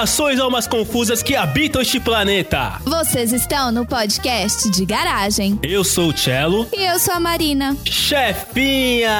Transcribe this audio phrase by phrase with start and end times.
[0.00, 2.80] Saudações almas confusas que habitam este planeta.
[2.86, 5.58] Vocês estão no podcast de garagem.
[5.62, 6.66] Eu sou o Cello.
[6.72, 7.76] E eu sou a Marina.
[7.84, 9.12] Chefinha!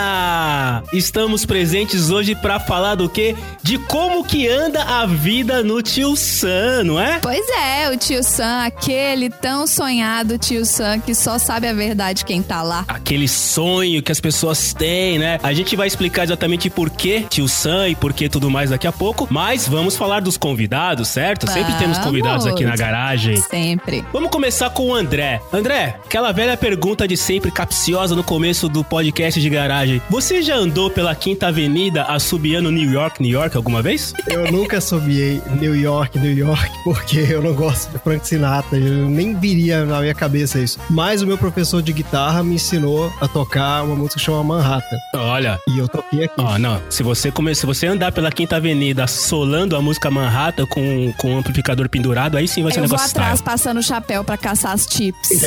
[0.91, 3.37] Estamos presentes hoje para falar do quê?
[3.63, 7.19] De como que anda a vida no Tio Sam, não é?
[7.21, 12.25] Pois é, o Tio Sam, aquele tão sonhado Tio Sam que só sabe a verdade
[12.25, 12.87] quem tá lá.
[12.89, 15.39] Aquele sonho que as pessoas têm, né?
[15.43, 18.87] A gente vai explicar exatamente por que Tio Sam e por que tudo mais daqui
[18.87, 20.70] a pouco, mas vamos falar dos convidados,
[21.05, 21.47] certo?
[21.47, 21.61] Vamos.
[21.61, 23.37] Sempre temos convidados aqui na garagem.
[23.37, 24.05] Sempre.
[24.13, 25.43] Vamos começar com o André.
[25.53, 30.01] André, aquela velha pergunta de sempre capciosa no começo do podcast de garagem.
[30.09, 34.15] Você já andou pela Quinta Avenida assobiando New York, New York alguma vez?
[34.29, 38.79] Eu nunca assobiei New York, New York, porque eu não gosto de Frank Sinatra.
[38.79, 40.79] Eu nem viria na minha cabeça isso.
[40.89, 44.97] Mas o meu professor de guitarra me ensinou a tocar uma música chamada Manhattan.
[45.15, 45.59] Olha.
[45.69, 46.35] E eu toquei aqui.
[46.39, 46.81] Ó, oh, não.
[46.89, 47.55] Se você, come...
[47.57, 52.37] Se você andar pela Quinta Avenida solando a música Manhattan com, com o amplificador pendurado,
[52.37, 53.45] aí sim vai ser um negócio Eu vou atrás style.
[53.45, 55.31] passando o chapéu pra caçar as chips.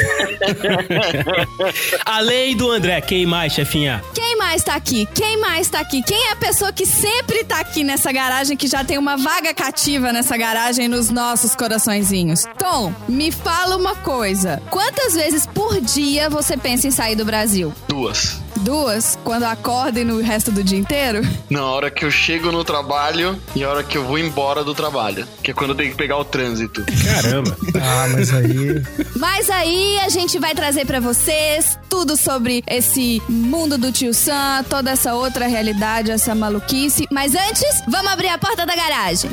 [2.05, 4.03] Além do André, quem mais, chefinha?
[4.13, 5.07] Quem mais tá aqui?
[5.13, 6.01] Quem mais tá aqui?
[6.03, 9.53] Quem é a pessoa que sempre tá aqui nessa garagem, que já tem uma vaga
[9.53, 12.45] cativa nessa garagem nos nossos coraçõezinhos?
[12.57, 14.61] Tom, me fala uma coisa.
[14.69, 17.73] Quantas vezes por dia você pensa em sair do Brasil?
[17.87, 18.41] Duas.
[18.63, 19.19] Duas?
[19.23, 21.21] Quando acorda e no resto do dia inteiro?
[21.49, 24.73] Na hora que eu chego no trabalho e a hora que eu vou embora do
[24.73, 25.27] trabalho.
[25.43, 26.83] Que é quando eu tenho que pegar o trânsito.
[27.03, 27.55] Caramba.
[27.81, 28.81] ah, mas aí.
[29.17, 34.63] Mas aí a gente vai trazer para vocês tudo sobre esse mundo do tio Sam,
[34.69, 37.05] toda essa outra realidade, essa maluquice.
[37.11, 39.29] Mas antes, vamos abrir a porta da garagem.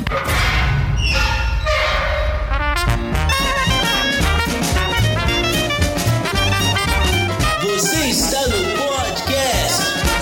[7.63, 8.70] Você está no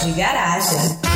[0.10, 1.09] de garagem.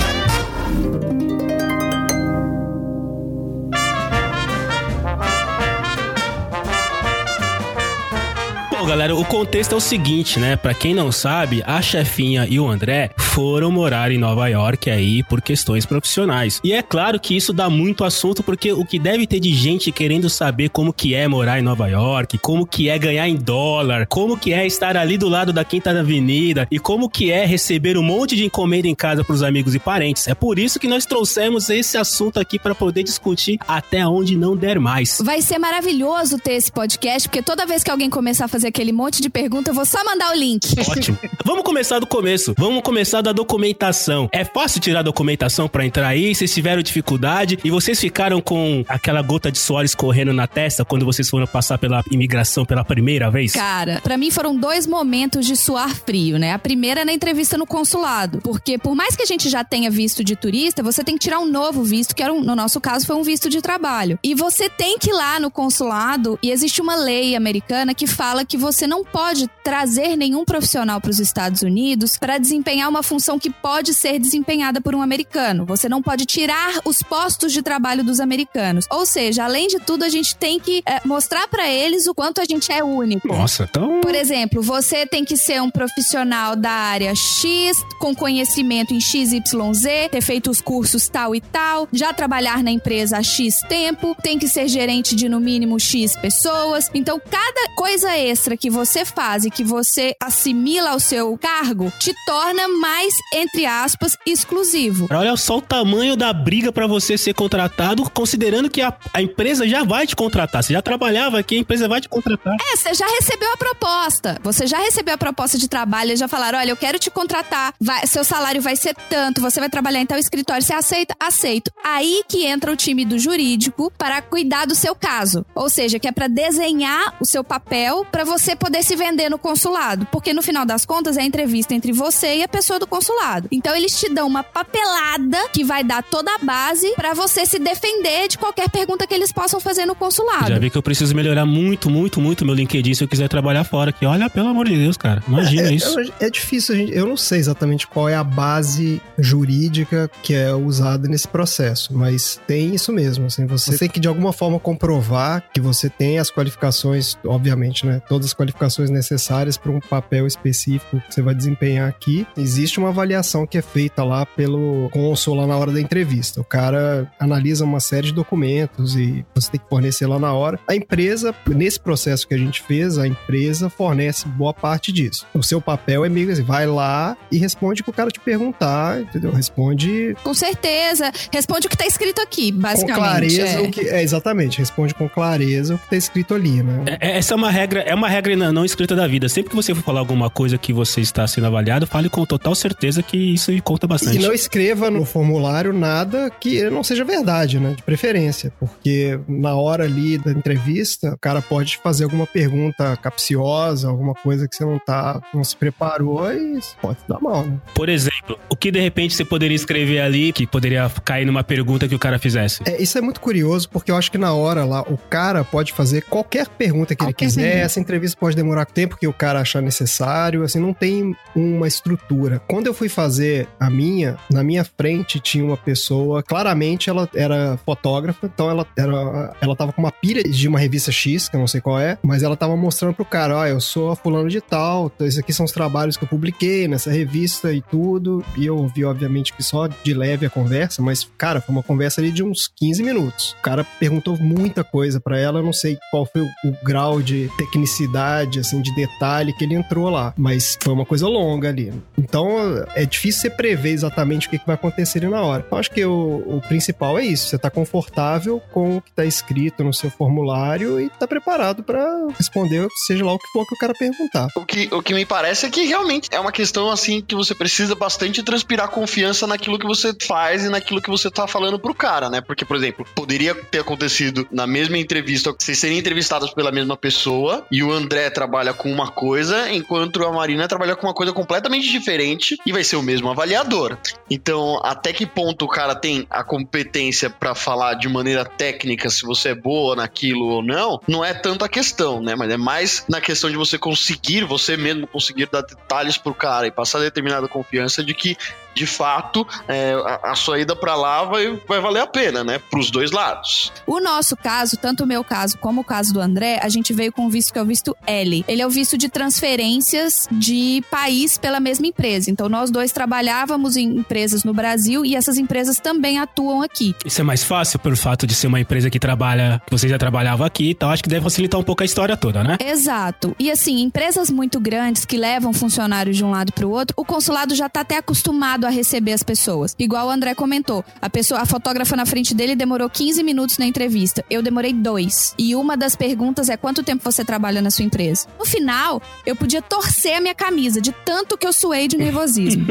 [8.84, 10.58] Bom, galera, o contexto é o seguinte, né?
[10.58, 15.24] Pra quem não sabe, a chefinha e o André foram morar em Nova York aí
[15.24, 16.60] por questões profissionais.
[16.66, 19.90] E é claro que isso dá muito assunto, porque o que deve ter de gente
[19.90, 24.06] querendo saber como que é morar em Nova York, como que é ganhar em dólar,
[24.06, 27.98] como que é estar ali do lado da Quinta Avenida e como que é receber
[27.98, 30.28] um monte de encomenda em casa pros amigos e parentes.
[30.28, 34.58] É por isso que nós trouxemos esse assunto aqui para poder discutir até onde não
[34.58, 35.20] der mais.
[35.24, 38.92] Vai ser maravilhoso ter esse podcast, porque toda vez que alguém começar a fazer aquele
[38.92, 40.74] monte de pergunta, eu vou só mandar o link.
[40.90, 41.18] Ótimo.
[41.46, 42.56] Vamos começar do começo.
[42.58, 44.28] Vamos começar da documentação.
[44.32, 46.34] É fácil tirar a documentação para entrar aí?
[46.34, 51.06] Vocês tiveram dificuldade e vocês ficaram com aquela gota de suor escorrendo na testa quando
[51.06, 53.52] vocês foram passar pela imigração pela primeira vez?
[53.52, 56.54] Cara, para mim foram dois momentos de suar frio, né?
[56.54, 59.92] A primeira é na entrevista no consulado, porque por mais que a gente já tenha
[59.92, 62.82] visto de turista, você tem que tirar um novo visto, que era um, no nosso
[62.82, 64.18] caso foi um visto de trabalho.
[64.24, 68.44] E você tem que ir lá no consulado e existe uma lei americana que fala
[68.44, 73.38] que você não pode trazer nenhum profissional para os Estados Unidos para desempenhar uma função
[73.38, 75.66] que pode ser desempenhada por um americano.
[75.66, 78.86] Você não pode tirar os postos de trabalho dos americanos.
[78.90, 82.40] Ou seja, além de tudo, a gente tem que é, mostrar para eles o quanto
[82.40, 83.28] a gente é único.
[83.28, 84.00] Nossa, então.
[84.00, 89.84] Por exemplo, você tem que ser um profissional da área X, com conhecimento em XYZ,
[90.10, 94.40] ter feito os cursos tal e tal, já trabalhar na empresa há X tempo, tem
[94.40, 96.90] que ser gerente de no mínimo X pessoas.
[96.94, 102.14] Então, cada coisa extra que você faz e que você assimila ao seu cargo te
[102.26, 105.08] torna mais, entre aspas, exclusivo.
[105.12, 109.68] Olha só o tamanho da briga para você ser contratado, considerando que a, a, empresa
[109.68, 110.64] já vai te contratar.
[110.64, 112.56] Você já trabalhava aqui, a empresa vai te contratar.
[112.72, 114.40] É, você já recebeu a proposta.
[114.44, 117.74] Você já recebeu a proposta de trabalho, eles já falaram: olha, eu quero te contratar,
[117.80, 120.62] vai, seu salário vai ser tanto, você vai trabalhar em tal escritório.
[120.62, 121.16] Você aceita?
[121.20, 121.72] Aceito.
[121.84, 125.46] Aí que entra o time do jurídico para cuidar do seu caso.
[125.56, 129.38] Ou seja, que é para desenhar o seu papel para você poder se vender no
[129.38, 130.08] consulado.
[130.12, 133.48] Porque no final das contas é a entrevista entre você e a pessoa do consulado.
[133.52, 137.60] Então eles te dão uma papelada que vai dar toda a base para você se
[137.60, 140.48] defender de qualquer pergunta que eles possam fazer no consulado.
[140.48, 143.64] Já vi que eu preciso melhorar muito, muito, muito meu LinkedIn se eu quiser trabalhar
[143.64, 143.92] fora.
[143.92, 145.24] Que olha, pelo amor de Deus, cara.
[145.28, 146.00] Imagina é, isso.
[146.00, 146.94] É, é difícil, gente.
[146.94, 152.40] Eu não sei exatamente qual é a base jurídica que é usada nesse processo, mas
[152.48, 153.26] tem isso mesmo.
[153.26, 158.02] Assim, você tem que de alguma forma comprovar que você tem as qualificações, obviamente, né?
[158.08, 162.26] Todas as qualificações necessárias para um papel específico que você vai desempenhar aqui.
[162.36, 166.42] Existe uma avaliação que é feita lá pelo cônsul lá na hora da entrevista.
[166.42, 170.60] O cara analisa uma série de documentos e você tem que fornecer lá na hora.
[170.68, 175.26] A empresa, nesse processo que a gente fez, a empresa fornece boa parte disso.
[175.34, 178.20] O seu papel é meio assim, vai lá e responde o que o cara te
[178.20, 179.32] perguntar, entendeu?
[179.32, 181.12] Responde Com certeza.
[181.32, 182.96] Responde o que tá escrito aqui, basicamente.
[182.96, 183.62] com clareza é.
[183.62, 183.82] o que.
[183.82, 186.84] É, exatamente, responde com clareza o que tá escrito ali, né?
[187.00, 189.30] É- é- Essa é uma regra, é uma regra não, não escrita da vida.
[189.30, 192.56] Sempre que você for falar alguma coisa que você está sendo avaliado, fale com total
[192.56, 194.18] certeza que isso conta bastante.
[194.18, 197.74] E não escreva no formulário nada que não seja verdade, né?
[197.76, 198.52] De preferência.
[198.60, 204.48] Porque na hora ali da entrevista, o cara pode fazer alguma pergunta capciosa, alguma coisa
[204.48, 207.58] que você não tá, não se preparou e isso pode dar mal, né?
[207.76, 211.88] Por exemplo, o que de repente você poderia escrever ali que poderia cair numa pergunta
[211.88, 212.62] que o cara fizesse?
[212.66, 215.74] É, isso é muito curioso, porque eu acho que na hora lá, o cara pode
[215.74, 217.58] fazer qualquer pergunta que Qualquer ele quiser.
[217.58, 222.42] Essa entrevista pode demorar tempo que o cara achar necessário, assim, não tem uma estrutura.
[222.48, 227.58] Quando eu fui fazer a minha, na minha frente tinha uma pessoa, claramente ela era
[227.66, 231.40] fotógrafa, então ela era, ela tava com uma pilha de uma revista X, que eu
[231.40, 234.30] não sei qual é, mas ela tava mostrando pro cara, ó, eu sou a fulano
[234.30, 238.24] de tal, então esses aqui são os trabalhos que eu publiquei nessa revista e tudo,
[238.38, 242.02] e eu ouvi, obviamente, que só de leve a conversa, mas, cara, foi uma conversa
[242.02, 243.36] ali de uns 15 minutos.
[243.40, 247.02] O cara perguntou muita coisa pra ela, eu não sei qual foi o, o grau
[247.02, 247.93] de tecnicidade,
[248.40, 251.74] assim, de detalhe que ele entrou lá, mas foi uma coisa longa ali.
[251.98, 252.38] Então,
[252.76, 255.46] é difícil você prever exatamente o que, vai acontecer na hora.
[255.50, 259.06] Eu acho que o, o principal é isso, você tá confortável com o que tá
[259.06, 261.86] escrito no seu formulário e tá preparado pra
[262.18, 264.28] responder, seja lá o que for que o cara perguntar.
[264.36, 267.34] O que, o que me parece é que realmente é uma questão assim que você
[267.34, 271.74] precisa bastante transpirar confiança naquilo que você faz e naquilo que você tá falando pro
[271.74, 272.22] cara, né?
[272.22, 277.46] Porque, por exemplo, poderia ter acontecido na mesma entrevista, vocês serem entrevistados pela mesma pessoa
[277.52, 281.70] e o André trabalha com uma coisa, enquanto a Marina trabalha com uma coisa completamente
[281.70, 283.78] diferente e vai ser o mesmo avaliador.
[284.10, 289.04] Então, até que ponto o cara tem a competência pra falar de maneira técnica se
[289.04, 292.16] você é boa naquilo ou não, não é tanto a questão, né?
[292.16, 296.48] Mas é mais na questão de você conseguir, você mesmo conseguir dar detalhes pro cara
[296.48, 298.18] e passar determinada confiança de que,
[298.56, 302.40] de fato, é, a, a sua ida pra lá vai, vai valer a pena, né?
[302.50, 303.52] Pros dois lados.
[303.66, 306.92] O nosso caso, tanto o meu caso como o caso do André, a gente veio
[306.92, 308.24] com um visto que é o visto L.
[308.28, 312.10] Ele é o visto de transferências de país pela mesma empresa.
[312.10, 316.76] Então, nós dois trabalhávamos em empresas no Brasil e essas empresas também atuam aqui.
[316.86, 319.78] Isso é mais fácil pelo fato de ser uma empresa que trabalha, que você já
[319.78, 322.38] trabalhava aqui, então acho que deve facilitar um pouco a história toda, né?
[322.40, 323.16] Exato.
[323.20, 326.86] E assim, empresas muito grandes que levam funcionários de um lado para o outro, o
[326.86, 329.56] consulado já tá até acostumado a receber as pessoas.
[329.58, 333.46] Igual o André comentou, a pessoa, a fotógrafa na frente dele demorou 15 minutos na
[333.46, 334.04] entrevista.
[334.10, 335.14] Eu demorei dois.
[335.18, 338.08] E uma das perguntas é quanto tempo você trabalha na sua empresa.
[338.18, 342.46] No final, eu podia torcer a minha camisa de tanto que eu suei de nervosismo.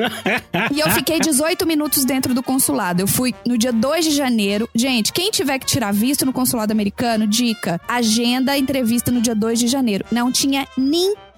[0.72, 3.02] E eu fiquei 18 minutos dentro do consulado.
[3.02, 4.68] Eu fui no dia 2 de janeiro.
[4.74, 9.34] Gente, quem tiver que tirar visto no consulado americano, dica: agenda a entrevista no dia
[9.34, 10.04] 2 de janeiro.
[10.10, 11.31] Não tinha ninguém.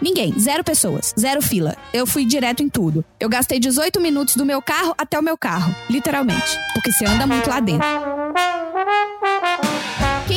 [0.00, 0.38] Ninguém.
[0.38, 1.14] Zero pessoas.
[1.18, 1.76] Zero fila.
[1.92, 3.04] Eu fui direto em tudo.
[3.18, 5.74] Eu gastei 18 minutos do meu carro até o meu carro.
[5.88, 6.58] Literalmente.
[6.74, 7.86] Porque você anda muito lá dentro.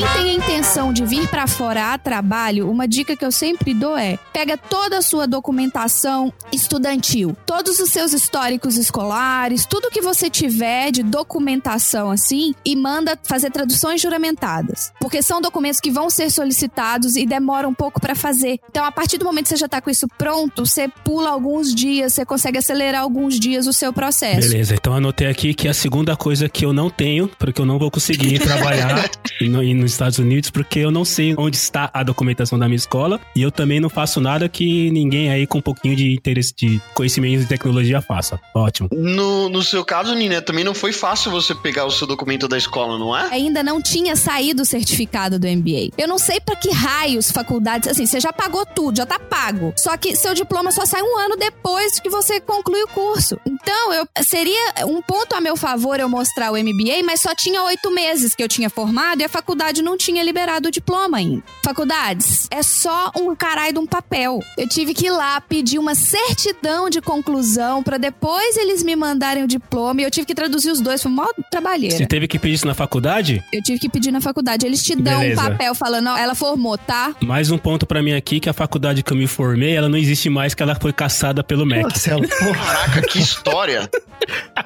[0.02, 3.72] Quem tem a intenção de vir pra fora a trabalho, uma dica que eu sempre
[3.72, 10.02] dou é: pega toda a sua documentação estudantil, todos os seus históricos escolares, tudo que
[10.02, 16.10] você tiver de documentação assim e manda fazer traduções juramentadas, porque são documentos que vão
[16.10, 18.60] ser solicitados e demoram um pouco pra fazer.
[18.72, 21.76] Então, a partir do momento que você já tá com isso pronto, você pula alguns
[21.76, 24.50] dias, você consegue acelerar alguns dias o seu processo.
[24.50, 27.78] Beleza, então anotei aqui que a segunda coisa que eu não tenho, porque eu não
[27.78, 29.08] vou conseguir trabalhar
[29.42, 32.78] no- e nos Estados Unidos, porque eu não sei onde está a documentação da minha
[32.78, 36.54] escola e eu também não faço nada que ninguém aí com um pouquinho de interesse,
[36.56, 38.40] de conhecimento de tecnologia faça.
[38.56, 38.90] Ótimo.
[38.92, 42.58] No, no seu caso, Nina, também não foi fácil você pegar o seu documento da
[42.58, 43.30] escola, não é?
[43.32, 45.92] ainda não tinha saído o certificado do MBA.
[45.98, 49.74] Eu não sei pra que raios faculdades, assim, você já pagou tudo, já tá pago.
[49.76, 53.40] Só que seu diploma só sai um ano depois que você conclui o curso.
[53.46, 57.62] Então, eu seria um ponto a meu favor eu mostrar o MBA, mas só tinha
[57.64, 61.44] oito meses que eu tinha formado e a faculdade não tinha liberado o diploma ainda.
[61.64, 64.40] Faculdades, é só um caralho de um papel.
[64.58, 69.44] Eu tive que ir lá pedir uma certidão de conclusão pra depois eles me mandarem
[69.44, 71.96] o diploma e eu tive que traduzir os dois, foi mó trabalheira.
[71.98, 73.44] Você teve que pedir isso na faculdade?
[73.54, 74.66] Eu tive que pedir na faculdade.
[74.66, 75.42] Eles te dão Beleza.
[75.42, 77.14] um papel falando, ó, ela formou, tá?
[77.22, 79.98] Mais um ponto pra mim aqui, que a faculdade que eu me formei, ela não
[79.98, 81.84] existe mais, que ela foi caçada pelo MEC.
[81.84, 83.90] Marcelo, porra, Caraca, que história!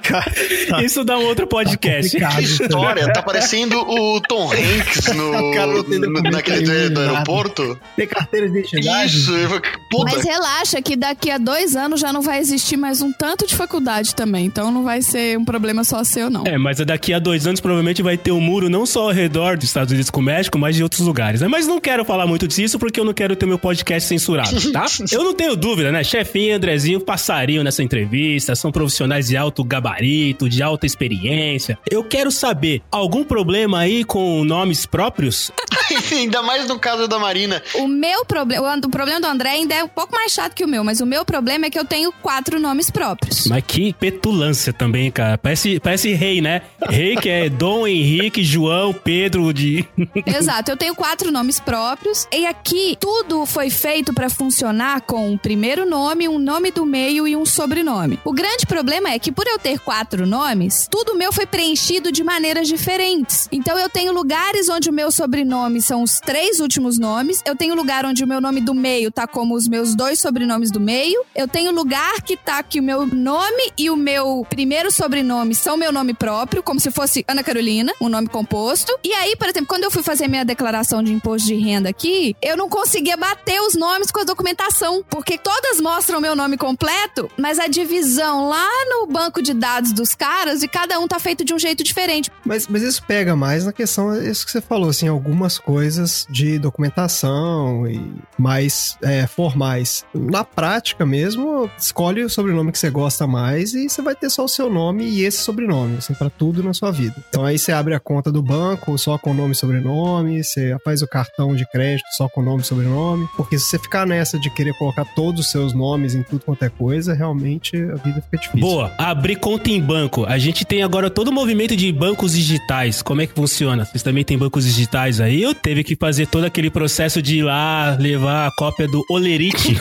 [0.01, 0.31] cara,
[0.69, 2.12] tá Isso dá um outro podcast.
[2.12, 3.13] complicado Que história!
[3.13, 6.93] Tá parecendo o Tom Hanks Pix no, O cara não tem no- naquele do, nenhum,
[6.93, 7.79] do aeroporto?
[7.95, 9.17] Tem carteira de identidade?
[9.17, 10.15] Isso, eu puta.
[10.15, 13.55] Mas relaxa que daqui a dois anos já não vai existir mais um tanto de
[13.55, 14.45] faculdade também.
[14.45, 16.45] Então não vai ser um problema só seu, não.
[16.45, 19.57] É, mas daqui a dois anos provavelmente vai ter um muro não só ao redor
[19.57, 21.47] dos Estados Unidos com o México, mas de outros lugares, né?
[21.47, 24.85] Mas não quero falar muito disso porque eu não quero ter meu podcast censurado, tá?
[25.11, 26.03] eu não tenho dúvida, né?
[26.03, 31.77] Chefinho e Andrezinho passariam nessa entrevista, são profissionais de alto gabarito, de alta experiência.
[31.89, 35.51] Eu quero saber, algum problema aí com nomes próprios?
[36.11, 37.61] Ainda mais no caso da Marina.
[37.75, 40.67] O meu problema, o problema do André ainda é um pouco mais chato que o
[40.67, 43.47] meu, mas o meu problema é que eu tenho quatro nomes próprios.
[43.47, 45.37] Mas que petulância também, cara.
[45.37, 46.61] Parece, parece rei, né?
[46.89, 49.85] Rei que é Dom Henrique, João, Pedro de...
[50.25, 55.37] Exato, eu tenho quatro nomes próprios e aqui tudo foi feito pra funcionar com um
[55.37, 58.19] primeiro nome, um nome do meio e um sobrenome.
[58.23, 62.23] O grande problema é que por eu ter quatro nomes, tudo meu foi preenchido de
[62.23, 63.47] maneiras diferentes.
[63.51, 67.74] Então eu tenho lugares onde o meu sobrenome são os três últimos nomes, eu tenho
[67.75, 71.24] lugar onde o meu nome do meio tá como os meus dois sobrenomes do meio,
[71.34, 75.77] eu tenho lugar que tá que o meu nome e o meu primeiro sobrenome são
[75.77, 78.94] meu nome próprio, como se fosse Ana Carolina, um nome composto.
[79.03, 82.36] E aí, por exemplo, quando eu fui fazer minha declaração de imposto de renda aqui,
[82.41, 87.29] eu não conseguia bater os nomes com a documentação, porque todas mostram meu nome completo,
[87.38, 91.46] mas a divisão lá no banco de dados dos caras e cada um tá feito
[91.46, 92.32] de um jeito diferente.
[92.44, 96.27] Mas, mas isso pega mais na questão, é isso que você falou, assim, algumas coisas
[96.29, 98.01] de documentação e
[98.38, 100.05] mais é, formais.
[100.13, 104.45] Na prática mesmo, escolhe o sobrenome que você gosta mais e você vai ter só
[104.45, 107.15] o seu nome e esse sobrenome, assim, pra tudo na sua vida.
[107.29, 111.01] Então aí você abre a conta do banco só com nome e sobrenome, você faz
[111.01, 114.50] o cartão de crédito só com nome e sobrenome, porque se você ficar nessa de
[114.50, 118.38] querer colocar todos os seus nomes em tudo quanto é coisa, realmente a vida fica
[118.38, 118.62] difícil.
[118.62, 120.25] Boa, abrir conta em banco.
[120.25, 123.01] A gente tem agora todo o movimento de bancos digitais.
[123.01, 123.86] Como é que funciona?
[123.86, 125.41] Vocês também têm bancos digitais aí?
[125.41, 129.75] Eu teve que fazer todo aquele processo de ir lá levar a cópia do Olerite.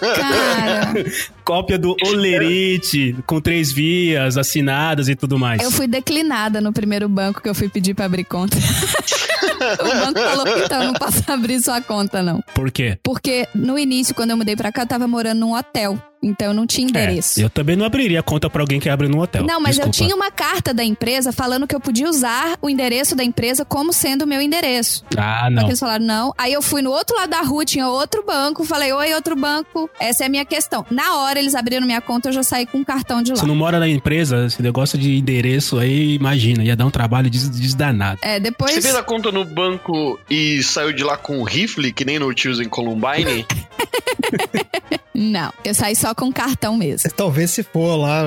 [0.00, 0.94] Cara,
[1.44, 5.62] cópia do Olerite, com três vias, assinadas e tudo mais.
[5.62, 8.56] eu fui declinada no primeiro banco que eu fui pedir pra abrir conta.
[9.80, 12.40] o banco falou, então, não posso abrir sua conta, não.
[12.54, 12.98] Por quê?
[13.02, 15.98] Porque no início, quando eu mudei pra cá, eu tava morando num hotel.
[16.22, 17.40] Então eu não tinha endereço.
[17.40, 19.44] É, eu também não abriria conta pra alguém que abre num hotel.
[19.44, 19.96] Não, mas eu Desculpa.
[20.12, 23.92] tinha uma carta da empresa falando que eu podia usar o endereço da empresa como
[23.92, 25.04] sendo o meu endereço.
[25.16, 25.62] Ah, Só não.
[25.64, 26.32] que eles falaram não.
[26.36, 28.64] Aí eu fui no outro lado da rua, tinha outro banco.
[28.64, 29.88] Falei, oi, outro banco.
[30.00, 30.84] Essa é a minha questão.
[30.90, 33.36] Na hora eles abriram minha conta, eu já saí com um cartão de lá.
[33.36, 37.30] Você não mora na empresa, esse negócio de endereço aí, imagina, ia dar um trabalho
[37.30, 38.18] des- desdanado.
[38.22, 38.72] É, depois.
[38.72, 42.18] Você fez a conta no banco e saiu de lá com um rifle, que nem
[42.18, 43.46] no Tios em Columbine?
[45.16, 47.10] Não, eu saí só com cartão mesmo.
[47.16, 48.22] Talvez se for lá,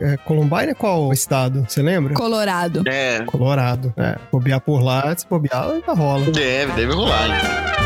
[0.00, 1.64] é, Columbine é qual estado?
[1.68, 2.14] Você lembra?
[2.14, 2.82] Colorado.
[2.86, 3.92] é, Colorado.
[3.96, 6.30] É, bobear por lá, se bobear, ainda rola.
[6.30, 7.83] deve, deve rolar.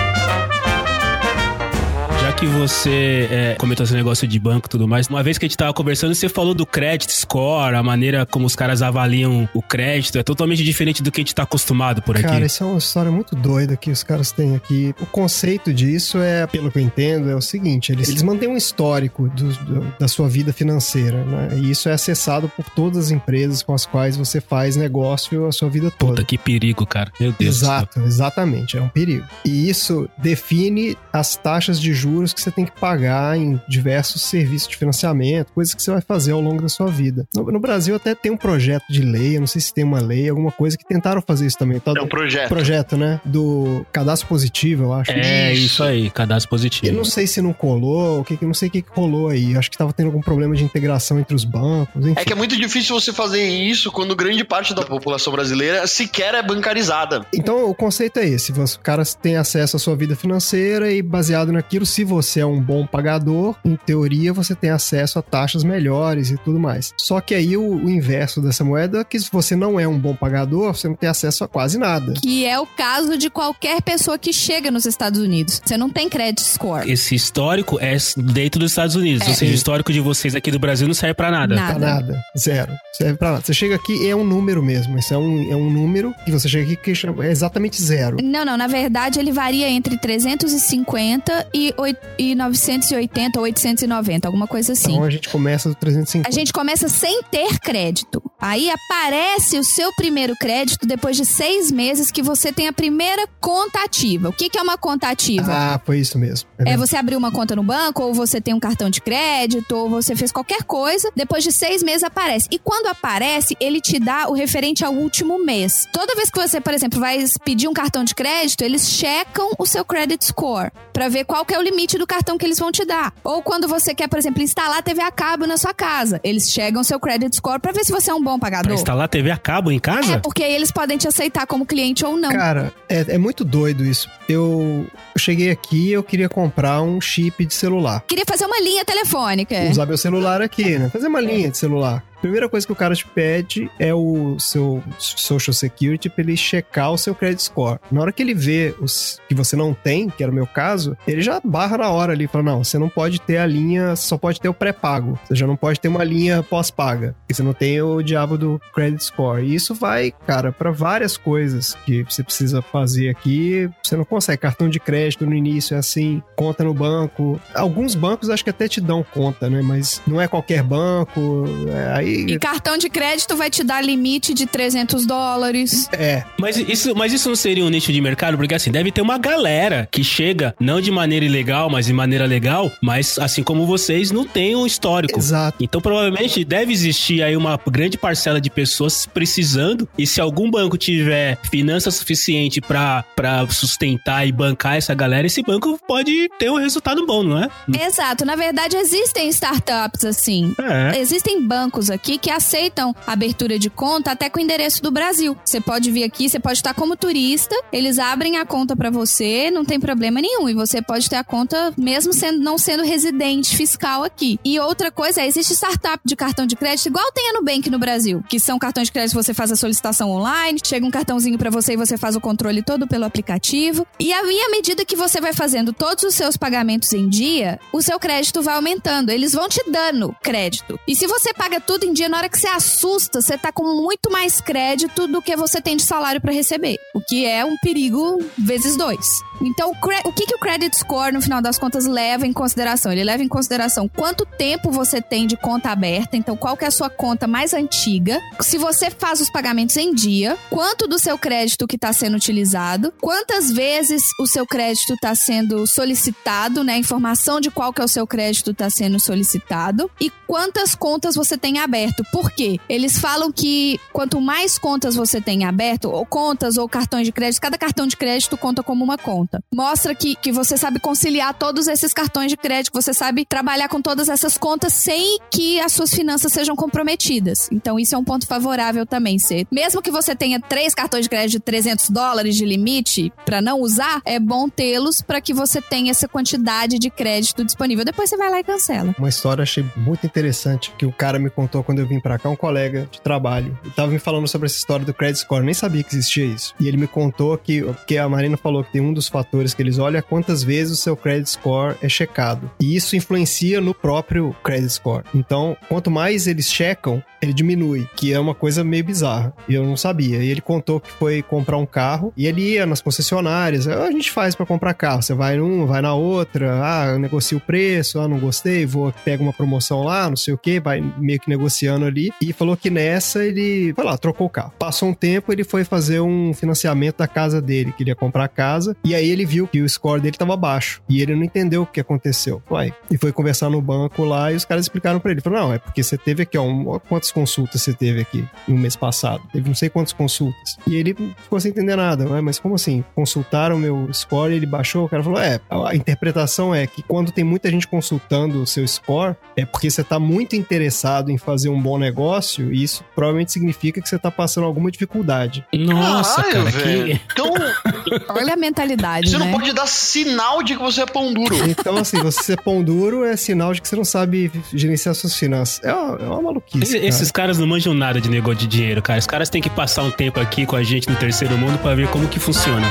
[2.29, 5.47] Já que você é, comentou esse negócio de banco e tudo mais, uma vez que
[5.47, 9.49] a gente tava conversando, você falou do credit score, a maneira como os caras avaliam
[9.55, 12.27] o crédito, é totalmente diferente do que a gente tá acostumado por aqui.
[12.27, 14.95] Cara, isso é uma história muito doida que os caras têm aqui.
[15.01, 18.59] O conceito disso é, pelo que eu entendo, é o seguinte: eles, eles mantêm um
[18.59, 21.49] histórico do- do- da sua vida financeira, né?
[21.57, 25.53] E isso é acessado por todas as empresas com as quais você faz negócio a
[25.53, 26.13] sua vida toda.
[26.17, 27.11] Puta, que perigo, cara.
[27.19, 27.57] Meu Deus.
[27.57, 29.25] Exato, exatamente, é um perigo.
[29.47, 34.69] E isso define as taxas de juros que você tem que pagar em diversos serviços
[34.69, 37.27] de financiamento, coisas que você vai fazer ao longo da sua vida.
[37.35, 40.01] No, no Brasil até tem um projeto de lei, eu não sei se tem uma
[40.01, 41.79] lei, alguma coisa que tentaram fazer isso também.
[41.81, 42.49] Tal É um projeto.
[42.49, 43.21] projeto, né?
[43.25, 45.11] Do cadastro positivo, eu acho.
[45.13, 45.67] É Isso.
[45.67, 46.97] isso aí, cadastro Eu positivo.
[46.97, 49.53] não sei se não colou, o que, que- não sei o que, que rolou aí.
[49.53, 52.15] Eu acho que tava tendo algum problema de integração entre os bancos, enfim.
[52.21, 56.35] É que é muito difícil você fazer isso quando grande parte da população brasileira sequer
[56.35, 57.25] é bancarizada.
[57.33, 61.53] Então, o conceito é esse: os caras têm acesso à sua vida financeira e, baseado
[61.53, 66.31] naquilo, se você é um bom pagador, em teoria você tem acesso a taxas melhores
[66.31, 66.93] e tudo mais.
[66.99, 69.99] Só que aí o, o inverso dessa moeda é que se você não é um
[69.99, 72.15] bom pagador, você não tem acesso a quase nada.
[72.23, 75.61] Que é o caso de qualquer pessoa que chega nos Estados Unidos.
[75.65, 76.91] Você não tem credit score.
[76.91, 79.27] Esse histórico é dentro dos Estados Unidos.
[79.27, 79.31] É.
[79.31, 81.55] Ou seja, o histórico de vocês aqui do Brasil não serve pra nada.
[81.55, 81.75] Nada.
[81.79, 82.23] Pra nada.
[82.39, 82.73] Zero.
[82.97, 83.45] Serve pra nada.
[83.45, 84.99] Você chega aqui e é um número mesmo.
[84.99, 88.17] Isso é um, é um número que você chega aqui que é exatamente zero.
[88.23, 94.47] Não, não, na verdade ele varia entre 350 e, oit- e 980 ou 890, alguma
[94.47, 94.93] coisa assim.
[94.93, 96.29] Então a gente começa do 350.
[96.29, 98.23] A gente começa sem ter crédito.
[98.41, 103.27] Aí aparece o seu primeiro crédito depois de seis meses que você tem a primeira
[103.41, 104.29] conta ativa.
[104.29, 105.53] O que, que é uma conta ativa?
[105.53, 106.49] Ah, foi isso mesmo.
[106.59, 109.89] É você abrir uma conta no banco, ou você tem um cartão de crédito, ou
[109.89, 111.11] você fez qualquer coisa.
[111.17, 112.49] Depois de seis meses aparece.
[112.51, 115.87] E quando aparece, ele te dá o referente ao último mês.
[115.93, 119.67] Toda vez que você, por exemplo, vai pedir um cartão de crédito, eles checam o
[119.67, 122.73] seu credit score para ver qual que é o limite do cartão que eles vão
[122.73, 123.15] te dar.
[123.23, 126.83] Ou quando você quer, por exemplo, instalar TV a cabo na sua casa, eles chegam
[126.83, 128.73] o seu credit score para ver se você é um bom Pra pagador.
[128.75, 130.15] instalar TV a cabo em casa?
[130.15, 132.31] É, porque aí eles podem te aceitar como cliente ou não.
[132.31, 134.11] Cara, é, é muito doido isso.
[134.29, 138.03] Eu, eu cheguei aqui eu queria comprar um chip de celular.
[138.07, 139.55] Queria fazer uma linha telefônica.
[139.71, 140.89] Usar meu celular aqui, né?
[140.91, 142.03] Fazer uma linha de celular.
[142.21, 146.93] Primeira coisa que o cara te pede é o seu Social Security pra ele checar
[146.93, 147.79] o seu credit score.
[147.91, 150.97] Na hora que ele vê os que você não tem, que era o meu caso,
[151.07, 154.19] ele já barra na hora ali, fala: não, você não pode ter a linha, só
[154.19, 155.19] pode ter o pré-pago.
[155.27, 158.61] Você já não pode ter uma linha pós-paga, porque você não tem o diabo do
[158.75, 159.45] credit score.
[159.45, 163.71] E isso vai, cara, para várias coisas que você precisa fazer aqui.
[163.83, 164.39] Você não consegue.
[164.39, 167.41] Cartão de crédito no início é assim, conta no banco.
[167.55, 169.63] Alguns bancos acho que até te dão conta, né?
[169.63, 171.45] Mas não é qualquer banco.
[171.69, 172.08] É, aí.
[172.09, 175.89] E cartão de crédito vai te dar limite de 300 dólares.
[175.93, 178.37] É, Mas isso, mas isso não seria um nicho de mercado?
[178.37, 182.25] Porque assim, deve ter uma galera que chega, não de maneira ilegal, mas de maneira
[182.27, 185.19] legal, mas assim como vocês, não tem um histórico.
[185.19, 185.63] exato.
[185.63, 189.89] Então, provavelmente deve existir aí uma grande parcela de pessoas precisando.
[189.97, 195.43] E se algum banco tiver finança suficiente pra pra sustentar e bancar essa galera, esse
[195.43, 197.49] banco pode ter um resultado bom, não é?
[197.87, 198.25] Exato.
[198.25, 200.55] Na verdade, existem startups assim.
[200.61, 200.99] É.
[200.99, 205.37] Existem bancos aqui que aceitam abertura de conta até com o endereço do Brasil.
[205.45, 209.51] Você pode vir aqui, você pode estar como turista, eles abrem a conta pra você,
[209.51, 210.49] não tem problema nenhum.
[210.49, 214.39] E você pode ter a conta mesmo sendo, não sendo residente fiscal aqui.
[214.45, 217.79] E outra coisa é, existe startup de cartão de crédito igual tem a Nubank no
[217.79, 221.39] Brasil, que são cartões de crédito que você faz a solicitação online, chega um cartãozinho
[221.39, 223.87] pra você e você faz o controle todo pelo aplicativo.
[223.99, 227.83] E aí, à medida que você vai fazendo todos os seus pagamentos em dia, o
[227.83, 229.11] seu crédito vai aumentando.
[229.11, 230.79] Eles vão te dando crédito.
[230.87, 233.65] E se você paga tudo em dia, na hora que você assusta, você tá com
[233.65, 236.77] muito mais crédito do que você tem de salário pra receber.
[236.95, 239.23] O que é um perigo vezes dois.
[239.41, 239.73] Então,
[240.05, 242.93] o que, que o credit score, no final das contas, leva em consideração?
[242.93, 246.69] Ele leva em consideração quanto tempo você tem de conta aberta, então qual que é
[246.69, 251.17] a sua conta mais antiga, se você faz os pagamentos em dia, quanto do seu
[251.17, 256.77] crédito que está sendo utilizado, quantas vezes o seu crédito está sendo solicitado, né?
[256.77, 261.39] Informação de qual que é o seu crédito está sendo solicitado e quantas contas você
[261.39, 262.05] tem aberto.
[262.11, 262.59] Por quê?
[262.69, 267.41] Eles falam que quanto mais contas você tem aberto, ou contas ou cartões de crédito,
[267.41, 269.43] cada cartão de crédito conta como uma conta.
[269.53, 273.81] Mostra que, que você sabe conciliar todos esses cartões de crédito, você sabe trabalhar com
[273.81, 277.49] todas essas contas sem que as suas finanças sejam comprometidas.
[277.53, 279.19] Então, isso é um ponto favorável também.
[279.19, 279.47] Ser.
[279.51, 283.61] Mesmo que você tenha três cartões de crédito de 300 dólares de limite para não
[283.61, 287.85] usar, é bom tê-los para que você tenha essa quantidade de crédito disponível.
[287.85, 288.95] Depois você vai lá e cancela.
[288.99, 292.31] Uma história achei muito interessante que o cara me contou quando eu vim pra cá,
[292.31, 293.59] um colega de trabalho.
[293.63, 296.25] Ele tava me falando sobre essa história do credit score, eu nem sabia que existia
[296.25, 296.55] isso.
[296.59, 299.61] E ele me contou que, porque a Marina falou que tem um dos fatores que
[299.61, 302.51] eles olham é quantas vezes o seu credit score é checado.
[302.59, 305.05] E isso influencia no próprio credit score.
[305.15, 309.35] Então, quanto mais eles checam, ele diminui, que é uma coisa meio bizarra.
[309.47, 310.23] E eu não sabia.
[310.23, 313.67] E ele contou que foi comprar um carro e ele ia nas concessionárias.
[313.69, 315.03] "Ah, A gente faz pra comprar carro.
[315.03, 316.61] Você vai num, vai na outra.
[316.63, 317.99] Ah, eu negocio o preço.
[318.01, 318.65] Ah, não gostei.
[318.65, 320.61] Vou pega uma promoção lá, não sei o que.
[320.61, 321.29] Vai meio que
[321.59, 322.11] negociando ali.
[322.21, 324.53] E falou que nessa ele foi lá, trocou o carro.
[324.59, 328.25] Passou um tempo, ele foi fazer um financiamento da casa dele, que ele ia comprar
[328.25, 328.77] a casa.
[328.85, 330.83] E aí ele viu que o score dele tava baixo.
[330.89, 332.43] E ele não entendeu o que aconteceu.
[332.51, 332.73] Uai.
[332.91, 335.21] E foi conversar no banco lá e os caras explicaram pra ele.
[335.21, 338.57] Falou, não, é porque você teve aqui, ó, um, quantas consultas você teve aqui no
[338.57, 339.23] mês passado?
[339.33, 340.57] Teve não sei quantas consultas.
[340.67, 342.07] E ele ficou sem entender nada.
[342.23, 342.85] Mas como assim?
[342.95, 344.87] Consultaram meu score ele baixou?
[344.87, 348.67] O cara falou, é, a interpretação é que quando tem muita gente consultando o seu
[348.67, 353.33] score, é porque você tá muito interessado em fazer um bom negócio e isso provavelmente
[353.33, 355.45] significa que você tá passando alguma dificuldade.
[355.55, 357.01] Nossa, Caralho, cara, que.
[357.13, 357.33] Então,
[358.11, 359.25] Olha a mentalidade, você né?
[359.27, 361.35] não pode dar sinal de que você é pão duro.
[361.49, 365.15] Então, assim, você ser pão duro é sinal de que você não sabe gerenciar suas
[365.15, 365.63] finanças.
[365.65, 366.63] É uma, é uma maluquice.
[366.65, 366.87] Esse- cara.
[366.89, 368.99] Esses caras não manjam nada de negócio de dinheiro, cara.
[368.99, 371.75] Os caras têm que passar um tempo aqui com a gente no terceiro mundo pra
[371.75, 372.67] ver como que funciona.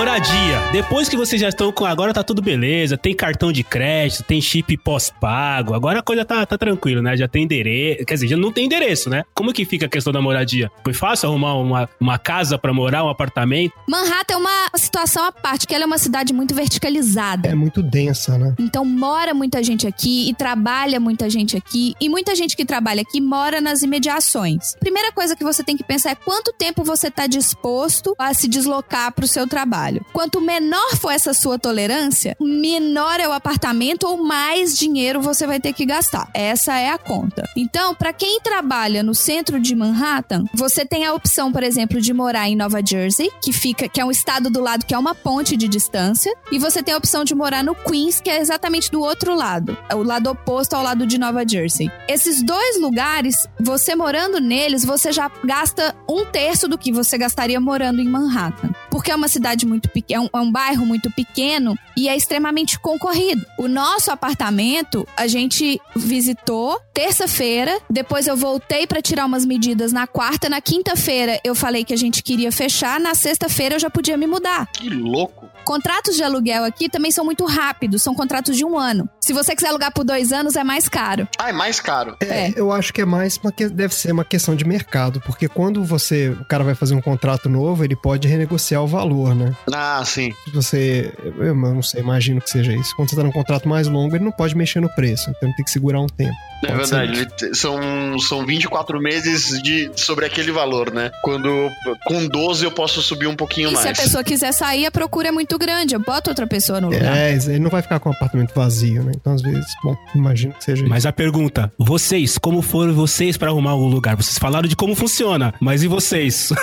[0.00, 0.58] Moradia.
[0.72, 1.84] Depois que vocês já estão com.
[1.84, 5.74] Agora tá tudo beleza, tem cartão de crédito, tem chip pós-pago.
[5.74, 7.18] Agora a coisa tá, tá tranquila, né?
[7.18, 8.06] Já tem endereço.
[8.06, 9.24] Quer dizer, já não tem endereço, né?
[9.34, 10.70] Como que fica a questão da moradia?
[10.82, 13.74] Foi fácil arrumar uma, uma casa pra morar, um apartamento?
[13.86, 17.50] Manhattan é uma situação à parte, que ela é uma cidade muito verticalizada.
[17.50, 18.54] É muito densa, né?
[18.58, 21.94] Então mora muita gente aqui e trabalha muita gente aqui.
[22.00, 24.74] E muita gente que trabalha aqui mora nas imediações.
[24.80, 28.48] Primeira coisa que você tem que pensar é quanto tempo você está disposto a se
[28.48, 29.46] deslocar para o seu
[29.90, 30.04] trabalho.
[30.12, 35.60] Quanto menor for essa sua tolerância, menor é o apartamento ou mais dinheiro você vai
[35.60, 36.28] ter que gastar.
[36.32, 37.48] Essa é a conta.
[37.56, 42.12] Então, para quem trabalha no centro de Manhattan, você tem a opção, por exemplo, de
[42.12, 45.14] morar em Nova Jersey, que fica, que é um estado do lado que é uma
[45.14, 48.90] ponte de distância, e você tem a opção de morar no Queens, que é exatamente
[48.90, 51.90] do outro lado, é o lado oposto ao lado de Nova Jersey.
[52.08, 57.60] Esses dois lugares, você morando neles, você já gasta um terço do que você gastaria
[57.60, 58.70] morando em Manhattan.
[59.00, 62.14] Porque é uma cidade muito pequena, é, um, é um bairro muito pequeno e é
[62.14, 63.46] extremamente concorrido.
[63.56, 70.06] O nosso apartamento, a gente visitou terça-feira, depois eu voltei para tirar umas medidas na
[70.06, 74.18] quarta, na quinta-feira eu falei que a gente queria fechar, na sexta-feira eu já podia
[74.18, 74.66] me mudar.
[74.66, 75.49] Que louco.
[75.64, 79.08] Contratos de aluguel aqui também são muito rápidos, são contratos de um ano.
[79.20, 81.28] Se você quiser alugar por dois anos, é mais caro.
[81.38, 82.16] Ah, é mais caro.
[82.20, 82.52] É, É.
[82.56, 83.68] eu acho que é mais uma que...
[83.68, 87.48] deve ser uma questão de mercado, porque quando você o cara vai fazer um contrato
[87.48, 89.52] novo, ele pode renegociar o valor, né?
[89.72, 90.32] Ah, sim.
[90.44, 92.94] Se você, eu eu não sei, imagino que seja isso.
[92.96, 95.56] Quando você tá num contrato mais longo, ele não pode mexer no preço, então ele
[95.56, 96.34] tem que segurar um tempo.
[96.64, 97.28] É verdade.
[97.54, 101.10] São, são 24 meses de, sobre aquele valor, né?
[101.22, 101.68] Quando
[102.06, 103.82] com 12 eu posso subir um pouquinho E mais.
[103.84, 105.94] se a pessoa quiser sair, a procura é muito grande.
[105.94, 107.16] Eu boto outra pessoa no lugar.
[107.16, 109.12] É, ele não vai ficar com o apartamento vazio, né?
[109.14, 110.90] Então, às vezes, bom, imagino que seja isso.
[110.90, 114.16] Mas a pergunta, vocês, como foram vocês pra arrumar o lugar?
[114.16, 116.50] Vocês falaram de como funciona, mas e vocês?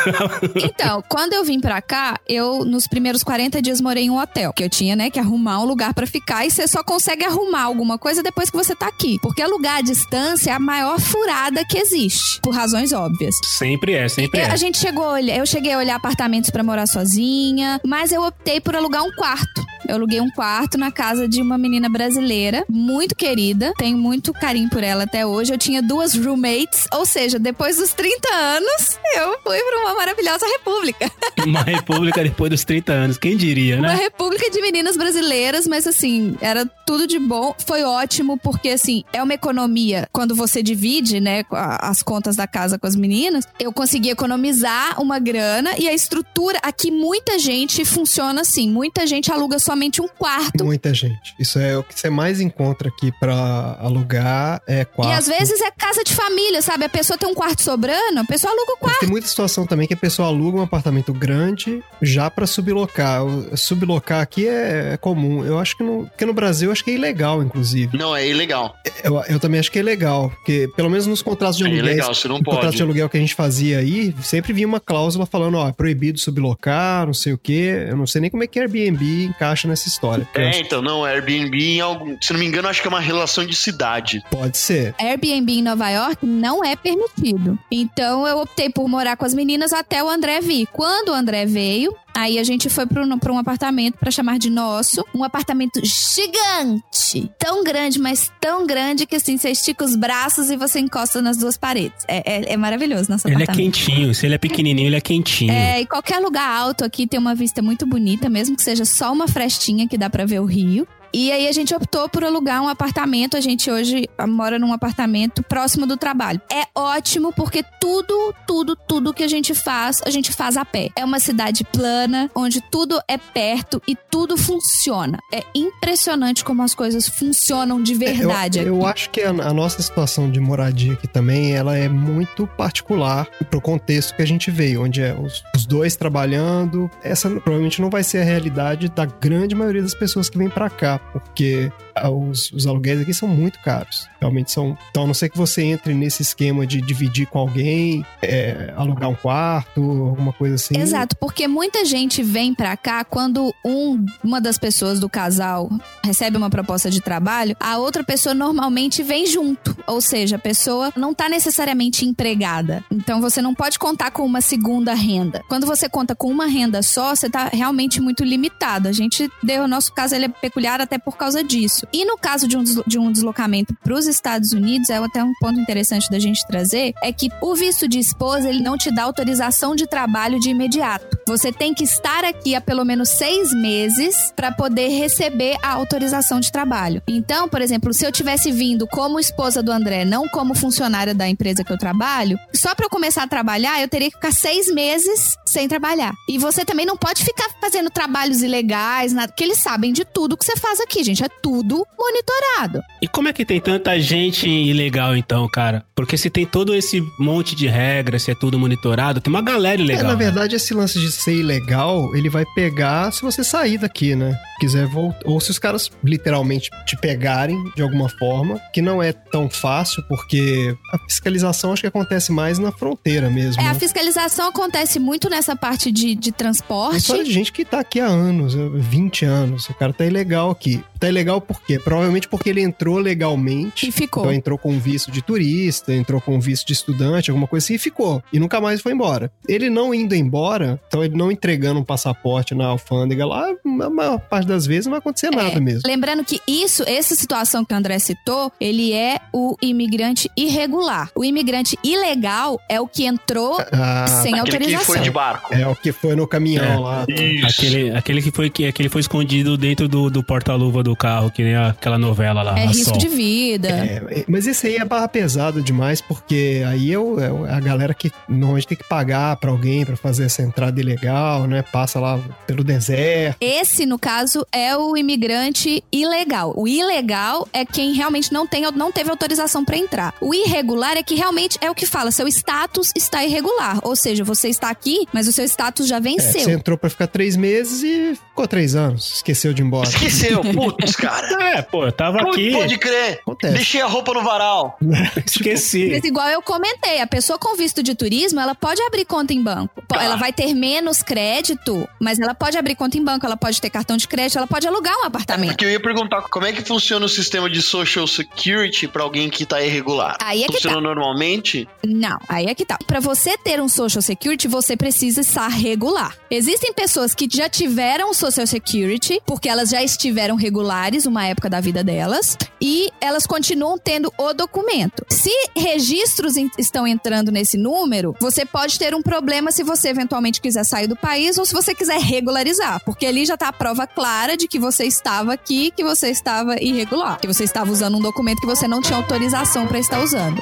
[0.55, 4.51] Então, quando eu vim pra cá, eu nos primeiros 40 dias morei em um hotel,
[4.53, 7.63] que eu tinha, né, que arrumar um lugar pra ficar e você só consegue arrumar
[7.63, 11.63] alguma coisa depois que você tá aqui, porque alugar à distância é a maior furada
[11.65, 13.35] que existe, por razões óbvias.
[13.57, 14.51] sempre é, sempre Eu- é.
[14.51, 18.21] A gente chegou a olhar, eu cheguei a olhar apartamentos pra morar sozinha, mas eu
[18.23, 19.65] optei por alugar um quarto.
[19.87, 24.69] Eu aluguei um quarto na casa de uma menina brasileira, muito querida, tenho muito carinho
[24.69, 25.53] por ela até hoje.
[25.53, 30.45] Eu tinha duas roommates, ou seja, depois dos 30 anos, eu fui pra uma maravilhosa
[30.45, 31.09] república.
[31.47, 33.95] Uma república depois dos 30 anos, quem diria, Uma né?
[33.95, 37.55] república de meninas brasileiras, mas assim, era tudo de bom.
[37.65, 39.76] Foi ótimo, porque assim, é uma economia.
[40.11, 45.19] Quando você divide, né, as contas da casa com as meninas, eu consegui economizar uma
[45.19, 46.59] grana e a estrutura.
[46.63, 48.69] Aqui, muita gente funciona assim.
[48.69, 50.65] Muita gente aluga somente um quarto.
[50.65, 51.35] Muita gente.
[51.39, 55.11] Isso é o que você mais encontra aqui pra alugar, é quarto.
[55.11, 56.85] E às vezes é casa de família, sabe?
[56.85, 58.95] A pessoa tem um quarto sobrando, a pessoa aluga o quarto.
[58.95, 63.21] Mas tem muita situação também que a pessoa aluga um apartamento grande já pra sublocar.
[63.55, 65.45] Sublocar aqui é, é comum.
[65.45, 67.97] Eu acho que no, porque no Brasil eu acho que é ilegal, inclusive.
[67.97, 68.75] Não, é ilegal.
[69.03, 71.87] Eu, eu também acho que é legal, porque pelo menos nos contratos de É aluguéis,
[71.87, 72.77] ilegal, você não no contrato pode.
[72.77, 76.19] de aluguel que a gente fazia aí, sempre vinha uma cláusula falando, ó, é proibido
[76.19, 77.85] sublocar, não sei o quê.
[77.89, 80.27] Eu não sei nem como é que Airbnb encaixa nessa história.
[80.33, 82.99] É, acho então, não, Airbnb, em algum, se não me engano, acho que é uma
[82.99, 84.21] relação de cidade.
[84.29, 84.93] pode ser.
[84.99, 87.57] Airbnb em Nova York não é permitido.
[87.71, 90.67] Então eu optei por morar com as meninas até o André vir.
[90.73, 93.03] Quando o André veio, aí a gente foi para
[93.33, 95.05] um apartamento para chamar de nosso.
[95.13, 97.31] Um apartamento gigante.
[97.37, 101.37] Tão grande, mas tão grande que assim, você estica os braços e você encosta nas
[101.37, 102.03] duas paredes.
[102.07, 103.73] É, é- é maravilhoso nosso Ele é apartamento.
[103.75, 105.51] quentinho, se ele é pequenininho, ele é quentinho.
[105.51, 109.11] É, e qualquer lugar alto aqui tem uma vista muito bonita, mesmo que seja só
[109.11, 110.87] uma frestinha que dá pra ver o rio.
[111.13, 113.37] E aí a gente optou por alugar um apartamento.
[113.37, 116.41] A gente hoje mora num apartamento próximo do trabalho.
[116.51, 120.89] É ótimo porque tudo, tudo, tudo que a gente faz, a gente faz a pé.
[120.95, 125.19] É uma cidade plana, onde tudo é perto e tudo funciona.
[125.33, 129.53] É impressionante como as coisas funcionam de verdade É, Eu, eu acho que a, a
[129.53, 134.51] nossa situação de moradia aqui também, ela é muito particular pro contexto que a gente
[134.51, 136.89] veio, onde é os, os dois trabalhando.
[137.03, 140.69] Essa provavelmente não vai ser a realidade da grande maioria das pessoas que vêm pra
[140.69, 144.07] cá, porque ah, os, os aluguéis aqui são muito caros.
[144.19, 144.77] Realmente são.
[144.89, 149.09] Então, a não ser que você entre nesse esquema de dividir com alguém, é, alugar
[149.09, 150.77] um quarto, alguma coisa assim.
[150.77, 155.69] Exato, porque muita gente vem pra cá quando um, uma das pessoas do casal
[156.03, 159.75] recebe uma proposta de trabalho, a outra pessoa normalmente vem junto.
[159.87, 162.83] Ou seja, a pessoa não tá necessariamente empregada.
[162.91, 165.43] Então você não pode contar com uma segunda renda.
[165.47, 168.87] Quando você conta com uma renda só, você tá realmente muito limitado.
[168.87, 171.86] A gente deu, o nosso caso ele é peculiar até por causa disso.
[171.93, 175.33] E no caso de um, de um deslocamento para os Estados Unidos, é até um
[175.39, 179.03] ponto interessante da gente trazer, é que o visto de esposa, ele não te dá
[179.03, 181.17] autorização de trabalho de imediato.
[181.27, 186.39] Você tem que estar aqui há pelo menos seis meses para poder receber a autorização
[186.39, 187.01] de trabalho.
[187.07, 191.27] Então, por exemplo, se eu tivesse vindo como esposa do André, não como funcionária da
[191.27, 194.67] empresa que eu trabalho, só para eu começar a trabalhar, eu teria que ficar seis
[194.73, 196.13] meses sem trabalhar.
[196.29, 200.37] E você também não pode ficar fazendo trabalhos ilegais, nada, porque eles sabem de tudo
[200.37, 201.23] que você faz aqui, gente.
[201.23, 202.81] É tudo monitorado.
[203.01, 205.83] E como é que tem tanta gente ilegal então, cara?
[205.95, 209.81] Porque se tem todo esse monte de regras, se é tudo monitorado, tem uma galera
[209.81, 210.03] É, ilegal.
[210.03, 210.25] na né?
[210.25, 214.35] verdade, esse lance de ser ilegal, ele vai pegar se você sair daqui, né?
[214.59, 215.19] Quiser voltar.
[215.25, 220.03] Ou se os caras literalmente te pegarem de alguma forma, que não é tão fácil,
[220.07, 223.61] porque a fiscalização acho que acontece mais na fronteira mesmo.
[223.61, 223.71] É, né?
[223.71, 226.97] a fiscalização acontece muito nessa parte de, de Tem transporte.
[226.97, 229.69] história de gente que tá aqui há anos, 20 anos.
[229.69, 230.83] O cara tá ilegal aqui.
[230.99, 231.79] Tá ilegal por quê?
[231.79, 233.87] Provavelmente porque ele entrou legalmente.
[233.87, 234.23] E ficou.
[234.23, 237.77] Então entrou com visto de turista, entrou com visto de estudante, alguma coisa assim, e
[237.77, 238.21] ficou.
[238.31, 239.31] E nunca mais foi embora.
[239.47, 243.47] Ele não indo embora, então ele não entregando um passaporte na alfândega lá,
[243.81, 245.81] a maior parte das vezes não vai acontecer nada mesmo.
[245.85, 251.09] Lembrando que isso, essa situação que o André citou, ele é o imigrante irregular.
[251.15, 254.39] O imigrante ilegal é o que entrou Ah, sem Aquele que
[254.75, 254.85] autorização.
[254.95, 255.53] foi de barco.
[255.53, 256.77] é o que foi no caminhão É.
[256.77, 257.05] lá.
[257.47, 261.43] Aquele, aquele que foi que aquele foi escondido dentro do, do porta-luva do carro, que
[261.43, 262.57] nem aquela novela lá.
[262.57, 262.97] É risco Sol.
[262.97, 263.67] de vida.
[263.69, 267.59] É, mas esse aí é barra pesada demais, porque aí é, o- é é a
[267.59, 271.61] galera que normalmente tem que pagar pra alguém pra fazer essa entrada ilegal, né?
[271.61, 273.37] Passa lá pelo deserto.
[273.41, 276.53] Esse, no caso, é o imigrante ilegal.
[276.55, 280.13] O ilegal é quem realmente não, tem, não teve autorização pra entrar.
[280.21, 283.79] O irregular é que realmente é o que fala, seu status está irregular.
[283.83, 286.41] Ou seja, você está aqui, mas o seu status já É, venceu.
[286.41, 289.15] você entrou pra ficar três meses e ficou três anos.
[289.15, 289.87] Esqueceu de ir embora.
[289.89, 290.41] Esqueceu,
[290.77, 291.27] putz, cara.
[291.43, 293.19] É, pô, eu tava Como aqui, pode crer?
[293.21, 293.53] Acontece.
[293.53, 294.77] Deixei a roupa no varal.
[295.25, 295.89] esqueci.
[295.91, 299.41] Mas igual eu comentei, a pessoa com visto de turismo, ela pode abrir conta em
[299.41, 299.81] banco.
[299.87, 300.03] Tá.
[300.03, 303.69] Ela vai ter menos crédito, mas ela pode abrir conta em banco, ela pode ter
[303.69, 305.49] cartão de crédito, ela pode alugar um apartamento.
[305.49, 309.29] Porque eu ia perguntar como é que funciona o sistema de social security pra alguém
[309.29, 310.17] que tá irregular.
[310.21, 310.81] Aí é que funciona tá.
[310.81, 311.67] normalmente?
[311.85, 312.77] Não, aí é que tá.
[312.85, 316.15] Pra você ter um Social Security, você precisa estar regular.
[316.29, 320.66] Existem pessoas que já tiveram Social Security, porque elas já estiveram regulares
[321.05, 325.05] uma época da vida delas, e elas continuam tendo o documento.
[325.09, 330.63] Se registros estão entrando nesse número, você pode ter um problema se você eventualmente quiser
[330.63, 334.35] sair do país ou se você quiser regularizar, porque ali já tá a prova clara
[334.35, 338.39] de que você estava aqui, que você estava irregular, que você estava usando um documento
[338.39, 340.41] que você não tinha autorização pra estar usando.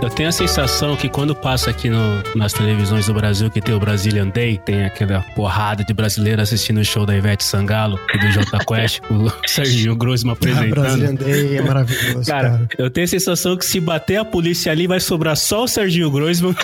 [0.00, 3.74] Eu tenho a sensação que quando passa aqui no- nas televisões do Brasil, que tem
[3.74, 8.18] o Brazilian Day, tem aquela porrada de brasileiro assistindo o show da Ivete Sangalo e
[8.18, 10.70] do Jota Quest, o Serginho Grossman apresentando.
[10.70, 12.68] Brazilian Day é maravilhoso, Cara, cara.
[12.78, 16.10] eu tenho a sensação que se bater a polícia ali, vai sobrar só o Serginho
[16.12, 16.54] Grossman,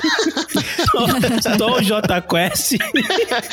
[0.92, 1.06] só,
[1.58, 2.72] só o Jota Quest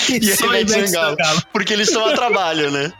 [0.09, 1.41] E só a Ivete Sangalo.
[1.51, 2.91] Porque eles estão a trabalho, né?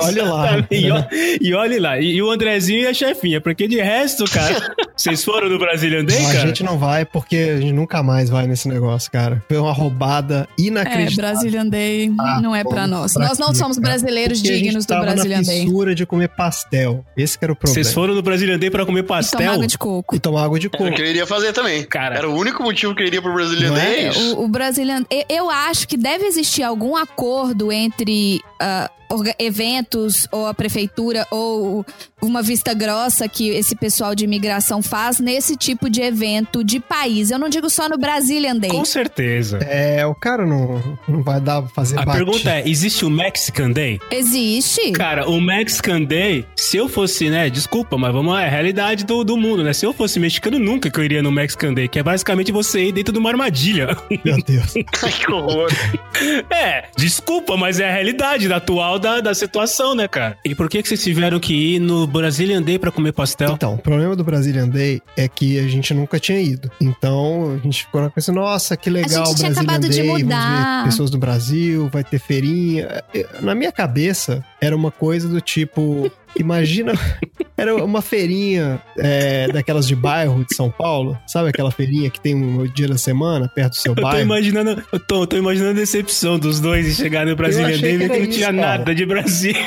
[0.00, 0.66] Olha lá.
[0.70, 1.04] E, ó-
[1.40, 5.24] e olhe lá, e, e o Andrezinho e a chefinha, porque de resto, cara, vocês
[5.24, 6.46] foram no Brazilian Day, Não, a cara?
[6.46, 9.42] gente não vai porque a gente nunca mais vai nesse negócio, cara.
[9.48, 11.16] Foi uma roubada É, inacreditável.
[11.16, 13.12] Brazilian Day Ah, não é pô, pra nós.
[13.12, 13.88] pra nós não quê, somos cara?
[13.90, 15.64] brasileiros Porque a dignos do tava Brazilian na Day.
[15.64, 17.04] fissura de comer pastel.
[17.16, 17.74] Esse que era o problema.
[17.82, 19.52] Vocês foram no Brazilian Day pra comer E tomar pastel?
[19.52, 20.14] água de coco.
[20.16, 20.94] E tomar água de Era o coco.
[20.96, 21.82] que eu iria fazer também.
[21.84, 22.16] Cara.
[22.16, 23.80] Era o único motivo que eu iria pro Brazilian é?
[23.80, 23.94] Day.
[24.06, 24.36] é isso.
[24.36, 25.02] O, o Brazilian...
[25.28, 28.40] eu- acho que deve existir algum acordo entre
[29.10, 31.84] orga- eventos ou a prefeitura ou
[32.20, 37.30] uma vista grossa que esse pessoal de imigração faz nesse tipo de evento de país.
[37.30, 38.68] Eu não digo só no Brazilian Day.
[38.70, 39.56] Com certeza.
[39.62, 42.18] É, o cara não, não vai dar pra fazer A bate.
[42.18, 43.98] pergunta é, existe o Mexican Day?
[44.10, 44.92] Existe.
[44.92, 49.06] Cara, o Mexican Day, se eu fosse, né, desculpa, mas vamos lá, é a realidade
[49.06, 49.72] do, do mundo, né?
[49.72, 52.88] Se eu fosse mexicano, nunca que eu iria no Mexican Day, que é basicamente você
[52.88, 53.96] ir dentro de uma armadilha.
[54.22, 54.74] Meu Deus.
[55.22, 55.70] Que horror.
[56.50, 60.36] É, desculpa, mas é a realidade da atual da, da situação, né, cara?
[60.44, 63.52] E por que que vocês tiveram que ir no Brazilian Day pra comer pastel?
[63.52, 64.81] Então, o problema do Brazilian Day
[65.16, 66.70] é que a gente nunca tinha ido.
[66.80, 70.06] Então, a gente ficou pensando, nossa, que legal A gente tinha Brazilian acabado de Day,
[70.06, 70.84] vamos mudar.
[70.84, 73.02] pessoas do Brasil, vai ter feirinha.
[73.40, 76.10] Na minha cabeça, era uma coisa do tipo...
[76.36, 76.92] Imagina,
[77.56, 81.18] Era uma feirinha é, daquelas de bairro de São Paulo.
[81.26, 84.20] Sabe aquela feirinha que tem um dia da semana perto do seu Eu tô bairro?
[84.20, 87.98] imaginando, eu tô, tô imaginando a decepção dos dois em chegar no Brasília e que
[87.98, 88.52] que não tinha isso, cara.
[88.52, 89.62] nada de Brasília.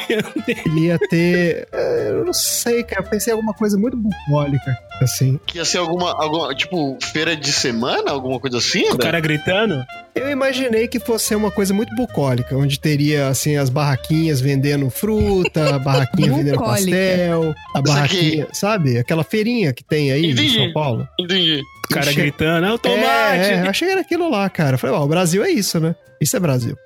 [0.75, 1.67] Ia ter.
[1.71, 3.01] é, Eu não sei, cara.
[3.03, 5.39] Eu pensei em alguma coisa muito bucólica, assim.
[5.45, 8.97] Que ia ser alguma, alguma, tipo, feira de semana, alguma coisa assim, O né?
[8.99, 9.85] cara gritando.
[10.13, 14.89] Eu imaginei que fosse ser uma coisa muito bucólica, onde teria, assim, as barraquinhas vendendo
[14.89, 16.91] fruta, barraquinha vendendo Bucólica.
[16.91, 18.97] pastel, a barraquinha, sabe?
[18.97, 20.47] Aquela feirinha que tem aí Entendi.
[20.47, 21.07] em São Paulo.
[21.19, 21.61] Entendi.
[21.89, 23.03] O cara Che- gritando, é o tomate.
[23.05, 24.77] É, é, achei que era aquilo lá, cara.
[24.77, 25.95] Falei, ó, o Brasil é isso, né?
[26.19, 26.77] Isso é Brasil.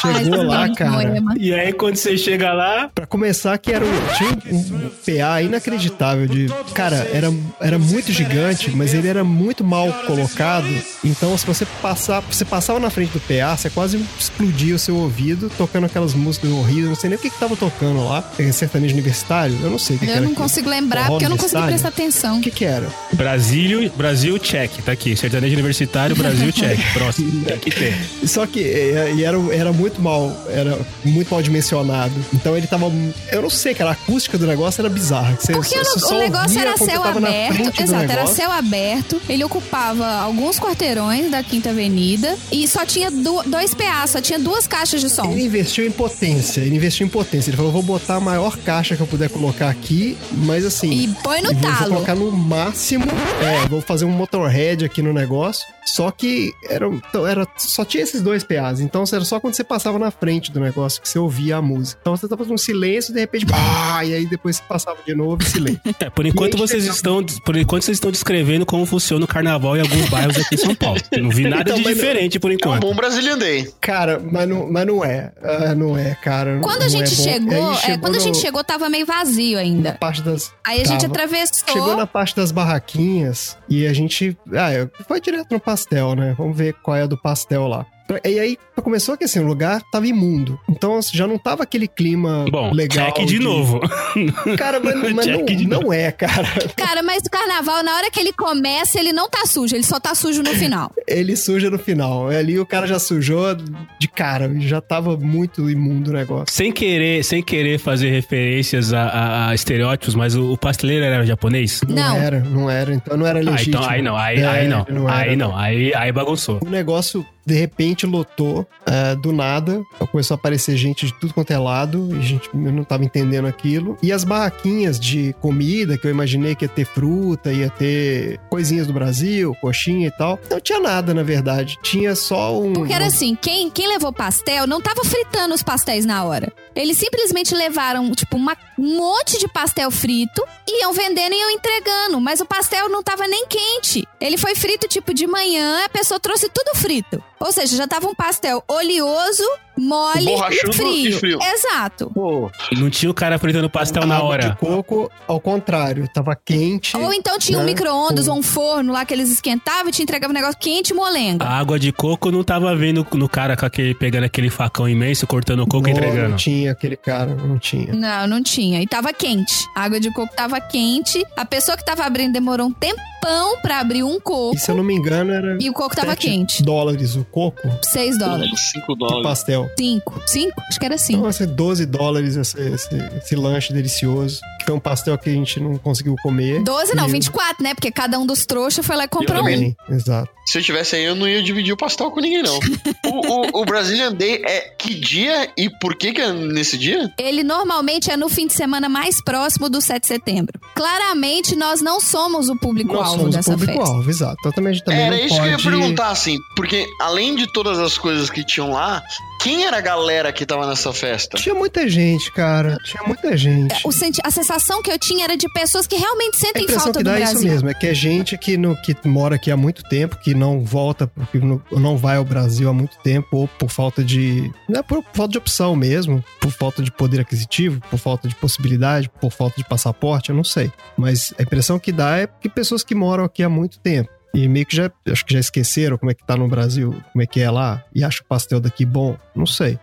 [0.00, 1.22] Chegou Ai, lá, cara.
[1.38, 5.42] E aí, quando você chega lá, Pra começar, que era um, tinha um, um PA
[5.42, 6.46] inacreditável de.
[6.74, 10.66] Cara, era, era muito gigante, mas ele era muito mal colocado.
[11.02, 14.96] Então, se você passar, você passava na frente do PA, você quase explodia o seu
[14.96, 16.88] ouvido tocando aquelas músicas horríveis.
[16.88, 18.30] Não sei nem o que, que tava tocando lá.
[18.38, 19.56] É sertanejo universitário?
[19.62, 20.20] Eu não sei o que, que Eu era.
[20.22, 20.42] não aquilo.
[20.42, 22.38] consigo lembrar Forró porque eu não consegui prestar atenção.
[22.38, 22.86] O que, que era?
[23.12, 25.16] Brasil, Brasil check, tá aqui.
[25.16, 26.78] Sertanejo universitário, Brasil check.
[26.92, 27.94] Próximo, tem que ter.
[28.26, 32.12] Só que é, e era, era muito mal, era muito mal dimensionado.
[32.32, 32.90] Então ele tava.
[33.32, 35.36] Eu não sei, cara, a acústica do negócio era bizarra.
[35.40, 37.72] Você, Porque o, o negócio era céu aberto.
[37.76, 39.20] do Exato, era céu aberto.
[39.28, 44.38] Ele ocupava alguns quarteirões da Quinta Avenida e só tinha du- dois PA, só tinha
[44.38, 45.30] duas caixas de som.
[45.32, 47.50] Ele investiu em potência, ele investiu em potência.
[47.50, 50.90] Ele falou: vou botar a maior caixa que eu puder colocar aqui, mas assim.
[50.90, 51.90] E põe no e vou- talo.
[51.94, 53.04] colocar no máximo.
[53.42, 55.64] É, vou fazer um motorhead aqui no negócio.
[55.86, 58.80] Só que era, então, era, só tinha esses dois PAs.
[58.80, 61.98] Então era só quando você passava na frente do negócio que você ouvia a música.
[62.00, 63.46] Então você tava num silêncio de repente.
[63.46, 65.80] Pá, e aí depois você passava de novo e silêncio.
[66.00, 69.76] É, por enquanto vocês chegava- estão, por enquanto vocês estão descrevendo como funciona o carnaval
[69.76, 71.00] em alguns bairros aqui em São Paulo.
[71.12, 72.80] Eu não vi nada Então, de não- diferente por É um enquanto.
[72.82, 73.72] bom Brazilian Day.
[73.80, 75.32] Cara, mas não, mas não é.
[75.42, 76.58] Ah, não é, cara.
[76.62, 77.22] Quando Não a gente é bom.
[77.54, 79.92] chegou, Aí é, quando a no- gente chegou, tava meio vazio na ainda.
[79.92, 80.52] parte das.
[80.66, 81.12] Aí a gente Tava.
[81.14, 81.72] atravessou.
[81.72, 82.50] Chegou na parte das
[82.88, 84.36] barraquinhas e a gente.
[84.52, 86.34] Ah, foi direto no pastel, né?
[86.36, 87.86] Vamos ver qual é a do pastel lá.
[88.24, 90.60] E aí começou que assim, o lugar tava imundo.
[90.68, 93.12] Então assim, já não tava aquele clima Bom, legal.
[93.12, 93.80] check de novo.
[94.58, 96.46] Cara, mas, mas não, de não é, cara.
[96.76, 99.98] Cara, mas o carnaval, na hora que ele começa, ele não tá sujo, ele só
[99.98, 100.92] tá sujo no final.
[101.08, 102.28] Ele suja no final.
[102.28, 103.54] Ali o cara já sujou
[103.98, 104.52] de cara.
[104.60, 106.54] Já tava muito imundo o negócio.
[106.54, 111.24] Sem querer, sem querer fazer referências a, a- a estereótipos, mas o, o pasteleiro era
[111.24, 111.80] japonês?
[111.88, 112.16] Não.
[112.16, 112.94] era, não era.
[112.94, 113.76] Então não era Ah, legítimo.
[113.76, 116.60] então aí não, aí, É, aí não, não aí não, aí, aí bagunçou.
[116.64, 119.82] O negócio, de repente, lotou é, do nada.
[120.10, 122.08] Começou a aparecer gente de tudo quanto é lado.
[122.14, 123.96] E a gente não tava entendendo aquilo.
[124.02, 128.86] E as barraquinhas de comida, que eu imaginei que ia ter fruta, ia ter coisinhas
[128.86, 130.38] do Brasil, coxinha e tal.
[130.50, 131.78] Não tinha nada, na verdade.
[131.82, 132.72] Tinha só um.
[132.72, 136.52] Porque era assim, quem, quem levou pastel não tava fritando os pastéis na hora.
[136.74, 142.20] Eles simplesmente levaram, tipo, uma- um monte de pastel frito, iam vendendo e iam entregando.
[142.20, 144.06] Mas o pastel não tava nem quente.
[144.20, 147.22] Ele foi frito, tipo, de manhã, a pessoa trouxe tudo frito.
[147.44, 149.44] Ou seja, já tava um pastel oleoso,
[149.76, 151.08] mole e frio.
[151.08, 151.38] e frio.
[151.42, 152.10] Exato.
[152.14, 154.50] Pô, Não tinha o cara fritando pastel na água hora.
[154.50, 156.96] de coco, ao contrário, tava quente.
[156.96, 157.66] Ou então tinha um né?
[157.68, 160.90] micro-ondas Com- ou um forno lá que eles esquentavam e te entregavam um negócio quente
[160.90, 161.44] e molenga.
[161.44, 165.26] A água de coco não tava vendo no cara com aquele, pegando aquele facão imenso,
[165.26, 166.28] cortando o coco e Não, entregando.
[166.30, 167.92] Não tinha aquele cara, não tinha.
[167.92, 168.80] Não, não tinha.
[168.82, 169.54] E tava quente.
[169.74, 171.22] A água de coco tava quente.
[171.36, 174.54] A pessoa que tava abrindo demorou um tempão pra abrir um coco.
[174.56, 175.56] E se eu não me engano, era.
[175.60, 176.62] E o coco tava quente.
[176.62, 178.50] dólares o coco 6 dólares.
[178.72, 179.22] 5 de dólares.
[179.22, 179.63] pastel.
[179.78, 180.22] 5.
[180.26, 180.60] 5?
[180.68, 181.22] Acho que era Então, 5.
[181.22, 184.40] vai ser 12 dólares esse, esse, esse lanche delicioso.
[184.60, 186.62] Que foi um pastel que a gente não conseguiu comer.
[186.62, 187.74] 12 não, E- 24, né?
[187.74, 189.44] Porque cada um dos trouxas foi lá e comprou um.
[189.44, 190.30] Também, exato.
[190.46, 192.58] Se eu tivesse aí, eu não ia dividir o pastel com ninguém, não.
[193.06, 197.10] o, o, o Brazilian Day é que dia e por que que é nesse dia?
[197.18, 200.60] Ele normalmente é no fim de semana mais próximo do 7 de setembro.
[200.74, 203.72] Claramente, nós não somos o Nós público-alvo somos o dessa festa.
[203.72, 204.36] público-alvo, exato.
[204.40, 205.40] Então também a gente também Era não isso pode...
[205.40, 209.02] que eu ia perguntar, assim, porque além de todas as coisas que tinham lá,
[209.40, 211.36] quem era a galera que tava nessa festa?
[211.36, 212.76] Tinha muita gente, cara.
[212.84, 213.74] Tinha muita gente.
[213.86, 216.84] O senti- a sensação que eu tinha era de pessoas que realmente A sentem impressão
[216.84, 217.36] falta que do dá é Brasil.
[217.40, 220.34] isso mesmo, é que é gente que, no, que mora aqui há muito tempo, que
[220.34, 224.50] não volta, que não, não vai ao Brasil há muito tempo, ou por falta de.
[224.68, 228.26] Não é por, por falta de opção mesmo, por falta de poder aquisitivo, por falta
[228.26, 230.72] de possibilidade, por falta de passaporte, eu não sei.
[230.96, 234.08] Mas a impressão que dá é que pessoas que moram aqui há muito tempo.
[234.34, 237.22] E meio que já, acho que já esqueceram como é que tá no Brasil, como
[237.22, 239.78] é que é lá, e acha o pastel daqui bom, não sei.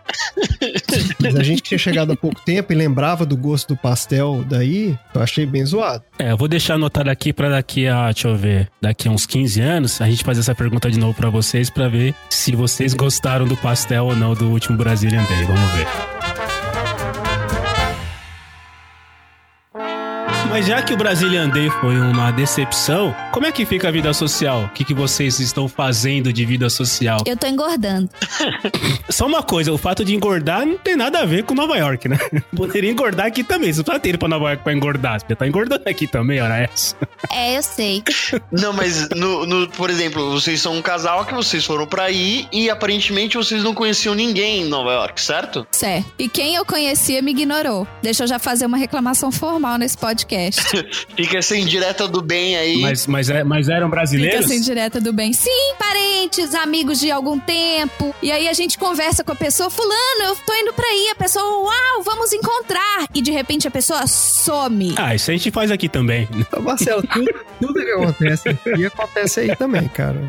[1.20, 4.44] Mas a gente que tinha chegado há pouco tempo e lembrava do gosto do pastel
[4.48, 6.04] daí, eu achei bem zoado.
[6.18, 9.24] É, eu vou deixar anotado aqui pra daqui a, deixa eu ver, daqui a uns
[9.24, 12.92] 15 anos, a gente fazer essa pergunta de novo pra vocês pra ver se vocês
[12.92, 15.44] gostaram do pastel ou não do último Brazilian Day.
[15.44, 16.21] Vamos ver.
[20.52, 24.12] Mas já que o Brazilian Day foi uma decepção, como é que fica a vida
[24.12, 24.64] social?
[24.64, 27.20] O que, que vocês estão fazendo de vida social?
[27.24, 28.10] Eu tô engordando.
[29.08, 32.06] Só uma coisa, o fato de engordar não tem nada a ver com Nova York,
[32.06, 32.18] né?
[32.54, 33.72] Poderia engordar aqui também.
[33.72, 35.20] Você não precisa ter ido pra Nova York pra engordar.
[35.26, 36.94] Você tá engordando aqui também, hora essa.
[37.32, 38.02] É, eu sei.
[38.50, 42.46] Não, mas, no, no- por exemplo, vocês são um casal que vocês foram pra aí
[42.52, 45.64] e aparentemente vocês não conheciam ninguém em Nova York, certo?
[45.70, 46.12] Certo.
[46.18, 47.86] E quem eu conhecia me ignorou.
[48.02, 50.41] Deixa eu já fazer uma reclamação formal nesse podcast.
[51.16, 52.80] Fica essa indireta do bem aí.
[52.80, 54.46] Mas, mas, é- mas eram Fica brasileiros?
[54.46, 55.32] assim direta do bem.
[55.32, 58.14] Sim, parentes, amigos de algum tempo.
[58.22, 61.08] E aí a gente conversa com a pessoa, fulano, eu tô indo pra aí.
[61.12, 63.06] A pessoa, uau, vamos encontrar.
[63.14, 64.94] E de repente a pessoa some.
[64.96, 66.28] Ah, isso a gente faz aqui também.
[66.34, 70.20] Então, Marcelo, tudo, tudo que acontece aqui acontece aí também, cara.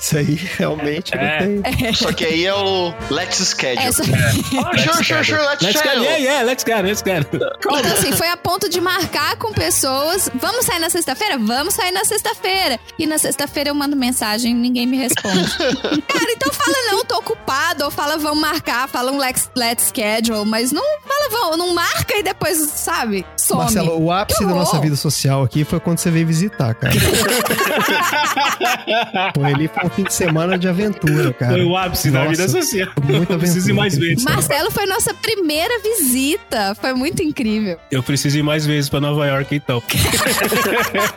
[0.00, 1.46] Isso aí realmente É.
[1.46, 1.92] não tem.
[1.94, 3.86] Só que aí é o Let's Schedule.
[3.86, 4.02] Essa...
[4.02, 6.04] Ah, sure, sure, sure, let's, Let's go, schedule.
[6.04, 7.10] yeah, yeah, let's go, let's go.
[7.10, 10.30] Então, assim, foi a ponto de marcar com pessoas.
[10.34, 11.36] Vamos sair na sexta-feira?
[11.38, 12.80] Vamos sair na sexta-feira.
[12.98, 15.50] E na sexta-feira eu mando mensagem ninguém me responde.
[16.08, 17.84] Cara, então fala não, tô ocupado.
[17.84, 20.46] Ou fala vamos marcar, fala um let's, let's schedule.
[20.46, 23.60] Mas não fala vamos, não marca e depois, sabe, some.
[23.60, 26.94] Marcelo, o ápice da nossa vida social aqui foi quando você veio visitar, cara.
[29.36, 31.52] foi ali, foi um fim de semana de aventura, cara.
[31.52, 32.88] Foi o ápice da Nossa, vida social.
[33.04, 33.74] Muita Eu preciso ir aventura.
[33.74, 34.24] mais vezes.
[34.24, 36.74] Marcelo foi nossa primeira visita.
[36.80, 37.78] Foi muito incrível.
[37.90, 39.82] Eu preciso ir mais vezes pra Nova York, então.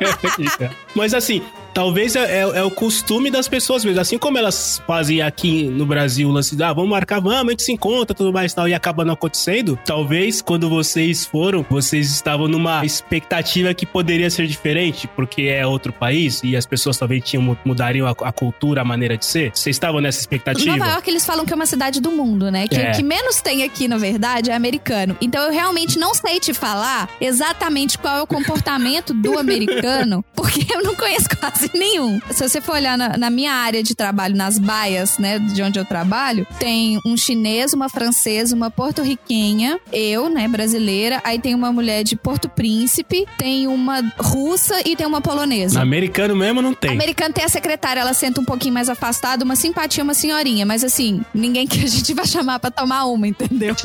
[0.96, 1.42] Mas assim,
[1.74, 4.00] talvez é, é- é o costume das pessoas mesmo.
[4.00, 7.50] Assim como elas fazem aqui no Brasil o lance de, ah, vamos marcar, vamos, a
[7.52, 9.78] gente se encontra, tudo mais e tal, e acaba não acontecendo.
[9.86, 15.92] Talvez quando vocês foram, vocês estavam numa expectativa que poderia ser diferente, porque é outro
[15.92, 19.52] país e as pessoas talvez tinham, mudariam a, a cultura, a maneira de ser.
[19.54, 20.78] Vocês estavam nessa expectativa?
[20.78, 22.68] Nova York, eles falam que é uma cidade do mundo, né?
[22.68, 22.92] Que É.
[22.92, 25.18] o que menos tem aqui, na verdade, é americano.
[25.22, 30.66] Então eu realmente não sei te falar exatamente qual é o comportamento do americano, porque
[30.74, 32.20] eu não conheço quase nenhum.
[32.32, 35.80] Se você for olhar na, na minha área de trabalho, nas baias, né, de onde
[35.80, 41.72] eu trabalho, tem um chinês, uma francesa, uma porto-riquenha, eu, né, brasileira, aí tem uma
[41.72, 45.82] mulher de Porto Príncipe, tem uma russa e tem uma polonesa.
[45.82, 46.92] Americano mesmo não tem.
[46.92, 50.84] Americano tem a secretária, ela senta um pouquinho mais afastada, uma simpatia, uma senhorinha, mas
[50.84, 53.76] assim, ninguém que a gente vai chamar pra tomar uma, entendeu?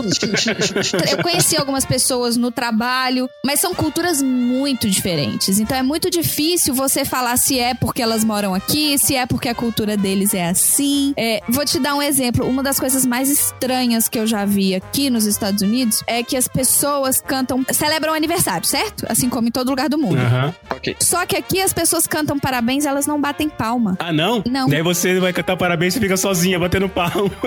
[1.10, 5.58] Eu conheci algumas pessoas no trabalho, mas são culturas muito diferentes.
[5.58, 9.48] Então é muito difícil você falar se é porque elas moram aqui, se é porque
[9.48, 11.12] a cultura deles é assim.
[11.16, 12.46] É, vou te dar um exemplo.
[12.46, 16.36] Uma das coisas mais estranhas que eu já vi aqui nos Estados Unidos é que
[16.36, 19.04] as pessoas cantam, celebram aniversário, certo?
[19.08, 20.18] Assim como em todo lugar do mundo.
[20.18, 20.54] Aham.
[20.70, 20.96] Ok.
[21.00, 23.96] Só que aqui as pessoas cantam parabéns, elas não batem palma.
[23.98, 24.42] Ah, não?
[24.46, 24.68] Não.
[24.68, 27.08] Daí você vai cantar parabéns e fica sozinha, batendo palma.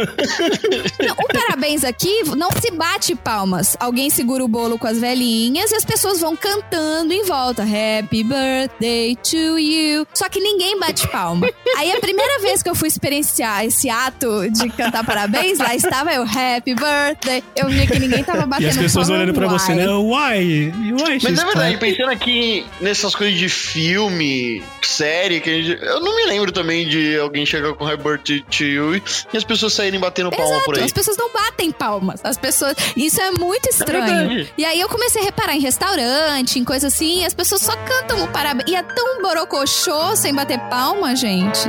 [0.99, 3.75] Não, o parabéns aqui não se bate palmas.
[3.79, 6.60] Alguém segura o bolo com as velhinhas e as pessoas vão cantando
[7.09, 7.63] em volta.
[7.63, 10.05] Happy birthday to you.
[10.13, 11.49] Só que ninguém bate palma.
[11.77, 16.13] Aí a primeira vez que eu fui experienciar esse ato de cantar parabéns, lá estava
[16.13, 17.43] eu, Happy birthday.
[17.55, 19.23] Eu via que ninguém tava batendo E as pessoas palma.
[19.23, 19.87] olhando pra você, né?
[19.87, 20.71] Why?
[20.71, 21.77] Why Mas é verdade, clapping?
[21.77, 26.87] pensando aqui nessas coisas de filme, série, que a gente, eu não me lembro também
[26.87, 28.95] de alguém chegar com Happy Birthday to You
[29.33, 30.83] e as pessoas saírem batendo palma por aí.
[30.83, 32.21] As pessoas não batem palmas.
[32.23, 32.75] As pessoas.
[32.95, 34.05] Isso é muito É estranho.
[34.29, 34.53] verdade.
[34.57, 37.75] e aí eu comecei a reparar em restaurante, em coisa assim, e as pessoas só
[37.75, 38.69] cantam o parabéns.
[38.69, 41.67] E é tão borocochô sem bater palma, gente.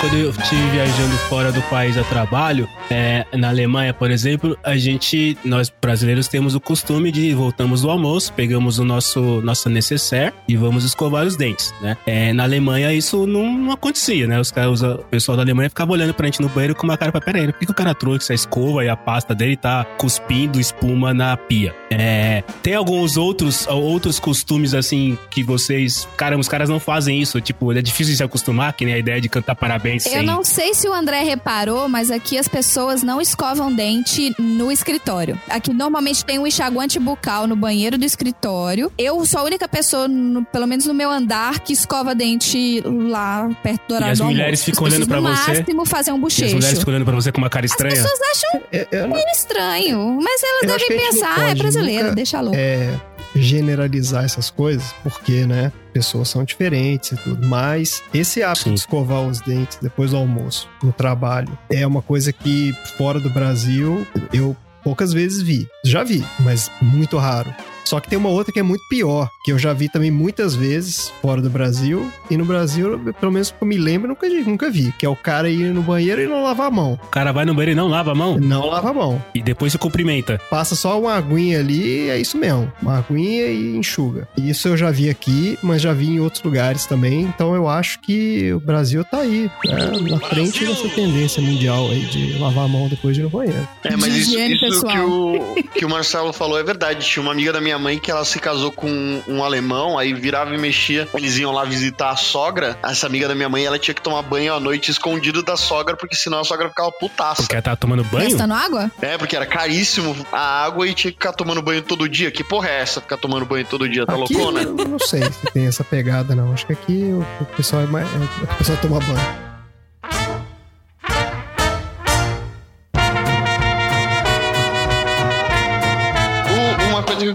[0.00, 4.74] Quando eu estive viajando fora do país a trabalho, é, na Alemanha, por exemplo, a
[4.74, 10.34] gente, nós brasileiros temos o costume de voltamos do almoço, pegamos o nosso nossa necessaire
[10.48, 11.98] e vamos escovar os dentes, né?
[12.06, 14.40] É, na Alemanha isso não, não acontecia, né?
[14.40, 17.12] Os caras, o pessoal da Alemanha ficava olhando pra gente no banheiro com uma cara
[17.12, 19.84] pra peraí, por que, que o cara trouxe a escova e a pasta dele tá
[19.98, 21.74] cuspindo espuma na pia?
[21.90, 27.38] É, tem alguns outros outros costumes assim que vocês, cara, os caras não fazem isso,
[27.40, 30.44] tipo, é difícil de se acostumar, que nem a ideia de cantar parabéns Eu não
[30.44, 35.38] sei se o André reparou, mas aqui as pessoas não escovam dente no escritório.
[35.48, 38.90] Aqui normalmente tem um enxaguante bucal no banheiro do escritório.
[38.98, 43.48] Eu sou a única pessoa, no- pelo menos no meu andar, que escova dente lá
[43.62, 44.64] perto do horário as do mulheres almoço.
[44.64, 45.50] ficam As olhando no você?
[45.52, 46.54] máximo fazer um E as bochecho.
[46.56, 47.94] mulheres ficam olhando pra você com uma cara As estranha.
[47.94, 52.02] pessoas acham Eu, eu não- estranho, mas elas Eu devem pensar, ah, é pode brasileiro,
[52.04, 52.56] nunca- deixa louco.
[52.56, 52.94] é,
[53.34, 57.46] generalizar essas coisas, porque, né, pessoas são diferentes e tudo.
[57.46, 58.74] Mas esse hábito Sim.
[58.74, 63.30] de escovar os dentes depois do almoço, no trabalho, é uma coisa que fora do
[63.30, 65.68] Brasil eu poucas vezes vi.
[65.84, 67.54] Já vi, mas muito raro.
[67.90, 70.54] Só que tem uma outra que é muito pior, que eu já vi também muitas
[70.54, 72.08] vezes fora do Brasil.
[72.30, 74.94] E no Brasil, pelo menos que eu me lembro, nunca, nunca vi.
[74.96, 76.92] Que é o cara ir no banheiro e não lavar a mão.
[77.02, 79.20] O cara vai no banheiro e não lava a mão Não lava a mão.
[79.34, 80.40] e depois se cumprimenta.
[80.48, 82.72] Passa só uma aguinha ali e é isso mesmo.
[82.80, 84.28] Uma aguinha e enxuga.
[84.38, 87.22] Isso eu já vi aqui, mas já vi em outros lugares também.
[87.22, 92.04] Então eu acho que o Brasil tá aí, né, na frente dessa tendência mundial aí
[92.06, 93.66] de lavar a mão depois de ir no banheiro.
[93.82, 97.04] É, mas isso, isso que, o, que o Marcelo falou é verdade.
[97.04, 100.54] Tinha uma amiga da minha mãe que ela se casou com um alemão, aí virava
[100.54, 101.08] e mexia.
[101.14, 102.78] Eles iam lá visitar a sogra.
[102.82, 105.96] Essa amiga da minha mãe, ela tinha que tomar banho à noite escondido da sogra,
[105.96, 107.42] porque senão a sogra ficava putaça.
[107.42, 108.28] Porque ela tá tomando banho?
[108.30, 108.90] Gastando água?
[109.00, 112.30] É, porque era caríssimo a água e tinha que ficar tomando banho todo dia.
[112.30, 114.04] Que porra é essa, ficar tomando banho todo dia?
[114.06, 114.60] Tá aqui loucona?
[114.60, 116.52] eu não sei se tem essa pegada, não.
[116.52, 118.06] Acho que aqui o, o pessoal é mais.
[118.06, 120.39] é- O pessoal toma banho.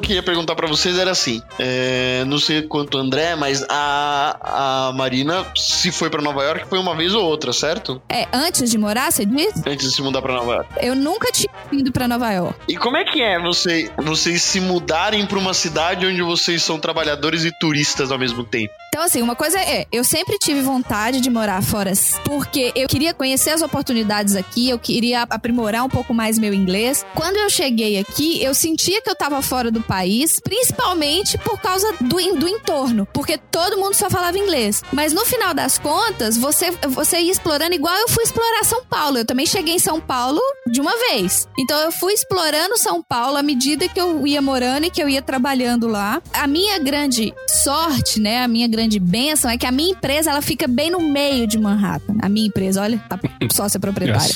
[0.06, 5.45] Queria perguntar pra vocês era assim: é, não sei quanto André, mas a, a Marina,
[5.56, 8.01] se foi pra Nova York, foi uma vez ou outra, certo?
[8.10, 9.64] É, antes de morar, você disse?
[9.68, 10.70] Antes de se mudar pra Nova York.
[10.82, 12.56] Eu nunca tinha ido pra Nova York.
[12.68, 16.80] E como é que é você, vocês se mudarem pra uma cidade onde vocês são
[16.80, 18.74] trabalhadores e turistas ao mesmo tempo?
[18.96, 21.91] Então, assim, uma coisa é, eu sempre tive vontade de morar fora
[22.24, 27.06] porque eu queria conhecer as oportunidades aqui, eu queria aprimorar um pouco mais meu inglês.
[27.14, 31.91] Quando eu cheguei aqui, eu sentia que eu tava fora do país, principalmente por causa
[32.00, 34.82] do, do entorno, porque todo mundo só falava inglês.
[34.93, 39.18] Mas no final das contas, você, você ia explorando igual eu fui explorar São Paulo.
[39.18, 40.39] Eu também cheguei em São Paulo
[40.72, 41.50] de uma vez.
[41.60, 45.10] Então eu fui explorando São Paulo à medida que eu ia morando e que eu
[45.10, 46.22] ia trabalhando lá.
[46.32, 50.41] A minha grande sorte, né, a minha grande bênção é que a minha empresa ela
[50.41, 52.15] fica bem no meio de Manhattan.
[52.21, 53.19] A minha empresa, olha, tá
[53.51, 54.33] sócia proprietária.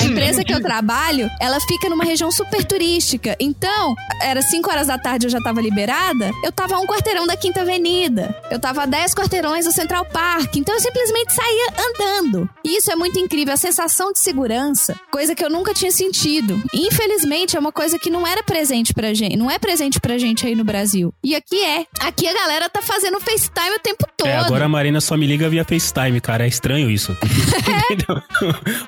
[0.00, 3.36] A empresa que eu trabalho, ela fica numa região super turística.
[3.40, 6.30] Então, era 5 horas da tarde, eu já tava liberada.
[6.44, 8.34] Eu tava a um quarteirão da Quinta Avenida.
[8.50, 10.56] Eu tava a 10 quarteirões do Central Park.
[10.56, 12.48] Então, eu simplesmente saía andando.
[12.64, 13.54] E isso é muito incrível.
[13.54, 16.62] A sensação de segurança, coisa que eu nunca tinha sentido.
[16.72, 19.36] Infelizmente, é uma coisa que não era presente pra gente.
[19.36, 21.12] Não é presente pra gente aí no Brasil.
[21.22, 21.86] E aqui é.
[22.00, 24.28] Aqui a galera tá fazendo FaceTime o tempo todo.
[24.28, 26.44] É, agora a Marina só me liga via FaceTime, cara.
[26.44, 27.16] É estranho isso.
[27.90, 28.22] Entendeu?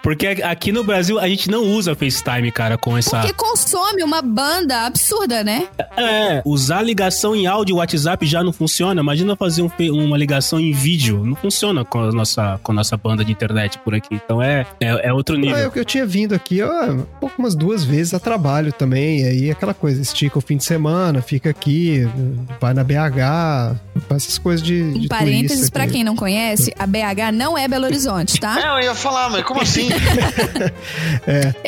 [0.03, 3.21] Porque aqui no Brasil a gente não usa FaceTime, cara, com essa.
[3.21, 5.69] Porque consome uma banda absurda, né?
[5.97, 9.01] É, usar ligação em áudio WhatsApp já não funciona.
[9.01, 11.25] Imagina fazer um uma ligação em vídeo.
[11.25, 14.15] Não funciona com a nossa, com a nossa banda de internet por aqui.
[14.15, 15.59] Então é, é, é outro nível.
[15.59, 19.21] eu, eu tinha vindo aqui, ó, um pouco umas duas vezes a trabalho também.
[19.21, 22.09] E aí aquela coisa, estica o fim de semana, fica aqui,
[22.61, 23.77] vai na BH,
[24.09, 24.94] faz essas coisas de.
[24.97, 25.93] Um de parênteses, aqui.
[25.93, 28.55] quem não conhece, a BH não é Belo Horizonte, tá?
[28.65, 29.89] É, eu ia falar, mas como assim?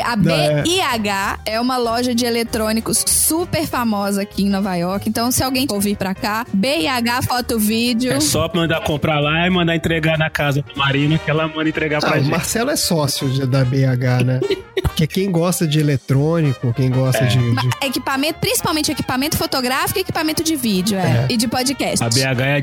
[0.04, 0.62] A Não, é.
[0.62, 5.08] BIH é uma loja de eletrônicos super famosa aqui em Nova York.
[5.08, 8.12] Então, se alguém for vir pra cá, BIH Foto Vídeo.
[8.12, 11.68] É só mandar comprar lá e mandar entregar na casa da Marina, que ela manda
[11.68, 12.30] entregar pra Ah, o gente.
[12.30, 14.40] Marcelo é sócio da BH, né?
[14.82, 17.26] Porque quem gosta de eletrônico, quem gosta É.
[17.26, 21.26] de, de Equipamento, principalmente equipamento fotográfico e equipamento de vídeo, é.
[21.28, 22.02] E de podcast.
[22.04, 22.60] A BH é a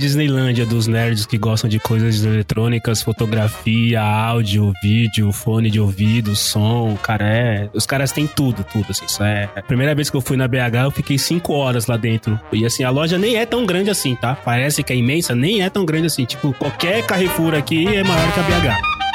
[0.54, 6.96] Disneylândia dos nerds que gostam de coisas eletrônicas, fotografia, áudio, vídeo, fone de ouvido, som.
[7.02, 7.70] Cara, é.
[7.74, 8.86] Os caras têm tudo, tudo.
[8.90, 9.50] Assim, isso é.
[9.56, 12.40] A primeira vez que eu fui na BH, eu fiquei cinco horas lá dentro.
[12.52, 14.36] E assim, a loja nem é tão grande assim, tá?
[14.36, 16.26] Parece que é imensa, nem é tão grande assim.
[16.26, 19.13] Tipo, qualquer Carrefour aqui é maior que a BH.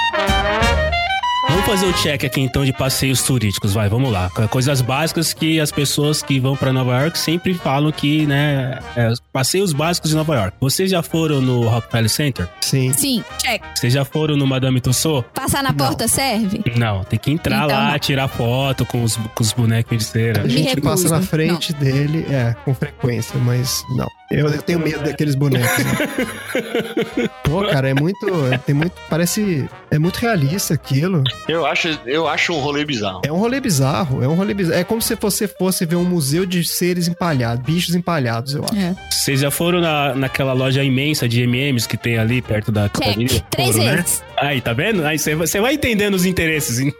[1.69, 4.31] Fazer o check aqui então de passeios turísticos, vai, vamos lá.
[4.49, 9.13] Coisas básicas que as pessoas que vão pra Nova York sempre falam que, né, é,
[9.31, 10.57] passeios básicos de Nova York.
[10.59, 12.49] Vocês já foram no Rockefeller Center?
[12.63, 12.91] sim.
[12.95, 13.63] Sim, check.
[13.75, 15.31] Vocês já foram no Madame Tussauds?
[15.35, 16.63] Passar na porta serve?
[16.75, 17.99] Não, tem que entrar Então lá, não.
[17.99, 20.43] tirar foto com os, com os bonecos de cera.
[20.45, 24.09] A gente passa na frente dele, é, com frequência, mas não.
[24.31, 25.85] Eu, eu tenho medo daqueles bonecos.
[25.85, 27.29] Né?
[27.45, 28.27] Pô, cara, é muito.
[28.67, 28.93] Tem muito.
[29.09, 29.67] Parece.
[29.91, 31.25] É muito realista aquilo.
[31.49, 33.23] Eu acho, eu acho um rolê bizarro.
[33.25, 34.23] É um rolê bizarro.
[34.23, 34.79] É um rolê bizarro.
[34.79, 38.77] É como se você fosse ver um museu de seres empalhados, bichos empalhados, eu acho.
[38.77, 38.95] É.
[39.11, 43.43] Vocês já foram na, naquela loja imensa de M&M's que tem ali perto da Check.
[43.51, 44.05] Três Foram, né?
[44.41, 45.05] Aí, tá vendo?
[45.05, 46.79] Aí você vai entendendo os interesses.
[46.81, 46.93] hein?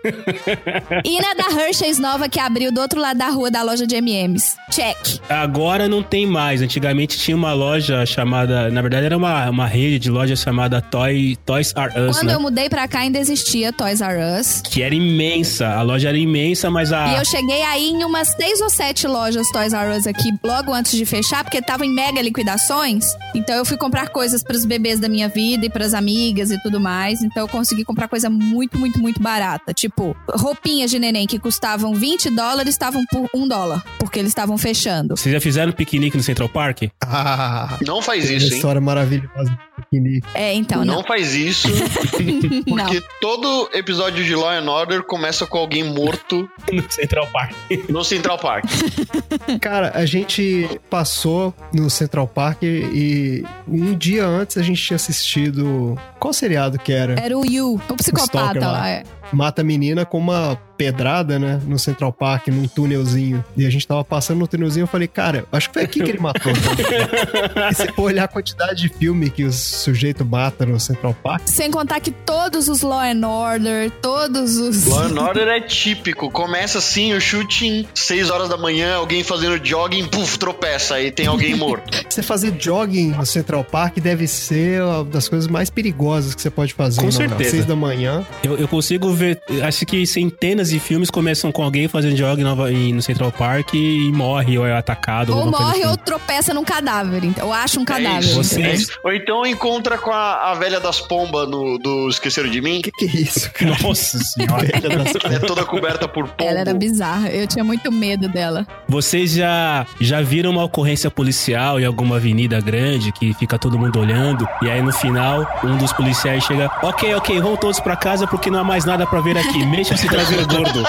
[1.05, 3.97] E na da Hershey's nova que abriu do outro lado da rua da loja de
[3.97, 4.57] M&M's.
[4.71, 5.21] Check.
[5.29, 6.63] Agora não tem mais.
[6.63, 8.71] Antigamente tinha uma loja chamada.
[8.71, 12.35] Na verdade, era uma, uma rede de lojas chamada Toy, Toys R Us, Quando né?
[12.35, 14.63] eu mudei pra cá ainda existia Toys R Us.
[14.63, 15.69] Que era imensa.
[15.69, 17.09] A loja era imensa, mas a.
[17.09, 20.73] E eu cheguei aí em umas seis ou sete lojas Toys R Us aqui logo
[20.73, 23.05] antes de fechar, porque tava em mega liquidações.
[23.35, 26.81] Então eu fui comprar coisas pros bebês da minha vida e pras amigas e tudo
[26.81, 27.21] mais.
[27.29, 29.73] Então eu consegui comprar coisa muito, muito, muito barata.
[29.73, 34.57] Tipo, roupinhas de neném que custavam 20 dólares estavam por 1 dólar, porque eles estavam
[34.59, 35.17] fechando.
[35.17, 36.83] Vocês já fizeram piquenique no Central Park?
[37.05, 38.57] Ah, Não faz isso, uma hein?
[38.57, 40.27] história maravilhosa do piquenique.
[40.35, 40.97] É, então, não.
[40.97, 41.05] não.
[41.05, 41.69] faz isso,
[42.67, 42.85] Não.
[42.87, 47.53] porque todo episódio de Law and Order começa com alguém morto No Central Park.
[47.89, 48.65] no Central Park.
[49.61, 55.99] Cara, a gente passou no Central Park e um dia antes a gente tinha assistido.
[56.19, 57.19] Qual seriado que era?
[57.21, 58.73] Era o Yu, o psicopata Stalker lá.
[58.73, 58.89] lá.
[58.89, 59.05] é.
[59.33, 61.61] Mata a menina com uma pedrada, né?
[61.67, 63.45] No Central Park, num túnelzinho.
[63.57, 64.85] E a gente tava passando no túnelzinho.
[64.85, 66.53] Eu falei, cara, acho que foi aqui que ele matou.
[67.71, 71.43] e se for olhar a quantidade de filme que o sujeito mata no Central Park.
[71.47, 74.87] Sem contar que todos os Law and Order, todos os.
[74.87, 76.31] Law and Order é típico.
[76.31, 81.27] Começa assim, o shooting, 6 horas da manhã, alguém fazendo jogging, puf, tropeça, aí tem
[81.27, 81.99] alguém morto.
[82.09, 86.51] Você fazer jogging no Central Park deve ser uma das coisas mais perigosas que você
[86.51, 87.01] pode fazer.
[87.01, 87.29] Com não, não.
[87.29, 87.51] certeza.
[87.51, 88.25] Seis da manhã.
[88.43, 92.93] Eu, eu consigo ver, acho que centenas de filmes começam com alguém fazendo nova- em-
[92.93, 95.37] no Central Park e morre ou é atacado.
[95.37, 95.87] Ou morre assim.
[95.91, 98.21] ou tropeça num cadáver, então, ou acha um É cadáver.
[98.25, 98.93] isso, Você- é isso.
[99.05, 102.83] Ou então encontra com a, a velha das pombas no, do Esqueceram de Mim, O
[102.83, 103.77] que, que é isso, cara?
[103.83, 104.67] Nossa senhora.
[105.35, 106.49] é toda coberta por pombo.
[106.51, 108.67] Ela era bizarra, eu tinha muito medo dela.
[108.89, 113.99] Vocês já, já viram uma ocorrência policial em alguma avenida grande que fica todo mundo
[113.99, 118.27] olhando e aí no final um dos policiais chega, ok, ok, vão todos pra casa
[118.27, 120.83] porque não há mais nada pra ver aqui, mexa-se traseiro gordo.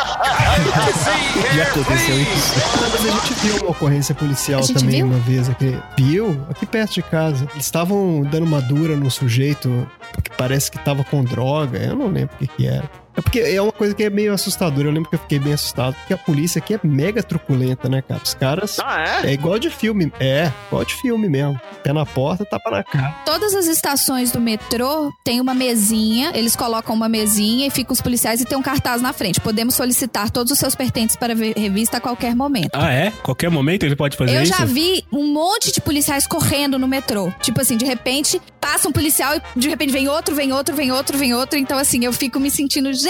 [1.56, 2.54] já aconteceu isso?
[2.82, 5.06] Mas a gente viu uma ocorrência policial também viu?
[5.06, 5.78] uma vez aqui.
[5.98, 6.46] Viu?
[6.50, 7.48] Aqui perto de casa.
[7.54, 9.88] Eles estavam dando uma dura num sujeito
[10.24, 11.78] que parece que tava com droga.
[11.78, 12.90] Eu não lembro o que que era.
[13.20, 14.88] É porque é uma coisa que é meio assustadora.
[14.88, 15.94] Eu lembro que eu fiquei bem assustado.
[15.96, 18.22] Porque a polícia aqui é mega truculenta, né, cara?
[18.24, 18.80] Os caras.
[18.80, 19.30] Ah, é?
[19.30, 20.12] É igual de filme.
[20.20, 21.60] É, igual de filme mesmo.
[21.84, 23.16] Pé na porta, tapa na cara.
[23.26, 28.02] Todas as estações do metrô tem uma mesinha, eles colocam uma mesinha e ficam os
[28.02, 29.40] policiais e tem um cartaz na frente.
[29.42, 32.70] Podemos solicitar todos os seus pertences para ver- revista a qualquer momento.
[32.74, 33.12] Ah, é?
[33.24, 34.58] Qualquer momento ele pode fazer Eu isso?
[34.58, 37.32] já vi um monte de policiais correndo no metrô.
[37.42, 40.92] Tipo assim, de repente passa um policial e de repente vem outro, vem outro, vem
[40.92, 41.58] outro, vem outro.
[41.58, 43.09] Então, assim, eu fico me sentindo, gente,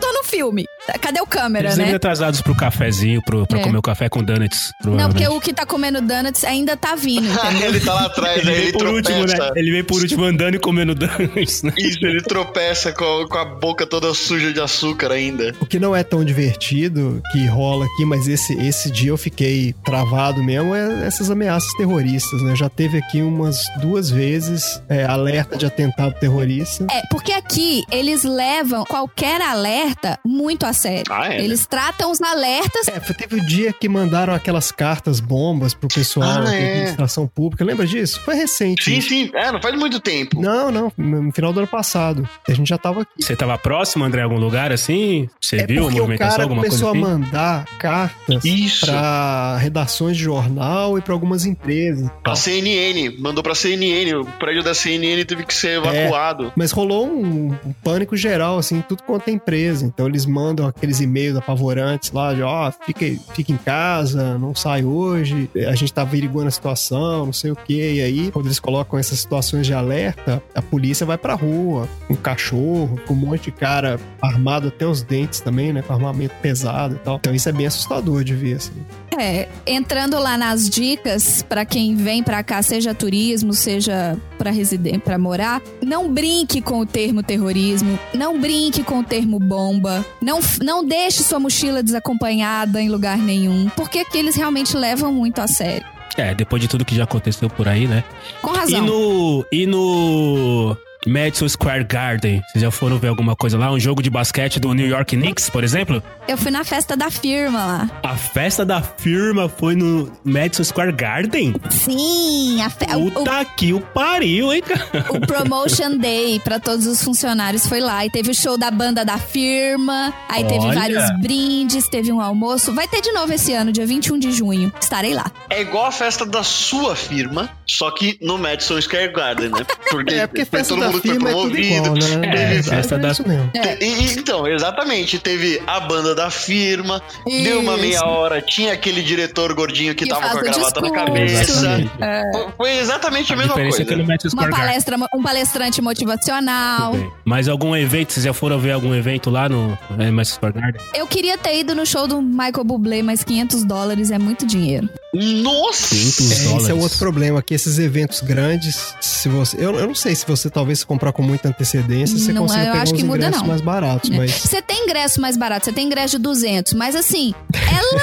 [0.00, 0.64] tô no filme.
[1.00, 1.94] Cadê o câmera, Eles né?
[1.94, 3.62] atrasados pro cafezinho, pro, pra É.
[3.62, 4.72] comer o café com donuts.
[4.84, 7.28] Não, porque o que tá comendo donuts ainda tá vindo,
[7.64, 9.50] ele tá lá atrás, Ele aí vem ele por último, né?
[9.56, 11.72] Ele vem por último andando e comendo donuts, né?
[11.76, 15.54] Isso, ele tropeça com, com a boca toda suja de açúcar ainda.
[15.60, 19.74] O que não é tão divertido que rola aqui, mas esse, esse dia eu fiquei
[19.84, 22.54] travado mesmo, é essas ameaças terroristas, né?
[22.56, 26.86] Já teve aqui umas duas vezes é, alerta de atentado terrorista.
[26.90, 31.04] É, porque aqui eles levam qualquer alerta muito a sério.
[31.10, 31.42] Ah, é?
[31.42, 32.88] Eles tratam os alertas.
[32.88, 36.70] É, teve o dia que mandaram aquelas cartas bombas pro pessoal Ah, da é.
[36.72, 37.64] administração pública.
[37.64, 38.20] Lembra disso?
[38.20, 38.84] Foi recente.
[38.84, 39.30] Sim, sim.
[39.34, 40.40] É, não faz muito tempo.
[40.40, 42.28] Não, não, no final do ano passado.
[42.48, 43.10] A gente já tava aqui.
[43.22, 45.28] Você tava próximo, André, em algum lugar assim?
[45.40, 46.98] Você é viu a porque o movimentação, cara alguma coisa começou assim?
[47.12, 48.86] a mandar cartas Isso.
[48.86, 52.08] pra redações de jornal e pra algumas empresas.
[52.24, 56.52] A CNN, mandou pra CNN, o prédio da CNN teve que ser evacuado.
[56.56, 59.84] Mas rolou um, um pânico geral, assim, tudo quanto é empresa.
[59.84, 64.84] Então eles mandam aqueles e-mails apavorantes lá, de ó, fica, fica em casa, não sai
[64.84, 67.94] hoje, a gente tá averiguando a situação, não sei o quê.
[67.96, 72.16] E aí, quando eles colocam essas situações de alerta, a polícia vai pra rua, com
[72.16, 75.82] cachorro, com um monte de cara armado até os dentes também, né?
[75.82, 77.16] Com armamento pesado e tal.
[77.16, 78.72] Então isso é bem assustador de ver, assim.
[79.18, 85.00] É, entrando lá nas dicas pra quem vem pra cá, seja turismo, seja pra residência,
[85.00, 90.40] para morar, não brinque com o termo terrorismo, não brinque com o termo bomba, não
[90.62, 95.46] não deixe sua mochila desacompanhada em lugar nenhum, porque aqui eles realmente levam muito a
[95.46, 95.86] sério.
[96.16, 98.02] É, depois de tudo que já aconteceu por aí, né?
[98.42, 98.84] Com E razão.
[98.84, 99.46] no.
[99.52, 100.76] E no.
[101.06, 103.72] Madison Square Garden, vocês já foram ver alguma coisa lá?
[103.72, 106.02] Um jogo de basquete do New York Knicks, por exemplo?
[106.28, 107.90] Eu fui na festa da firma lá.
[108.02, 111.54] A festa da firma foi no Madison Square Garden?
[111.70, 115.06] Sim, a fe- o, o- Puta que o pariu, hein, cara?
[115.10, 118.04] o Promotion Day pra todos os funcionários foi lá.
[118.04, 120.12] E teve o show da banda da firma.
[120.28, 120.74] Aí teve Olha.
[120.80, 122.72] vários brindes, teve um almoço.
[122.74, 124.70] Vai ter de novo esse ano, dia 21 de junho.
[124.80, 125.30] Estarei lá.
[125.48, 129.64] É igual a festa da sua firma, só que no Madison Square Garden, né?
[129.90, 132.00] Porque, É, porque foi festa todo da que foi firma é tudo igual, né?
[132.24, 133.50] É, É, festa é da- isso mesmo.
[133.54, 135.18] E- então, exatamente.
[135.18, 137.82] Teve a banda da firma, deu uma Isso.
[137.82, 140.92] meia hora, tinha aquele diretor gordinho que, Que tava com a gravata na discurso.
[141.06, 141.40] cabeça.
[141.52, 141.90] Exatamente.
[142.32, 143.84] Foi- Foi exatamente a, A mesma é coisa.
[144.32, 146.94] Uma palestra, um palestrante motivacional.
[147.24, 150.80] Mas algum evento, vocês já foram ver algum evento lá no é, Madison Square Garden?
[150.94, 154.88] Eu queria ter ido no show do Michael Bublé, mas 500 dólares é muito dinheiro.
[155.14, 155.88] Nossa!
[155.94, 156.82] 500 É, esse é dólares.
[156.82, 159.56] outro problema, que esses eventos grandes, se você.
[159.58, 162.66] Eu, eu não sei se você talvez você comprar com muita antecedência, você Não, consegue
[162.66, 163.48] eu pegar acho uns que muda, ingressos não.
[163.48, 164.10] mais baratos.
[164.10, 164.16] É.
[164.16, 167.80] Mas Você tem ingresso mais barato, você tem ingresso de 200, mas assim, é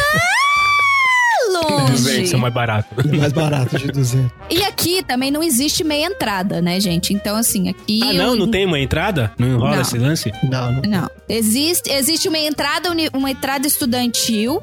[1.54, 2.28] lá longe.
[2.28, 2.88] São mais barato.
[3.00, 4.32] é mais barato de 200.
[4.50, 7.14] E aqui também não existe meia entrada, né, gente?
[7.14, 8.02] Então, assim, aqui.
[8.04, 8.26] Ah, não?
[8.34, 9.32] eu- Não tem uma entrada?
[9.38, 9.82] Não rola Não.
[9.82, 10.32] esse lance?
[10.44, 10.82] Não, não.
[10.82, 11.10] Não.
[11.30, 14.62] Existe, existe uma entrada, uma entrada estudantil,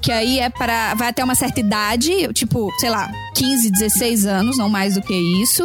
[0.00, 4.58] que aí é para vai até uma certa idade, tipo, sei lá, 15, 16 anos,
[4.58, 5.64] não mais do que isso.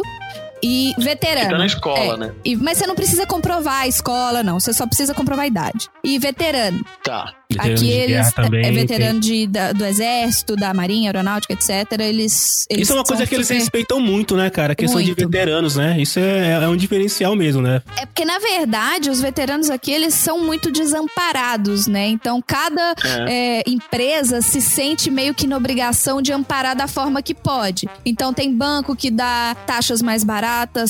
[0.62, 1.46] E veterano.
[1.46, 2.16] Fica na escola, É.
[2.16, 2.32] né?
[2.44, 4.58] E- mas você não precisa comprovar a escola, não.
[4.58, 5.88] Você só precisa comprovar a idade.
[6.04, 6.84] E veterano.
[7.04, 7.32] Tá.
[7.50, 8.08] Veterano Aqui de eles.
[8.16, 8.66] guerra também.
[8.66, 11.92] é veterano de, da- do exército, da marinha, aeronáutica, etc.
[12.00, 12.66] Eles.
[12.68, 14.72] eles Isso é uma coisa que eles super- respeitam muito, né, cara?
[14.74, 15.18] A questão de Muito.
[15.28, 15.96] veteranos, né?
[15.98, 17.80] Isso é, é um diferencial mesmo, né?
[17.96, 22.06] É porque, na verdade, os veteranos aqui, eles são muito desamparados, né?
[22.08, 22.94] Então, cada
[23.26, 27.88] é, empresa se sente meio que na obrigação de amparar da forma que pode.
[28.04, 30.47] Então, tem banco que dá taxas mais baratas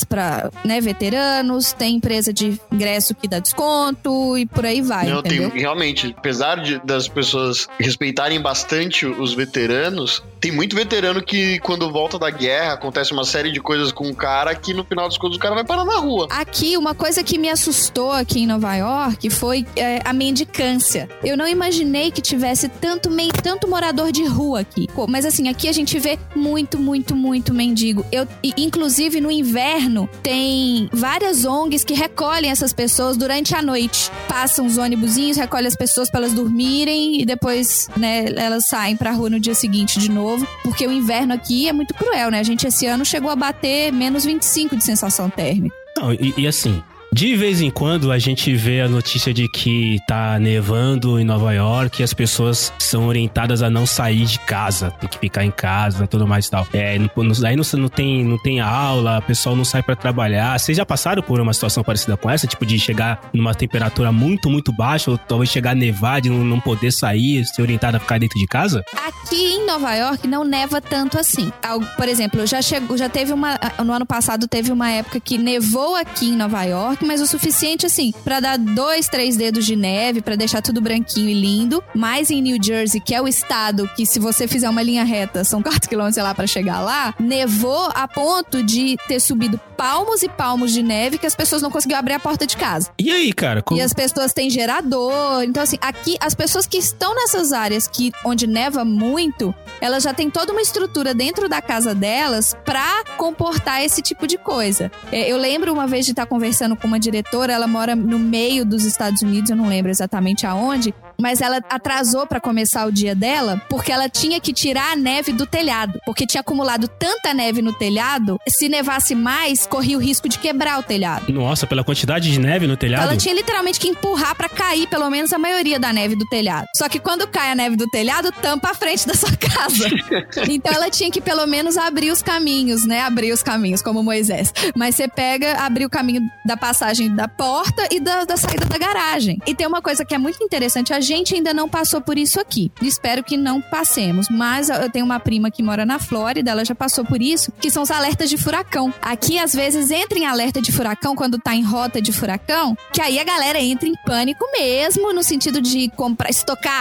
[0.08, 5.22] para né, veteranos, tem empresa de ingresso que dá desconto e por aí vai, Não,
[5.22, 11.90] tem, realmente, apesar de- das pessoas respeitarem bastante os veteranos, tem muito veterano que, quando
[11.90, 15.18] volta da guerra, acontece uma série de coisas com o cara que, no final das
[15.18, 16.28] contas, o cara vai parar na rua.
[16.30, 21.08] Aqui, uma coisa que me assustou aqui em Nova York foi é, a mendicância.
[21.24, 24.86] Eu não imaginei que tivesse tanto, men- tanto morador de rua aqui.
[24.94, 28.04] Pô, mas assim, aqui a gente vê muito, muito, muito mendigo.
[28.12, 28.26] Eu,
[28.56, 34.10] inclusive, no inverno, tem várias ONGs que recolhem essas pessoas durante a noite.
[34.28, 39.10] Passam os ônibusinhos, recolhem as pessoas para elas dormirem e depois, né, elas saem pra
[39.12, 40.27] rua no dia seguinte de novo.
[40.62, 42.40] Porque o inverno aqui é muito cruel, né?
[42.40, 45.74] A gente esse ano chegou a bater menos 25 de sensação térmica.
[45.96, 46.82] Não, e, e assim,
[47.12, 51.52] de vez em quando a gente vê a notícia de que tá nevando em Nova
[51.52, 55.50] York e as pessoas são orientadas a não sair de casa, tem que ficar em
[55.50, 56.66] casa, tudo mais e tal.
[56.72, 57.08] É, não,
[57.46, 60.58] aí não, não tem, não tem aula, o pessoal não sai pra trabalhar.
[60.58, 62.46] Vocês já passaram por uma situação parecida com essa?
[62.46, 66.44] Tipo, de chegar numa temperatura muito, muito baixa, ou talvez chegar a nevar, de não,
[66.44, 68.84] não poder sair, ser orientado a ficar dentro de casa?
[69.06, 71.52] Aqui em Nova York não neva tanto assim.
[71.96, 75.94] Por exemplo, já chegou, já teve uma no ano passado teve uma época que nevou
[75.94, 80.20] aqui em Nova York, mas o suficiente assim pra dar dois, três dedos de neve
[80.20, 81.82] pra deixar tudo branquinho e lindo.
[81.94, 85.44] Mas em New Jersey, que é o estado que se você fizer uma linha reta
[85.44, 90.22] são 4 quilômetros sei lá para chegar lá, nevou a ponto de ter subido palmos
[90.22, 92.90] e palmos de neve que as pessoas não conseguiam abrir a porta de casa.
[92.98, 93.62] E aí, cara?
[93.62, 93.78] Como...
[93.78, 95.42] E as pessoas têm gerador.
[95.44, 100.12] Então, assim, aqui as pessoas que estão nessas áreas que onde neva muito, elas já
[100.12, 104.90] têm toda uma estrutura dentro da casa delas pra comportar esse tipo de coisa.
[105.12, 108.64] É, Eu lembro uma vez de estar conversando com uma diretora, ela mora no meio
[108.64, 113.14] dos Estados Unidos, eu não lembro exatamente aonde, mas ela atrasou pra começar o dia
[113.14, 117.60] dela porque ela tinha que tirar a neve do telhado, porque tinha acumulado tanta neve
[117.60, 121.32] no telhado, se nevasse mais, corria o risco de quebrar o telhado.
[121.32, 123.02] Nossa, pela quantidade de neve no telhado?
[123.02, 126.66] Ela tinha literalmente que empurrar pra cair pelo menos a maioria da neve do telhado.
[126.76, 129.88] Só que quando cai a neve do telhado, tampa a frente da sua casa.
[130.48, 133.00] então ela tinha que pelo menos abrir os caminhos, né?
[133.00, 134.52] Abrir os caminhos, como Moisés.
[134.76, 138.78] Mas você pega, abrir o caminho da passagem da porta e da, da saída da
[138.78, 139.38] garagem.
[139.46, 142.38] E tem uma coisa que é muito interessante: a gente ainda não passou por isso
[142.38, 142.70] aqui.
[142.82, 144.28] Espero que não passemos.
[144.30, 147.70] Mas eu tenho uma prima que mora na Flórida, ela já passou por isso, que
[147.70, 148.92] são os alertas de furacão.
[149.00, 153.00] Aqui, às vezes, entra em alerta de furacão quando tá em rota de furacão, que
[153.00, 156.74] aí a galera entra em pânico mesmo, no sentido de comprar, estocar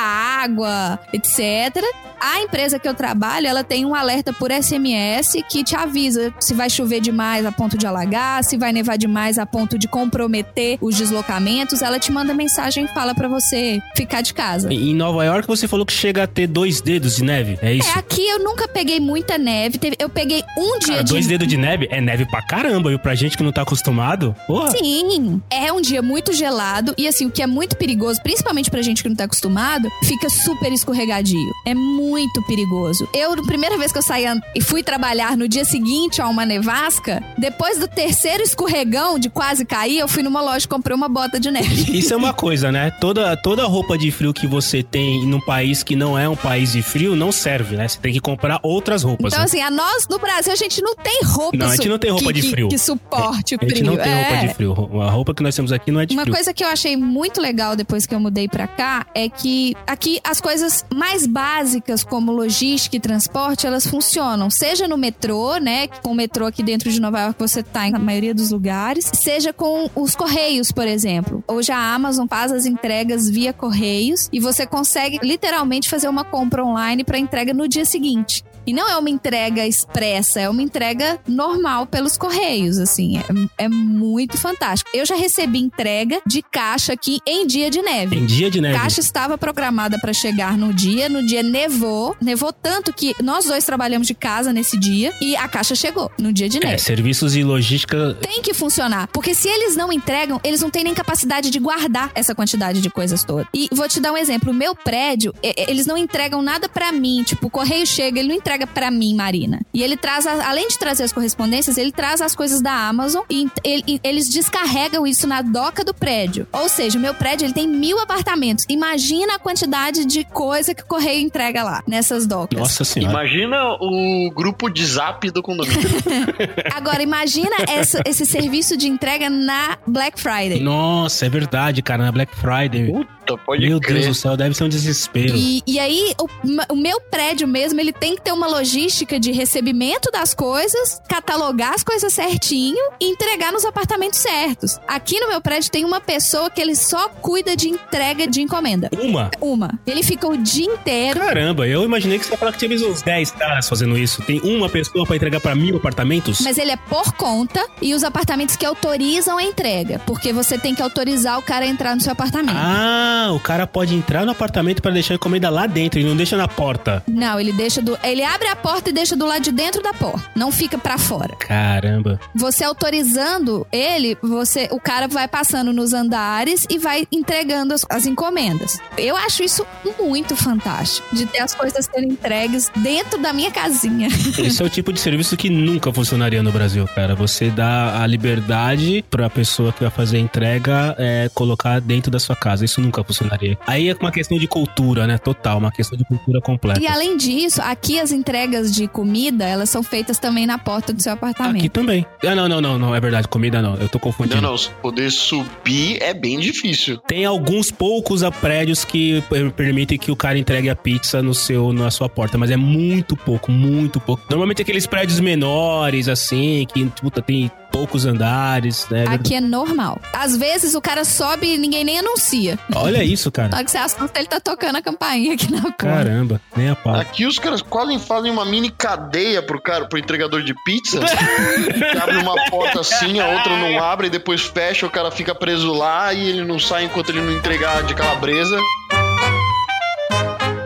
[0.43, 1.84] água, etc.
[2.19, 6.53] A empresa que eu trabalho, ela tem um alerta por SMS que te avisa se
[6.53, 10.78] vai chover demais a ponto de alagar, se vai nevar demais a ponto de comprometer
[10.82, 11.82] os deslocamentos.
[11.82, 14.72] Ela te manda mensagem e fala pra você ficar de casa.
[14.74, 17.88] Em Nova York você falou que chega a ter dois dedos de neve, é isso?
[17.89, 19.80] É, aqui eu nunca peguei muita neve.
[19.99, 21.11] Eu peguei um dia Cara, de.
[21.13, 22.99] dois dedos de neve é neve pra caramba, viu?
[22.99, 24.72] Pra gente que não tá acostumado, porra.
[24.72, 28.82] Sim, é um dia muito gelado e assim, o que é muito perigoso, principalmente pra
[28.82, 31.39] gente que não tá acostumado, fica super escorregadio.
[31.65, 33.07] É muito perigoso.
[33.13, 36.45] Eu, na primeira vez que eu saí e fui trabalhar no dia seguinte a uma
[36.45, 41.07] nevasca, depois do terceiro escorregão de quase cair, eu fui numa loja e comprei uma
[41.07, 41.97] bota de neve.
[41.97, 42.91] Isso é uma coisa, né?
[42.99, 46.71] Toda, toda roupa de frio que você tem num país que não é um país
[46.73, 47.87] de frio não serve, né?
[47.87, 49.33] Você tem que comprar outras roupas.
[49.33, 49.45] Então, né?
[49.45, 52.11] assim, a nós no Brasil a gente não tem roupa Não, a gente não tem
[52.11, 52.67] roupa que- de que- frio.
[52.69, 53.85] Que, suporte o a gente frio.
[53.91, 54.47] não tem roupa É.
[54.47, 55.01] de frio.
[55.01, 56.33] A roupa que nós temos aqui não é de Uma frio.
[56.35, 60.19] coisa que eu achei muito legal depois que eu mudei pra cá é que aqui
[60.23, 64.49] as coisas mais básicas, como logística e transporte, elas funcionam.
[64.49, 65.87] Seja no metrô, né?
[65.87, 69.09] Com o metrô aqui dentro de Nova York você tá em na maioria dos lugares.
[69.13, 71.43] Seja com os correios, por exemplo.
[71.47, 73.53] Hoje a Amazon faz as entregas via
[73.97, 78.43] correios e você consegue literalmente fazer uma compra online pra entrega no dia seguinte.
[78.68, 83.18] E não é uma entrega expressa, é uma entrega normal pelos correios, assim.
[83.18, 83.24] É,
[83.63, 84.91] é muito fantástico.
[84.93, 88.18] Eu já recebi entrega de caixa aqui em dia de neve.
[88.18, 88.76] Em dia de neve.
[88.76, 93.45] A caixa estava programada para chegar no dia, no dia nevou, nevou tanto que nós
[93.45, 96.74] dois trabalhamos de casa nesse dia e a caixa chegou no dia de neve.
[96.74, 98.18] É, serviços e logística.
[98.22, 102.11] Tem que funcionar, porque se eles não entregam, eles não têm nem capacidade de guardar
[102.13, 103.47] essa quantidade de coisas todas.
[103.53, 107.24] E vou te dar um exemplo, o meu prédio, eles não entregam nada pra mim,
[107.24, 109.59] tipo, o correio chega, ele não entrega pra mim, Marina.
[109.73, 113.23] E ele traz, a- além de trazer as correspondências, ele traz as coisas da Amazon
[113.29, 116.47] e, ele- e eles descarregam isso na doca do prédio.
[116.53, 118.65] Ou seja, o meu prédio ele tem mil apartamentos.
[118.69, 122.57] Imagina a quantidade de coisa que o correio entrega lá, nessas docas.
[122.59, 123.11] Nossa senhora.
[123.11, 125.81] Imagina o grupo de zap do condomínio.
[126.73, 130.61] Agora, imagina essa- esse serviço de entrega na Black Friday.
[130.61, 132.03] Nossa, é verdade, cara.
[132.05, 132.91] Na Black Friday.
[132.91, 134.03] Puta, pode Meu crer.
[134.03, 135.36] Deus do céu, deve ser um desespero.
[135.36, 139.32] E, e aí, o, o meu prédio mesmo, ele tem que ter uma logística de
[139.32, 144.80] recebimento das coisas, catalogar as coisas certinho e entregar nos apartamentos certos.
[144.88, 148.89] Aqui no meu prédio tem uma pessoa que ele só cuida de entrega de encomenda.
[149.01, 149.32] Uma?
[149.41, 149.80] Uma.
[149.88, 151.19] Ele fica o dia inteiro.
[151.19, 154.21] Caramba, eu imaginei que você ia falar que tinha uns 10 caras fazendo isso.
[154.21, 156.41] Tem uma pessoa pra entregar pra mil apartamentos?
[156.41, 159.99] Mas ele é por conta e os apartamentos que autorizam a entrega.
[160.05, 162.57] Porque você tem que autorizar o cara a entrar no seu apartamento.
[162.57, 166.15] Ah, o cara pode entrar no apartamento pra deixar a encomenda lá dentro e não
[166.15, 167.03] deixa na porta.
[167.07, 167.97] Não, ele deixa do.
[168.03, 170.30] Ele abre a porta e deixa do lado de dentro da porta.
[170.36, 171.36] Não fica pra fora.
[171.36, 172.20] Caramba.
[172.36, 178.05] Você autorizando ele, você, o cara vai passando nos andares e vai entregando as, as
[178.05, 178.80] encomendas.
[178.97, 179.65] Eu acho isso
[179.99, 184.07] muito fantástico, de ter as coisas serem entregues dentro da minha casinha.
[184.38, 187.15] Esse é o tipo de serviço que nunca funcionaria no Brasil, cara.
[187.15, 192.20] Você dá a liberdade pra pessoa que vai fazer a entrega é, colocar dentro da
[192.20, 192.65] sua casa.
[192.65, 193.57] Isso nunca funcionaria.
[193.65, 195.17] Aí é uma questão de cultura, né?
[195.17, 196.79] Total, uma questão de cultura completa.
[196.79, 201.01] E além disso, aqui as entregas de comida, elas são feitas também na porta do
[201.01, 201.57] seu apartamento.
[201.57, 202.05] Aqui também.
[202.23, 203.27] Ah, não, não, não, não, é verdade.
[203.27, 203.75] Comida não.
[203.75, 204.41] Eu tô confundindo.
[204.41, 206.97] Não, não, poder subir é bem difícil.
[207.07, 211.71] Tem alguns poucos prédios que per- permitem que o cara entregue a pizza no seu,
[211.73, 214.23] na sua porta, mas é muito pouco, muito pouco.
[214.29, 219.05] Normalmente aqueles prédios menores, assim, que puta, tem poucos andares, né?
[219.07, 220.01] Aqui é normal.
[220.11, 222.57] Às vezes o cara sobe e ninguém nem anuncia.
[222.75, 223.55] Olha isso, Na cara.
[223.55, 225.78] hora que você assusta, ele tá tocando a campainha aqui na porta.
[225.86, 226.95] Caramba, nem a pau.
[226.95, 230.99] Aqui os caras quase fazem uma mini cadeia pro cara, pro entregador de pizza.
[231.01, 235.36] que abre uma porta assim, a outra não abre, e depois fecha, o cara fica
[235.36, 238.59] preso lá e ele não sai enquanto ele não entregar de calabresa.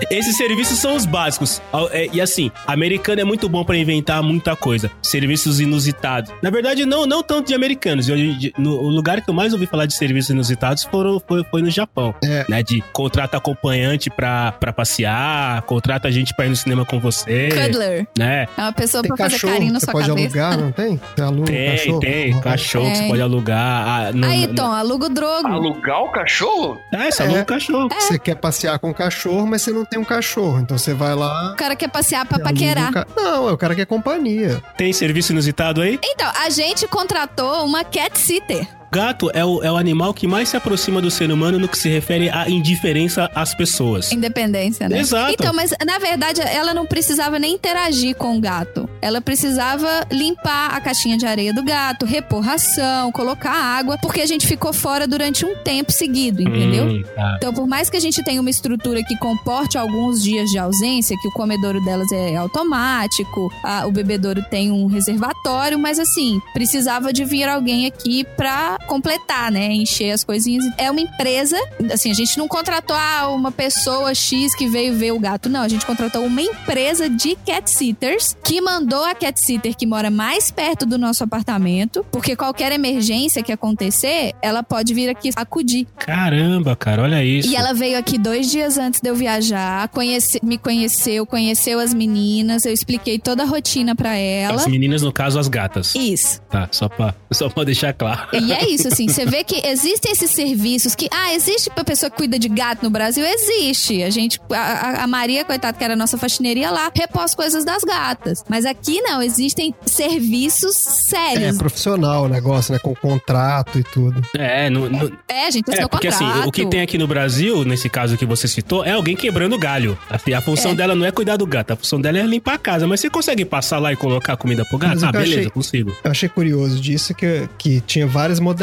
[0.10, 1.62] Esses serviços são os básicos.
[1.91, 4.91] É, E assim, americano é muito bom pra inventar muita coisa.
[5.02, 6.32] Serviços inusitados.
[6.41, 8.10] Na verdade, não, não tanto de americanos.
[8.10, 11.43] Eu- de- no, o lugar que eu mais ouvi falar de serviços inusitados foram, foi,
[11.45, 12.14] foi no Japão.
[12.24, 12.45] É.
[12.49, 12.64] Né?
[12.64, 17.49] De contrata acompanhante pra, pra passear, contrata gente pra ir no cinema com você.
[17.49, 18.08] Cuddler.
[18.18, 18.47] Né?
[18.58, 20.39] É uma pessoa Tem pra fazer cachorro, carinho na você sua pode cabeça.
[20.39, 20.99] alugar, não tem?
[21.16, 21.99] Você aluga Tem, cachorro?
[21.99, 22.39] tem.
[22.41, 23.10] Cachorro que você Tem.
[23.10, 23.88] pode alugar.
[23.88, 25.47] Ah, no- Aí, Tom, aluga o drogo.
[25.47, 26.78] Alugar o cachorro?
[26.93, 27.26] É, você É.
[27.26, 27.89] aluga o cachorro.
[27.99, 30.59] Você quer passear com o cachorro, mas você não tem um cachorro.
[30.61, 31.51] Então você vai lá.
[31.51, 32.91] O cara quer passear pra aluga um paquerar.
[32.93, 34.63] ca- Não, é o cara que é companhia.
[34.77, 35.99] Tem serviço inusitado aí?
[36.01, 38.65] Então, a gente contratou uma cat sitter.
[38.91, 41.77] Gato é o, é o animal que mais se aproxima do ser humano no que
[41.77, 44.11] se refere à indiferença às pessoas.
[44.11, 44.99] Independência, né?
[44.99, 45.31] Exato.
[45.33, 48.89] Então, mas na verdade ela não precisava nem interagir com o gato.
[49.01, 54.25] Ela precisava limpar a caixinha de areia do gato, repor ração, colocar água, porque a
[54.25, 56.85] gente ficou fora durante um tempo seguido, entendeu?
[56.85, 57.35] Hum, tá.
[57.37, 61.15] Então, por mais que a gente tenha uma estrutura que comporte alguns dias de ausência,
[61.21, 67.13] que o comedouro delas é automático, a- o bebedouro tem um reservatório, mas assim, precisava
[67.13, 69.71] de vir alguém aqui pra completar, né?
[69.73, 70.63] Encher as coisinhas.
[70.77, 71.57] É uma empresa,
[71.91, 75.61] assim, a gente não contratou ah, uma pessoa X que veio ver o gato, não.
[75.61, 80.09] A gente contratou uma empresa de cat sitters que mandou a cat sitter que mora
[80.09, 85.88] mais perto do nosso apartamento, porque qualquer emergência que acontecer, ela pode vir aqui acudir.
[85.97, 87.49] Caramba, cara, olha isso.
[87.49, 91.93] E ela veio aqui dois dias antes de eu viajar, conhece- me conheceu, conheceu as
[91.93, 94.55] meninas, eu expliquei toda a rotina pra ela.
[94.55, 95.95] As meninas, no caso, as gatas.
[95.95, 96.41] Isso.
[96.49, 98.27] Tá, só pra, só pra deixar claro.
[98.34, 102.09] E é isso, assim, você vê que existem esses serviços que, ah, existe pra pessoa
[102.09, 103.26] que cuida de gato no Brasil?
[103.26, 104.03] Existe.
[104.03, 107.26] A gente, a, a- a Maria, coitada, que era a nossa faxineira, ia lá, repôs
[107.26, 108.43] as coisas das gatas.
[108.49, 111.57] Mas aqui não, existem serviços É sérios.
[111.57, 112.80] profissional o negócio, né?
[112.80, 114.22] Com contrato e tudo.
[114.38, 116.47] É, no, no- É, a gente é porque assim, contrato.
[116.47, 119.97] o que tem aqui no Brasil, nesse caso que você citou, é alguém quebrando galho.
[120.09, 120.76] Assim, a função É.
[120.76, 122.88] dela não é cuidar do gato, a função dela é limpar a casa.
[122.88, 124.95] Mas você consegue passar lá e colocar comida pro gato?
[124.95, 125.95] Mas Ah, beleza, achei- consigo.
[126.03, 128.61] Eu achei curioso disso que, que tinha várias modalidades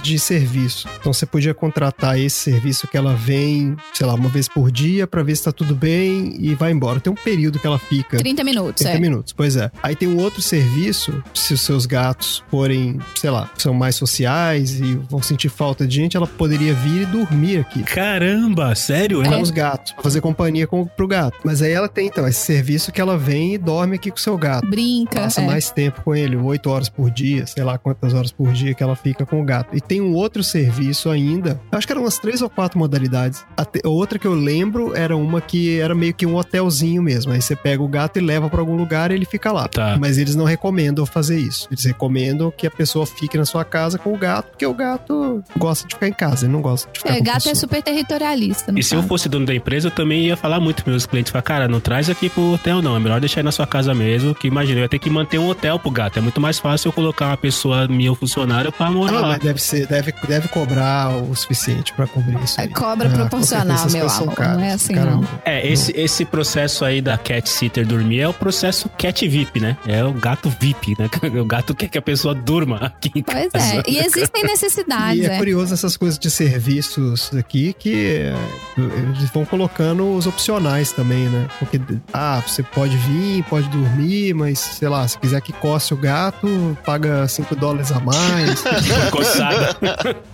[0.00, 0.88] de serviço.
[1.00, 5.06] Então você podia contratar esse serviço que ela vem, sei lá, uma vez por dia
[5.06, 7.00] pra ver se tá tudo bem e vai embora.
[7.00, 8.18] Tem um período que ela fica.
[8.18, 9.00] 30 minutos, 30 é.
[9.00, 9.70] minutos, pois é.
[9.82, 14.80] Aí tem um outro serviço, se os seus gatos forem, sei lá, são mais sociais
[14.80, 17.82] e vão sentir falta de gente, ela poderia vir e dormir aqui.
[17.82, 19.22] Caramba, sério?
[19.22, 19.28] É.
[19.28, 21.38] Com os gatos, pra fazer companhia com, pro gato.
[21.44, 24.20] Mas aí ela tem, então, esse serviço que ela vem e dorme aqui com o
[24.20, 24.68] seu gato.
[24.68, 25.20] Brinca.
[25.20, 25.46] Passa é.
[25.46, 28.82] mais tempo com ele, 8 horas por dia, sei lá quantas horas por dia que
[28.82, 29.76] ela fica com o gato.
[29.76, 33.44] E tem um outro serviço ainda, eu acho que eram umas três ou quatro modalidades.
[33.56, 37.32] A outra que eu lembro era uma que era meio que um hotelzinho mesmo.
[37.32, 39.68] Aí você pega o gato e leva pra algum lugar e ele fica lá.
[39.68, 39.96] Tá.
[40.00, 41.68] Mas eles não recomendam fazer isso.
[41.70, 45.42] Eles recomendam que a pessoa fique na sua casa com o gato, porque o gato
[45.56, 47.54] gosta de ficar em casa, ele não gosta de ficar É, com gato é pessoa.
[47.56, 48.72] super territorialista.
[48.76, 49.08] E se eu caso.
[49.08, 51.30] fosse dono da empresa, eu também ia falar muito pros meus clientes.
[51.32, 52.96] Falar, cara, não traz aqui pro hotel, não.
[52.96, 54.34] É melhor deixar na sua casa mesmo.
[54.34, 56.18] Que imagina, eu ia ter que manter um hotel pro gato.
[56.18, 59.28] É muito mais fácil eu colocar uma pessoa, meu funcionário, pra Ah, lá.
[59.28, 62.60] mas deve ser, deve, deve cobrar o suficiente pra cobrir isso.
[62.60, 62.68] É, aí.
[62.70, 64.34] cobra Ah, proporcional, meu amor.
[64.34, 65.28] caras, Não é assim, caramba.
[65.44, 69.76] É, esse, esse processo aí da cat sitter dormir é o processo cat VIP, né?
[69.86, 71.08] É o gato VIP, né?
[71.42, 73.76] O gato quer que a pessoa durma aqui em Pois casa.
[73.76, 73.82] é.
[73.88, 75.38] E existem necessidades, E é é.
[75.38, 78.34] curioso essas coisas de serviços aqui que é,
[78.78, 81.46] eles vão colocando os opcionais também, né?
[81.58, 81.80] Porque,
[82.12, 86.76] ah, você pode vir, pode dormir, mas sei lá, se quiser que coce o gato,
[86.84, 88.62] paga 5 dólares a mais.
[89.10, 89.76] Coçada.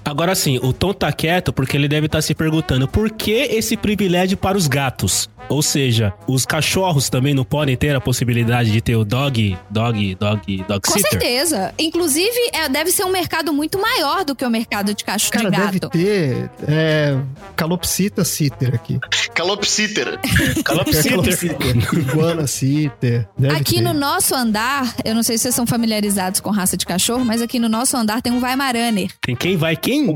[0.04, 3.76] Agora sim, o Tom tá quieto porque ele deve estar se perguntando por que esse
[3.76, 5.28] privilégio para os gatos?
[5.48, 10.14] Ou seja, os cachorros também não podem ter a possibilidade de ter o dog, dog,
[10.16, 11.10] dog, dog Com sitter?
[11.10, 11.72] certeza.
[11.78, 15.50] Inclusive, é, deve ser um mercado muito maior do que o mercado de cachorro Cara,
[15.50, 15.90] de deve gato.
[15.90, 17.16] ter é,
[17.56, 18.98] calopsita sitter aqui.
[19.34, 20.18] Calopsiter.
[20.62, 21.76] Calopsitter.
[21.94, 23.26] Iguana sitter.
[23.38, 23.80] Deve Aqui ter.
[23.80, 27.40] no nosso andar, eu não sei se vocês são familiarizados com raça de cachorro, mas
[27.40, 29.10] aqui no nosso andar tem um Weimaraner.
[29.20, 30.14] Tem quem vai quem?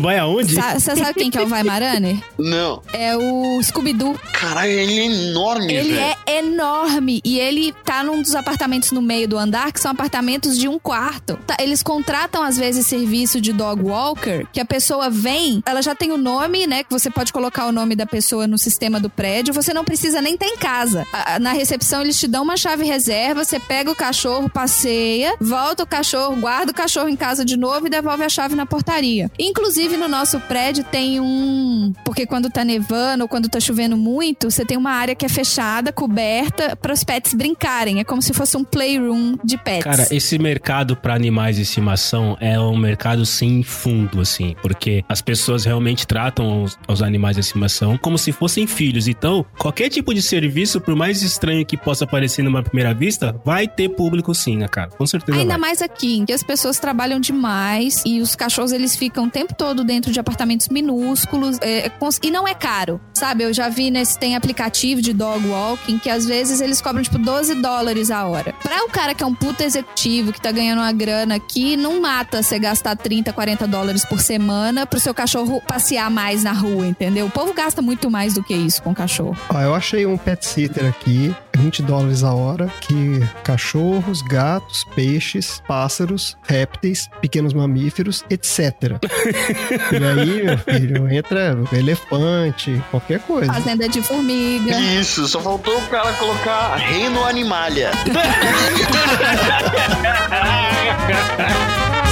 [0.00, 0.54] Vai aonde?
[0.54, 2.16] Sa- Você sabe quem que é o Weimaraner?
[2.38, 2.82] Não.
[2.92, 4.18] É o Scooby-Doo.
[4.32, 6.16] Caralho, ele é enorme, Ele velho.
[6.26, 10.58] é enorme e ele tá num dos apartamentos no meio do andar, que são apartamentos
[10.58, 11.38] de um quarto.
[11.46, 15.94] Tá, eles contratam, às vezes, serviço de dog walker, que a pessoa vem, ela já
[15.94, 16.82] tem o nome, né?
[16.84, 20.20] Que você pode colocar o nome da pessoa no sistema do prédio, você não precisa
[20.20, 21.06] nem estar em casa.
[21.40, 25.86] Na recepção, eles te dão uma chave reserva, você pega o cachorro, passeia, volta o
[25.86, 29.30] cachorro, guarda o cachorro em casa de novo e devolve a chave na portaria.
[29.38, 31.92] Inclusive, no nosso prédio tem um.
[32.04, 35.28] Porque quando tá nevando ou quando tá chovendo muito, você tem uma área que é
[35.28, 38.00] fechada, coberta, para os pets brincarem.
[38.00, 39.84] É como se fosse um playroom de pets.
[39.84, 45.20] Cara, esse mercado pra animais de estimação é um mercado sem fundo, assim, porque as
[45.20, 49.08] pessoas realmente tratam os, os animais de estimação como se fossem filhos.
[49.08, 53.66] Então, qualquer tipo de serviço, por mais estranho que possa parecer numa primeira vista, vai
[53.66, 54.90] ter público sim, né, cara?
[54.90, 55.60] Com certeza Ainda vai.
[55.60, 57.45] mais aqui, em que as pessoas trabalham demais
[58.04, 62.30] e os cachorros eles ficam o tempo todo dentro de apartamentos minúsculos é, cons- e
[62.30, 63.44] não é caro, sabe?
[63.44, 67.18] Eu já vi nesse tem aplicativo de dog walking que às vezes eles cobram tipo
[67.18, 68.52] 12 dólares a hora.
[68.62, 72.00] Pra o cara que é um puta executivo que tá ganhando uma grana aqui, não
[72.00, 76.86] mata você gastar 30, 40 dólares por semana pro seu cachorro passear mais na rua,
[76.86, 77.26] entendeu?
[77.26, 79.36] O povo gasta muito mais do que isso com cachorro.
[79.52, 86.36] Eu achei um pet sitter aqui, 20 dólares a hora, que cachorros, gatos, peixes, pássaros,
[86.42, 88.98] répteis, pequenos mamíferos, etc.
[89.92, 93.52] e aí, meu filho, entra elefante, qualquer coisa.
[93.52, 94.78] Fazenda de formiga.
[94.78, 97.90] Isso, só faltou o cara colocar reino animalia.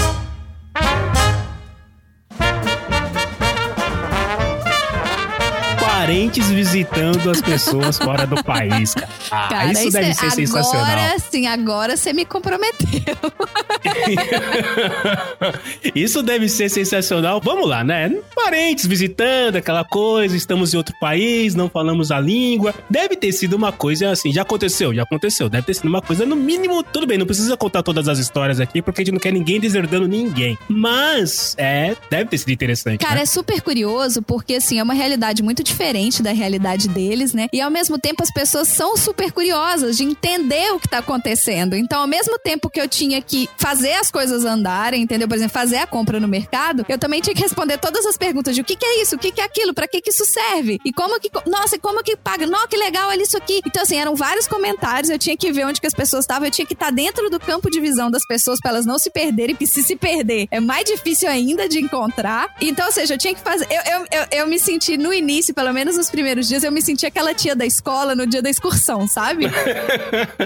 [6.05, 9.09] Parentes visitando as pessoas fora do país, cara.
[9.31, 10.85] Ah, Cara, isso deve é- ser sensacional.
[10.85, 13.01] Agora sim, agora você me comprometeu.
[15.95, 17.41] Isso deve ser sensacional.
[17.43, 18.15] Vamos lá, né?
[18.35, 22.75] Parentes visitando, aquela coisa, estamos em outro país, não falamos a língua.
[22.91, 25.49] Deve ter sido uma coisa assim, já aconteceu, já aconteceu.
[25.49, 28.61] Deve ter sido uma coisa, no mínimo, tudo bem, não precisa contar todas as histórias
[28.61, 30.59] aqui, porque a gente não quer ninguém deserdando ninguém.
[30.69, 33.01] Mas, é, deve ter sido interessante.
[33.01, 33.23] Cara, né?
[33.23, 37.47] é super curioso porque, assim, é uma realidade muito diferente diferente da realidade deles, né?
[37.53, 41.77] E ao mesmo tempo as pessoas são super curiosas de entender o que tá acontecendo.
[41.77, 45.29] Então, ao mesmo tempo que eu tinha que fazer as coisas andarem, entendeu?
[45.29, 48.55] Por exemplo, fazer a compra no mercado, eu também tinha que responder todas as perguntas
[48.57, 50.25] de o que, que é isso, o que, que é aquilo, para que, que isso
[50.25, 50.79] serve?
[50.85, 51.31] E como que.
[51.47, 52.47] Nossa, como que paga?
[52.47, 53.61] Nossa, que legal, olha isso aqui.
[53.65, 56.51] Então, assim, eram vários comentários, eu tinha que ver onde que as pessoas estavam, eu
[56.51, 59.11] tinha que estar tá dentro do campo de visão das pessoas para elas não se
[59.11, 62.53] perderem, porque se se perder é mais difícil ainda de encontrar.
[62.61, 63.67] Então, ou seja, eu tinha que fazer.
[63.71, 66.82] Eu, eu, eu, eu me senti no início, pelo menos nos primeiros dias, eu me
[66.82, 69.47] senti aquela tia da escola no dia da excursão, sabe?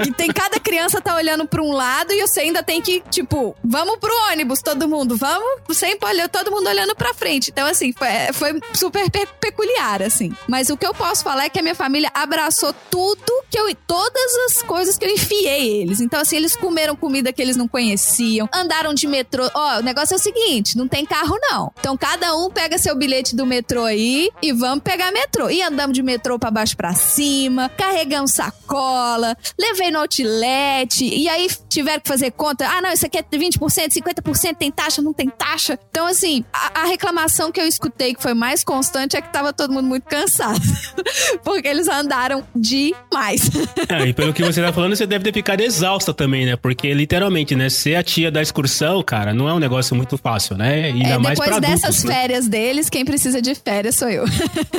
[0.03, 3.57] que tem cada criança tá olhando para um lado e você ainda tem que, tipo,
[3.63, 5.61] vamos pro ônibus, todo mundo, vamos?
[5.77, 7.51] Sempre olhando, todo mundo olhando pra frente.
[7.51, 10.33] Então, assim, foi, foi super pe peculiar, assim.
[10.47, 13.69] Mas o que eu posso falar é que a minha família abraçou tudo que eu.
[13.87, 16.01] Todas as coisas que eu enfiei eles.
[16.01, 19.51] Então, assim, eles comeram comida que eles não conheciam, andaram de metrô.
[19.55, 21.73] Ó, oh, o negócio é o seguinte: não tem carro, não.
[21.79, 25.28] Então, cada um pega seu bilhete do metrô aí e vamos pegar metrô.
[25.51, 31.49] E andamos de metrô pra baixo pra cima, carregamos sacola, levei no outlet, e aí
[31.69, 32.67] tiveram que fazer conta.
[32.67, 35.79] Ah, não, isso aqui é 20%, 50%, tem taxa, não tem taxa.
[35.91, 39.53] Então, assim, a, a reclamação que eu escutei que foi mais constante é que tava
[39.53, 40.61] todo mundo muito cansado.
[41.45, 43.51] Porque eles andaram demais.
[43.89, 46.57] É, e pelo que você tá falando, você deve ter ficado exausta também, né?
[46.57, 47.71] Porque literalmente, né?
[47.71, 50.87] Ser a tia da excursão, cara, não é um negócio muito fácil, né?
[50.87, 52.15] Ainda é, mais pra dessas adultos, né?
[52.15, 52.51] férias né?
[52.51, 54.25] deles, quem precisa de férias sou eu.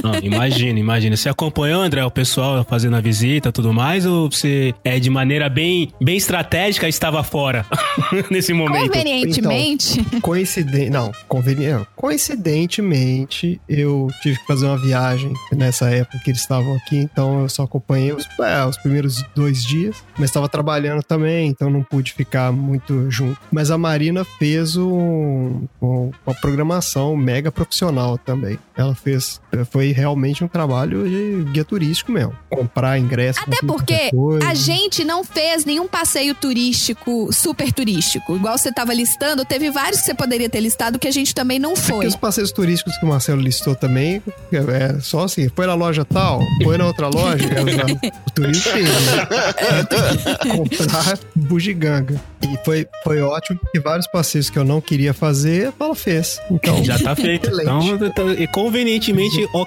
[0.03, 1.17] Não, imagina, imagina.
[1.17, 5.09] Você acompanhou, André, o pessoal fazendo a visita e tudo mais, ou você é de
[5.09, 7.65] maneira bem, bem estratégica estava fora
[8.31, 8.87] nesse momento?
[8.87, 9.99] Convenientemente.
[9.99, 16.41] Então, coincidente, não, conveniente, coincidentemente, eu tive que fazer uma viagem nessa época que eles
[16.41, 21.03] estavam aqui, então eu só acompanhei os, é, os primeiros dois dias, mas estava trabalhando
[21.03, 23.39] também, então não pude ficar muito junto.
[23.51, 28.57] Mas a Marina fez um, um, uma programação mega profissional também.
[28.77, 32.35] Ela fez, foi realmente um trabalho de guia turístico mesmo.
[32.49, 33.39] Comprar ingresso.
[33.41, 34.11] Até porque
[34.45, 38.35] a gente não fez nenhum passeio turístico, super turístico.
[38.35, 41.59] Igual você estava listando, teve vários que você poderia ter listado que a gente também
[41.59, 41.95] não foi.
[41.95, 44.21] Porque os passeios turísticos que o Marcelo listou também,
[44.51, 47.61] é só assim, foi na loja tal, foi na outra loja, é,
[48.27, 49.27] o turismo fez, né?
[50.55, 52.19] Comprar bugiganga.
[52.41, 56.41] E foi, foi ótimo, porque vários passeios que eu não queria fazer, ela fez.
[56.49, 57.49] Então, já tá feito.
[57.61, 59.61] Então, tá, convenientemente então,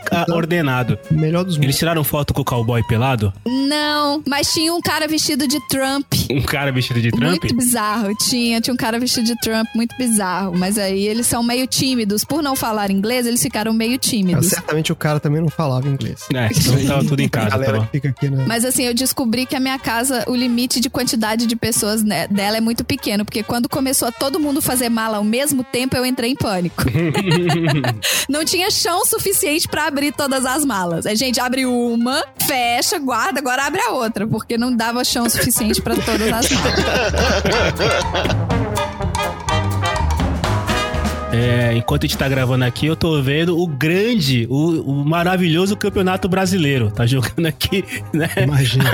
[0.52, 0.98] ordenado.
[1.10, 1.64] Melhor dos mundos.
[1.64, 3.32] Eles tiraram foto com o cowboy pelado?
[3.46, 6.06] Não, mas tinha um cara vestido de Trump.
[6.30, 7.42] Um cara vestido de Trump?
[7.42, 8.14] Muito bizarro.
[8.16, 10.56] Tinha, tinha um cara vestido de Trump, muito bizarro.
[10.56, 12.24] Mas aí eles são meio tímidos.
[12.24, 14.44] Por não falar inglês, eles ficaram meio tímidos.
[14.44, 16.26] Mas, certamente o cara também não falava inglês.
[16.34, 17.50] É, então tava tudo em casa.
[17.50, 18.44] galera tá fica aqui, né?
[18.46, 22.26] Mas assim, eu descobri que a minha casa, o limite de quantidade de pessoas né,
[22.28, 23.24] dela é muito pequeno.
[23.24, 26.84] Porque quando começou a todo mundo fazer mala ao mesmo tempo, eu entrei em pânico.
[28.28, 31.06] não tinha chão suficiente para abrir todas as malas.
[31.06, 34.26] A gente abre uma, fecha, guarda, agora abre a outra.
[34.26, 36.72] Porque não dava chão suficiente para todas as malas.
[41.32, 45.76] É, enquanto a gente tá gravando aqui, eu tô vendo o grande, o, o maravilhoso
[45.76, 46.90] campeonato brasileiro.
[46.90, 48.28] Tá jogando aqui, né?
[48.42, 48.84] Imagina.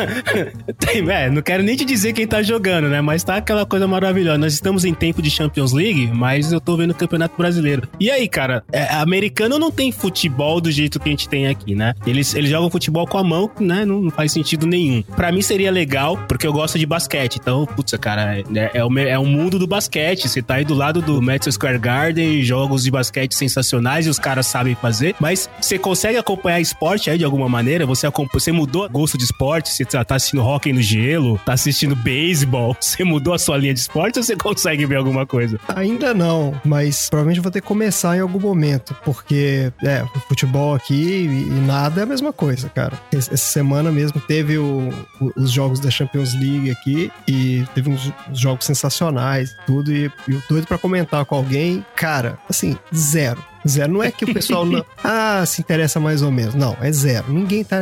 [0.78, 3.01] Tem, é, não quero nem te dizer quem tá jogando, né?
[3.01, 4.39] Mas tá aquela coisa maravilhosa.
[4.39, 7.89] Nós estamos em tempo de Champions League, mas eu tô vendo o campeonato brasileiro.
[7.99, 11.74] E aí, cara, é, americano não tem futebol do jeito que a gente tem aqui,
[11.74, 11.95] né?
[12.07, 13.84] Eles, eles jogam futebol com a mão, né?
[13.84, 15.03] Não, não faz sentido nenhum.
[15.03, 17.36] Pra mim seria legal, porque eu gosto de basquete.
[17.41, 20.28] Então, putz, cara, é, é, o, é o mundo do basquete.
[20.28, 24.18] Você tá aí do lado do Madison Square Garden jogos de basquete sensacionais e os
[24.18, 27.87] caras sabem fazer, mas você consegue acompanhar esporte aí de alguma maneira?
[27.87, 29.70] Você, você mudou gosto de esporte?
[29.70, 31.39] Você tá assistindo hockey no gelo?
[31.45, 32.76] Tá assistindo beisebol?
[32.81, 35.61] Você mudou a sua linha de esporte ou você consegue ver alguma coisa?
[35.68, 40.95] Ainda não, mas provavelmente vou ter que começar em algum momento, porque, é, futebol aqui
[40.95, 42.99] e, nada é a mesma coisa, cara.
[43.12, 44.89] Essa semana mesmo teve o,
[45.37, 50.66] os jogos da Champions League aqui e teve uns, jogos sensacionais tudo, e eu doido
[50.66, 51.85] pra comentar com alguém.
[51.95, 53.43] Cara, cara, assim, zero.
[53.69, 53.93] Zero.
[53.93, 56.55] Não é que o pessoal não, ah, se interessa mais ou menos.
[56.55, 57.33] Não, é zero.
[57.33, 57.77] Ninguém tá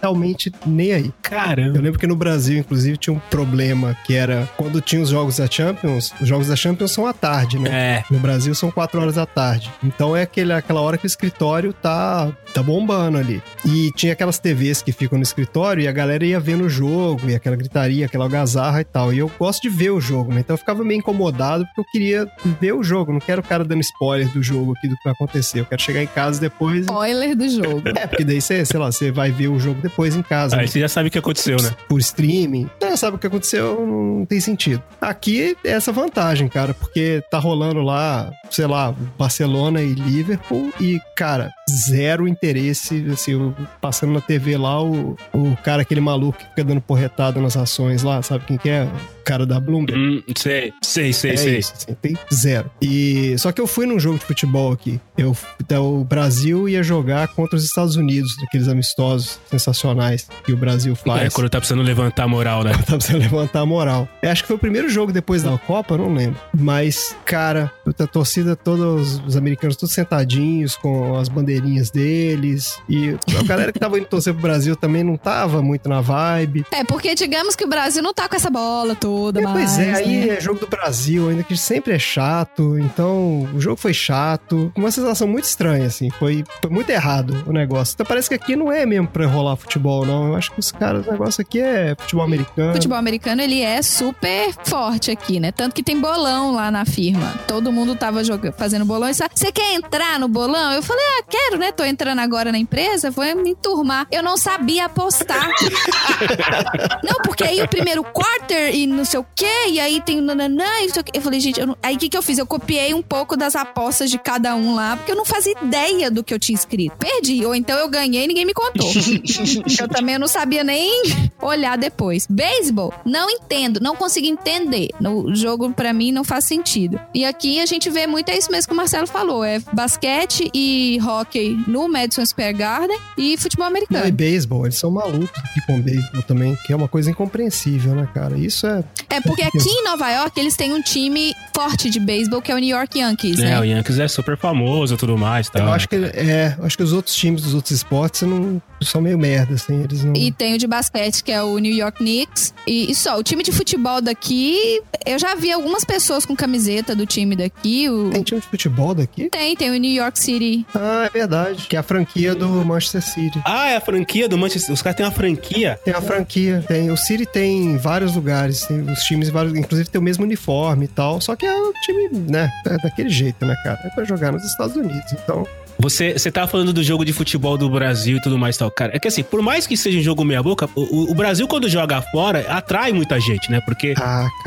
[0.00, 1.12] realmente nem aí.
[1.22, 1.76] Caramba.
[1.76, 5.36] Eu lembro que no Brasil, inclusive, tinha um problema que era quando tinha os jogos
[5.36, 7.70] da Champions, os jogos da Champions são à tarde, né?
[7.70, 8.04] É.
[8.10, 9.70] No Brasil são quatro horas da tarde.
[9.82, 13.42] Então é aquele, aquela hora que o escritório tá, tá bombando ali.
[13.64, 17.28] E tinha aquelas TVs que ficam no escritório e a galera ia vendo o jogo,
[17.28, 19.12] e aquela gritaria, aquela algazarra e tal.
[19.12, 20.40] E eu gosto de ver o jogo, né?
[20.40, 22.28] Então eu ficava meio incomodado porque eu queria
[22.60, 23.12] ver o jogo.
[23.12, 25.60] Não quero o cara dando spoiler do jogo aqui do que vai acontecer acontecer.
[25.60, 26.82] Eu quero chegar em casa depois.
[26.82, 27.82] Spoiler do jogo.
[27.96, 30.56] É, porque daí você, sei lá, você vai ver o jogo depois em casa.
[30.56, 30.66] Aí né?
[30.66, 31.70] você já sabe o que aconteceu, né?
[31.88, 34.82] por streaming, né, sabe o que aconteceu, não tem sentido.
[35.00, 41.00] Aqui é essa vantagem, cara, porque tá rolando lá, sei lá, Barcelona e Liverpool e,
[41.16, 46.64] cara, zero interesse, assim, passando na TV lá, o, o cara, aquele maluco que fica
[46.64, 48.84] dando porretada nas ações lá, sabe quem que é?
[48.84, 50.00] O cara da Bloomberg.
[50.00, 51.58] Hum, sei, sei, sei, É sei.
[51.58, 52.70] isso, assim, tem zero.
[52.80, 55.00] E só que eu fui num jogo de futebol aqui.
[55.22, 60.56] Eu, então, o Brasil ia jogar contra os Estados Unidos, aqueles amistosos sensacionais que o
[60.56, 61.22] Brasil faz.
[61.22, 62.72] É, quando tá precisando levantar a moral, né?
[62.84, 64.08] Tá precisando levantar a moral.
[64.22, 66.38] Eu acho que foi o primeiro jogo depois da Copa, não lembro.
[66.52, 72.78] Mas, cara, a torcida, todos os americanos, todos sentadinhos com as bandeirinhas deles.
[72.88, 76.64] E a galera que tava indo torcer pro Brasil também não tava muito na vibe.
[76.72, 79.52] É, porque digamos que o Brasil não tá com essa bola toda, É, mas.
[79.52, 80.36] pois é, aí né?
[80.36, 82.76] é jogo do Brasil, ainda que sempre é chato.
[82.78, 84.72] Então, o jogo foi chato.
[84.76, 86.10] Uma sensação muito estranha, assim.
[86.10, 87.94] Foi, foi muito errado o negócio.
[87.94, 90.28] Então, parece que aqui não é mesmo pra rolar futebol, não.
[90.28, 92.72] Eu acho que os caras, o negócio aqui é futebol americano.
[92.72, 95.52] futebol americano, ele é super forte aqui, né?
[95.52, 97.34] Tanto que tem bolão lá na firma.
[97.46, 100.72] Todo mundo tava jogando, fazendo bolão e você quer entrar no bolão?
[100.72, 101.72] Eu falei, ah, quero, né?
[101.72, 104.06] Tô entrando agora na empresa, vou me enturmar.
[104.10, 105.48] Eu não sabia apostar.
[107.02, 110.22] não, porque aí o primeiro quarter e não sei o quê, e aí tem o
[110.22, 111.12] nananã e não sei o quê.
[111.14, 112.38] Eu falei, gente, eu não- aí o que que eu fiz?
[112.38, 116.10] Eu copiei um pouco das apostas de cada um lá, porque eu não fazia ideia
[116.10, 116.96] do que eu tinha escrito.
[116.96, 118.88] Perdi, ou então eu ganhei e ninguém me contou.
[119.80, 121.02] eu também não sabia nem
[121.40, 122.26] olhar depois.
[122.28, 124.88] Beisebol, não entendo, não consigo entender.
[125.00, 126.98] O jogo pra mim não faz sentido.
[127.14, 130.50] E aqui a gente vê muito é isso mesmo que o Marcelo falou, é basquete
[130.54, 134.12] e hockey no Madison Square Garden e futebol Não, e americano.
[134.12, 138.36] beisebol, eles são malucos aqui com beisebol também, que é uma coisa incompreensível, né, cara?
[138.38, 138.84] Isso é.
[139.10, 142.54] É porque aqui em Nova York eles têm um time forte de beisebol que é
[142.54, 143.60] o New York Yankees, É, né?
[143.60, 145.48] o Yankees é super famoso e tudo mais.
[145.48, 145.60] Tá?
[145.60, 149.00] eu acho que é, eu acho que os outros times dos outros esportes não são
[149.00, 150.14] meio merda, assim, eles não.
[150.14, 152.54] E tem o de basquete, que é o New York Knicks.
[152.66, 156.94] E, e só, o time de futebol daqui, eu já vi algumas pessoas com camiseta
[156.94, 157.88] do time daqui.
[157.88, 158.10] O...
[158.10, 159.28] Tem time de futebol daqui?
[159.30, 160.66] Tem, tem o New York City.
[160.74, 161.66] Ah, é verdade.
[161.68, 163.40] Que é a franquia do Manchester City.
[163.44, 164.72] Ah, é a franquia do Manchester.
[164.72, 165.78] Os caras têm uma franquia.
[165.84, 166.90] Tem a franquia, tem.
[166.90, 170.84] O City tem em vários lugares, tem os times, vários, inclusive tem o mesmo uniforme
[170.86, 171.20] e tal.
[171.20, 172.50] Só que é um time, né?
[172.66, 173.78] É daquele jeito, né, cara?
[173.84, 175.12] É pra jogar nos Estados Unidos.
[175.12, 175.46] Então,
[175.82, 178.94] Você, você tava falando do jogo de futebol do Brasil e tudo mais tal, cara.
[178.94, 182.00] É que assim, por mais que seja um jogo meia-boca, o, o Brasil, quando joga
[182.00, 183.60] fora, atrai muita gente, né?
[183.60, 183.92] Porque.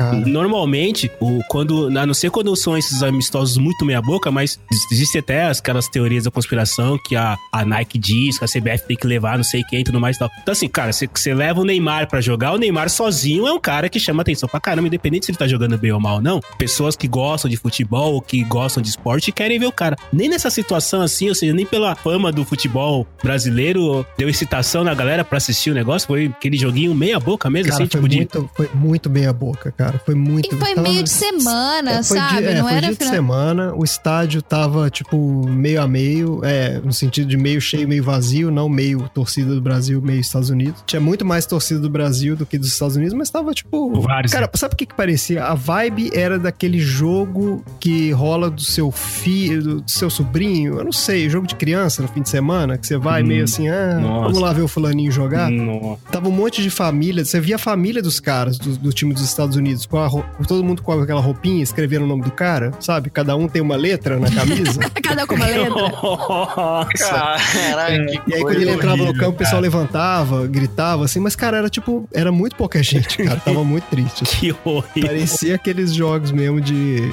[0.00, 0.12] ah.
[0.12, 4.58] Normalmente, o, quando, a não ser quando são esses amistosos muito meia-boca, mas
[4.90, 8.96] existem até aquelas teorias da conspiração que a, a Nike diz que a CBF tem
[8.96, 10.30] que levar não sei quem e tudo mais e tal.
[10.40, 13.60] Então, assim, cara, você, você leva o Neymar pra jogar, o Neymar sozinho é um
[13.60, 16.40] cara que chama atenção pra caramba, independente se ele tá jogando bem ou mal não.
[16.56, 19.96] Pessoas que gostam de futebol ou que gostam de esporte querem ver o cara.
[20.10, 24.94] Nem nessa situação assim, ou seja, nem pela fama do futebol brasileiro deu excitação na
[24.94, 26.06] galera pra assistir o negócio.
[26.06, 28.16] Foi aquele joguinho meia-boca mesmo, Cara, assim, foi, tipo de.
[28.16, 30.00] muito, foi muito meia boca, cara.
[30.04, 30.54] Foi muito.
[30.54, 32.38] E foi tava- meio de semana, É, foi sabe?
[32.38, 33.12] Dia, é, não foi era dia de final.
[33.14, 38.02] semana, o estádio tava, tipo, meio a meio, é, no sentido de meio cheio, meio
[38.02, 40.82] vazio, não meio torcida do Brasil, meio Estados Unidos.
[40.86, 44.00] Tinha muito mais torcida do Brasil do que dos Estados Unidos, mas tava, tipo...
[44.00, 45.44] Vários, Cara, sabe o que que parecia?
[45.44, 50.92] A vibe era daquele jogo que rola do seu filho, do seu sobrinho, eu não
[50.92, 53.98] sei, jogo de criança no fim de semana, que você vai Hum, meio assim, ah,
[54.00, 54.22] nossa.
[54.24, 55.50] vamos lá ver o fulaninho jogar.
[55.50, 55.98] Nossa.
[56.10, 59.22] Tava um monte de família, você via a família dos caras do, do time dos
[59.22, 60.10] Estados Unidos, com a
[60.46, 63.10] todo mundo com aquela roupinha, escrevendo o nome do cara, sabe?
[63.10, 64.80] Cada um tem uma letra na camisa.
[65.02, 65.70] Cada um com uma letra.
[65.70, 67.36] Nossa.
[67.52, 69.62] Caralho, que e aí, quando ele entrava no horrível, campo, o pessoal cara.
[69.62, 73.40] levantava, gritava, assim, mas, cara, era tipo, era muito pouca gente, cara.
[73.40, 74.22] Tava muito triste.
[74.24, 74.36] assim.
[74.46, 75.08] Que horrível.
[75.10, 77.10] Parecia aqueles jogos mesmo de,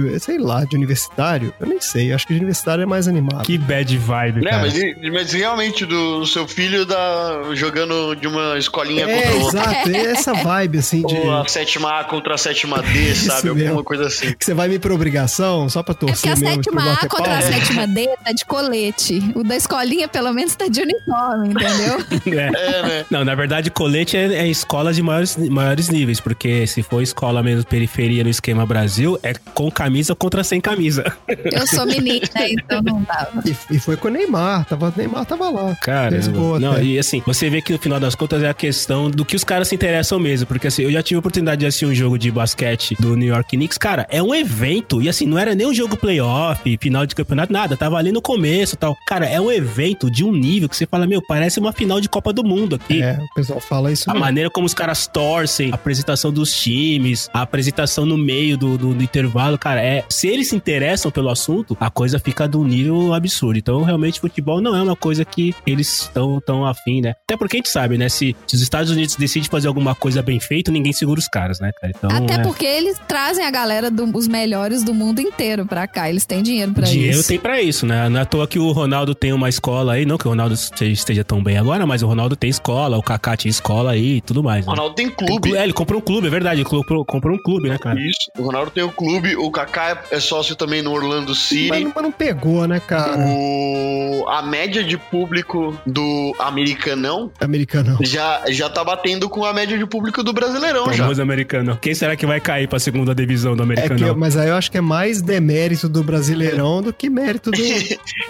[0.00, 1.52] de, sei lá, de universitário.
[1.60, 3.42] Eu nem sei, acho que de universitário é mais animado.
[3.44, 4.62] Que bad vibe, Né, cara.
[4.62, 9.60] mas, mas realmente do seu filho da, jogando de uma escolinha É, contra outra.
[9.60, 11.14] exato, é essa vibe, assim, de...
[11.14, 13.48] Ou a sétima A contra a sétima D, sabe?
[13.48, 13.84] Alguma mesmo.
[13.84, 14.32] coisa assim.
[14.32, 16.54] Que você vai me por obrigação, só pra É porque torcer a mesmo.
[16.56, 17.42] sétima pro A contra a palma.
[17.42, 19.32] sétima D tá de colete.
[19.34, 22.04] O da escolinha, pelo menos, tá de uniforme, entendeu?
[22.34, 22.48] É.
[22.54, 23.04] É, né?
[23.10, 27.42] Não, na verdade, colete é, é escola de maiores, maiores níveis, porque se for escola
[27.42, 31.04] mesmo periferia no esquema Brasil, é com camisa contra sem camisa.
[31.28, 33.42] Eu sou menina, então não dava.
[33.44, 35.76] E, e foi com o Neymar, tava, o Neymar tava lá.
[35.76, 36.18] Cara,
[36.60, 39.36] não, e assim, você vê que no final das contas é a questão do que
[39.36, 41.94] os caras se interessam mesmo, porque assim, eu já tive a oportunidade de assistir um
[41.94, 45.54] jogo de basquete do New York Knicks, cara, é um evento, e assim, não era
[45.54, 48.96] nem um jogo playoff, final de campeonato, nada, tava ali no começo e tal.
[49.06, 52.08] Cara, é um evento de um nível que você fala, meu, parece uma final de
[52.08, 53.02] Copa do Mundo aqui.
[53.02, 54.24] É, o pessoal fala isso A mesmo.
[54.24, 58.94] maneira como os caras torcem, a apresentação dos times, a apresentação no meio do, do,
[58.94, 62.64] do intervalo, cara, é, se eles se interessam pelo assunto, a coisa fica de um
[62.64, 63.58] nível absurdo.
[63.58, 67.14] Então, realmente, futebol não é uma coisa que eles estão tão afim, né?
[67.26, 68.08] Até porque a gente sabe, né?
[68.08, 71.58] Se, se os Estados Unidos decidem fazer alguma coisa bem feita, ninguém segura os caras,
[71.60, 71.92] né, cara?
[71.96, 76.08] Então, Até é, porque eles trazem a galera dos melhores do mundo inteiro pra cá.
[76.08, 77.28] Eles têm dinheiro pra dinheiro isso.
[77.28, 78.08] tem pra isso, né?
[78.08, 80.54] Não é à toa que o Ronaldo tem uma escola aí, não que o Ronaldo
[80.54, 84.20] esteja- tão bem agora, mas o Ronaldo tem escola, o Kaká tinha escola aí e
[84.20, 84.66] tudo mais.
[84.66, 84.74] O Né?
[84.76, 85.48] Ronaldo tem clube.
[85.50, 86.60] clu- É, ele comprou um clube, é verdade.
[86.60, 87.98] Ele comprou, comprou um clube, né, cara?
[87.98, 88.30] Isso.
[88.38, 91.68] O Ronaldo tem o clube, o Kaká é sócio também no Orlando Mas, City.
[91.94, 93.16] mas não pegou, né, cara?
[93.18, 94.26] O...
[94.28, 97.98] A média de público do americanão Americano.
[98.02, 101.04] já, já tá batendo com a média de público do brasileirão já.
[101.04, 101.78] Famoso americano.
[101.80, 103.98] Quem será que vai cair pra segunda divisão do É americano?
[104.14, 107.54] que, mas aí eu acho que é mais demérito do Brasileirão do que mérito do.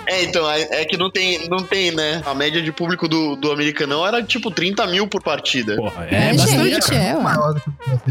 [0.07, 2.21] É, então, é, é que não tem, não tem, né?
[2.27, 5.77] A média de público do, do americanão era tipo 30 mil por partida.
[5.77, 6.71] Porra, É, é, bastante.
[6.71, 7.63] gente, é, Brasileirão.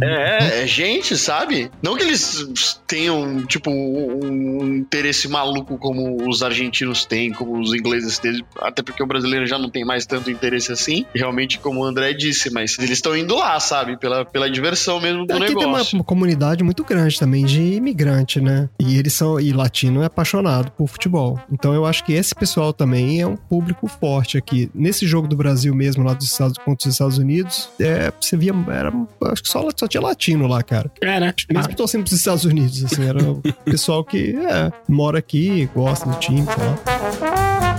[0.02, 1.70] É, é gente, sabe?
[1.82, 2.48] Não que eles
[2.88, 3.03] tenham,
[3.48, 9.02] tipo, um, um interesse maluco como os argentinos têm, como os ingleses têm, até porque
[9.02, 12.78] o brasileiro já não tem mais tanto interesse assim, realmente, como o André disse, mas
[12.80, 13.98] eles estão indo lá, sabe?
[13.98, 15.98] Pela, pela diversão mesmo do Aqui tem uma, negócio.
[15.98, 18.70] uma comunidade muito grande também de imigrante, né?
[18.80, 19.40] E eles são.
[19.40, 21.40] E latino é apaixonado por futebol.
[21.52, 24.70] Então eu acho que esse pessoal também é um público forte aqui.
[24.74, 28.54] Nesse jogo do Brasil mesmo, lá dos Estados, contra os Estados Unidos, é, você via.
[28.72, 28.94] Era,
[29.32, 30.92] acho que só, só tinha latino lá, cara.
[31.02, 31.34] É, né?
[31.52, 36.16] Mesmo torcendo pros Estados Unidos, assim, era o pessoal que é, mora aqui, gosta do
[36.20, 37.73] time e tal.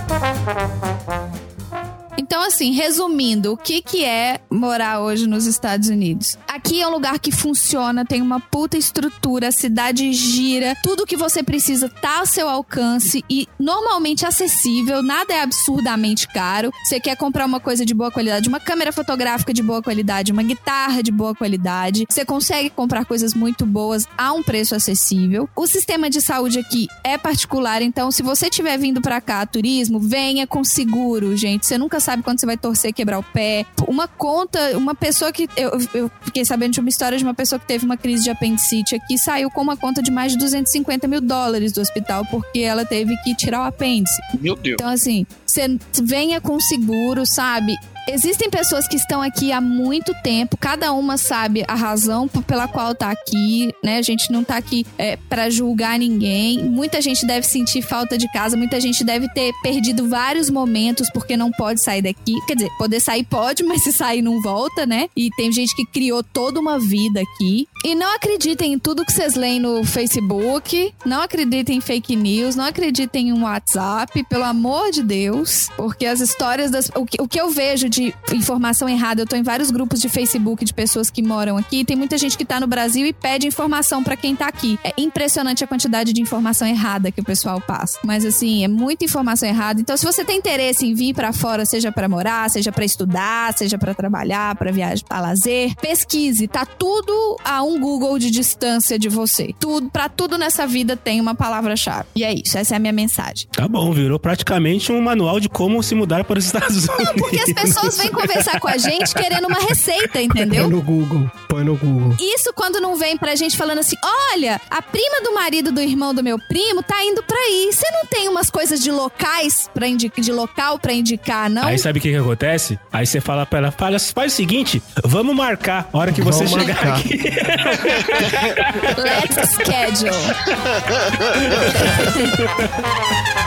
[2.27, 6.39] Então, assim, resumindo, o que, que é morar hoje nos Estados Unidos?
[6.47, 11.15] Aqui é um lugar que funciona, tem uma puta estrutura, a cidade gira, tudo que
[11.15, 16.71] você precisa tá ao seu alcance e normalmente acessível, nada é absurdamente caro.
[16.83, 20.41] Você quer comprar uma coisa de boa qualidade, uma câmera fotográfica de boa qualidade, uma
[20.41, 25.47] guitarra de boa qualidade, você consegue comprar coisas muito boas a um preço acessível.
[25.55, 29.99] O sistema de saúde aqui é particular, então se você estiver vindo pra cá turismo,
[29.99, 31.67] venha com seguro, gente.
[31.67, 33.65] Você nunca sabe quando você vai torcer, quebrar o pé.
[33.87, 35.47] Uma conta, uma pessoa que.
[35.55, 38.29] Eu, eu fiquei sabendo de uma história de uma pessoa que teve uma crise de
[38.29, 42.59] apendicite aqui, saiu com uma conta de mais de 250 mil dólares do hospital porque
[42.59, 44.21] ela teve que tirar o apêndice.
[44.39, 44.75] Meu Deus.
[44.79, 47.75] Então, assim, você venha com seguro, sabe?
[48.07, 52.93] Existem pessoas que estão aqui há muito tempo, cada uma sabe a razão pela qual
[52.93, 53.97] tá aqui, né?
[53.97, 56.63] A gente não tá aqui é, para julgar ninguém.
[56.63, 61.35] Muita gente deve sentir falta de casa, muita gente deve ter perdido vários momentos porque
[61.35, 62.33] não pode sair daqui.
[62.45, 65.09] Quer dizer, poder sair pode, mas se sair não volta, né?
[65.15, 67.67] E tem gente que criou toda uma vida aqui.
[67.85, 72.55] E não acreditem em tudo que vocês leem no Facebook, não acreditem em fake news,
[72.55, 76.89] não acreditem em WhatsApp, pelo amor de Deus, porque as histórias das.
[76.95, 80.09] O que, o que eu vejo de informação errada, eu tô em vários grupos de
[80.09, 83.45] Facebook de pessoas que moram aqui, tem muita gente que tá no Brasil e pede
[83.45, 84.79] informação pra quem tá aqui.
[84.83, 87.99] É impressionante a quantidade de informação errada que o pessoal passa.
[88.03, 89.79] Mas assim, é muita informação errada.
[89.79, 93.53] Então, se você tem interesse em vir pra fora, seja pra morar, seja pra estudar,
[93.53, 98.97] seja pra trabalhar, pra viagem, a lazer, pesquise, tá tudo a um Google de distância
[98.99, 99.53] de você.
[99.59, 102.05] Tudo, para tudo nessa vida tem uma palavra-chave.
[102.15, 103.47] E é isso, essa é a minha mensagem.
[103.51, 107.13] Tá bom, virou praticamente um manual de como se mudar para os Estados Unidos.
[107.17, 110.69] Porque as pessoas vêm conversar com a gente querendo uma receita, Põe entendeu?
[110.69, 111.29] no Google.
[111.47, 112.15] Põe no Google.
[112.19, 113.95] Isso quando não vem pra gente falando assim:
[114.33, 117.69] olha, a prima do marido do irmão do meu primo tá indo pra aí.
[117.71, 121.63] Você não tem umas coisas de locais para indicar, de local pra indicar, não?
[121.67, 122.79] Aí sabe o que, que acontece?
[122.91, 126.45] Aí você fala pra ela, fala, faz o seguinte, vamos marcar a hora que você
[126.45, 126.99] Vamos chegar marcar.
[126.99, 127.19] aqui.
[127.65, 130.11] Let's schedule.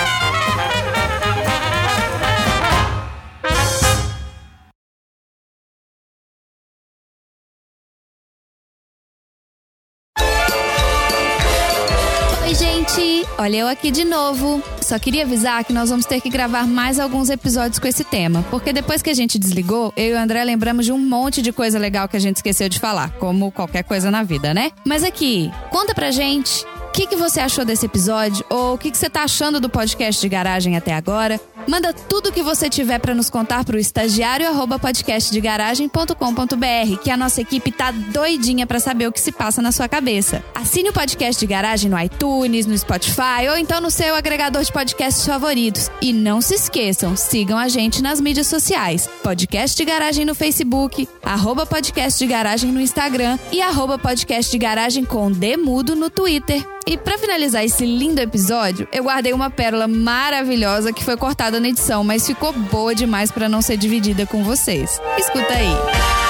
[13.02, 13.28] gente!
[13.38, 14.62] Olha eu aqui de novo.
[14.82, 18.46] Só queria avisar que nós vamos ter que gravar mais alguns episódios com esse tema,
[18.50, 21.52] porque depois que a gente desligou, eu e o André lembramos de um monte de
[21.52, 24.72] coisa legal que a gente esqueceu de falar, como qualquer coisa na vida, né?
[24.86, 28.98] Mas aqui, conta pra gente que, que você achou desse episódio ou o que, que
[28.98, 31.40] você tá achando do podcast de garagem até agora.
[31.68, 37.18] Manda tudo o que você tiver pra nos contar pro estagiário arroba podcastdegaragem.com.br, que a
[37.18, 40.44] nossa equipe tá doidinha pra saber o que se passa na sua cabeça.
[40.56, 44.72] Assine o podcast de garagem no iTunes, no Spotify ou então no seu agregador de
[44.72, 45.90] podcasts favoritos.
[46.02, 49.08] E não se esqueçam, sigam a gente nas mídias sociais.
[49.24, 54.58] Podcast de Garagem no Facebook, arroba podcast de garagem no Instagram e arroba podcast de
[54.58, 56.66] garagem com Demudo no Twitter.
[56.86, 61.70] E pra finalizar esse lindo episódio, eu guardei uma pérola maravilhosa que foi cortada na
[61.70, 65.00] edição, mas ficou boa demais pra não ser dividida com vocês.
[65.18, 66.21] Escuta aí.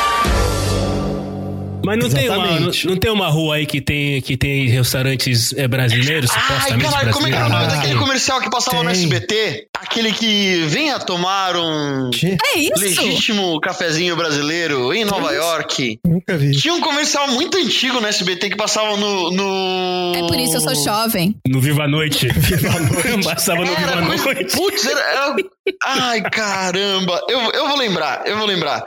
[1.85, 5.67] Mas não tem, uma, não, tem uma rua aí que tem, que tem restaurantes é,
[5.67, 8.91] brasileiros, Ai, supostamente caralho, como é que era o nome daquele comercial que passava no
[8.91, 8.99] Tem.
[8.99, 9.67] SBT?
[9.77, 15.99] Aquele que venha tomar um É legítimo cafezinho brasileiro em Nova York.
[16.05, 16.51] Nunca vi.
[16.51, 19.31] Tinha um comercial muito antigo no SBT que passava no.
[19.31, 20.13] no...
[20.15, 21.35] É por isso eu sou jovem.
[21.47, 22.27] No Viva a Noite.
[22.31, 23.25] Viva a Noite.
[23.25, 24.25] Passava no Viva Era a coisa...
[24.25, 24.55] Noite.
[24.55, 25.35] Putz, era, era-
[25.85, 27.21] Ai, caramba.
[27.27, 28.83] Eu, eu vou lembrar, eu vou lembrar.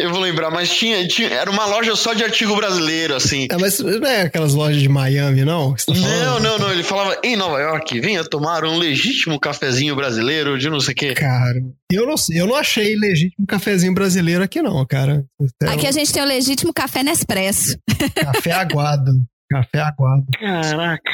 [0.00, 1.28] Eu vou lembrar, mas tinha, tinha.
[1.28, 3.46] Era uma loja só de artigo brasileiro, assim.
[3.48, 5.72] É, mas não é aquelas lojas de Miami, não?
[5.72, 6.72] que você tá Não, não, não.
[6.72, 10.96] Ele falava em Nova York, venha tomar um legítimo cafezinho brasileiro de não sei o
[10.96, 11.14] quê.
[11.14, 11.60] Cara,
[11.92, 15.24] eu não sei, eu não achei legítimo cafezinho brasileiro aqui, não, cara.
[15.62, 17.78] Aqui a gente tem o legítimo café Nespresso.
[18.16, 19.12] Café aguado.
[19.48, 20.26] Café aguado.
[20.40, 21.12] Caraca.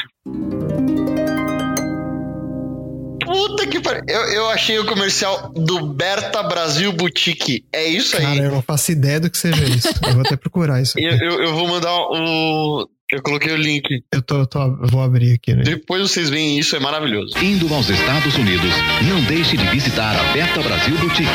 [3.31, 4.03] Puta que pariu.
[4.07, 7.65] Eu, eu achei o comercial do Berta Brasil Boutique.
[7.73, 8.23] É isso aí.
[8.23, 9.89] Cara, eu não faço ideia do que seja isso.
[10.05, 10.99] Eu vou até procurar isso.
[10.99, 12.87] Eu, eu, eu vou mandar o.
[13.11, 13.83] Eu coloquei o link.
[14.09, 15.63] Eu, tô, eu tô- eu vou abrir aqui, né?
[15.63, 17.37] Depois vocês veem isso, é maravilhoso.
[17.43, 18.71] Indo aos Estados Unidos,
[19.05, 21.27] não deixe de visitar a Berta Brasil Boutique.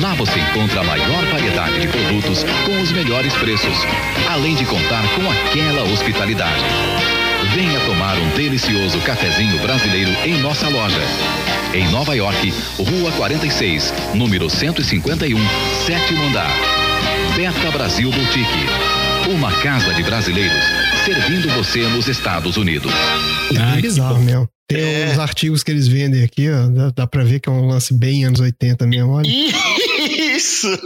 [0.00, 3.74] Lá você encontra a maior variedade de produtos com os melhores preços,
[4.30, 6.64] além de contar com aquela hospitalidade.
[7.52, 11.00] Venha tomar um delicioso cafezinho brasileiro em nossa loja.
[11.74, 15.38] Em Nova York, Rua 46, número 151,
[15.86, 16.50] sétimo andar.
[17.36, 19.30] Berta Brasil Boutique.
[19.34, 20.62] Uma casa de brasileiros
[21.04, 22.92] servindo você nos Estados Unidos.
[23.54, 24.48] É Ai, que bizarro mesmo.
[24.68, 25.10] Tem É.
[25.12, 26.68] uns artigos que eles vendem aqui, ó.
[26.68, 29.12] Dá, dá pra ver que é um lance bem anos 80 mesmo.
[29.12, 29.28] Olha,
[30.64, 30.80] Isso!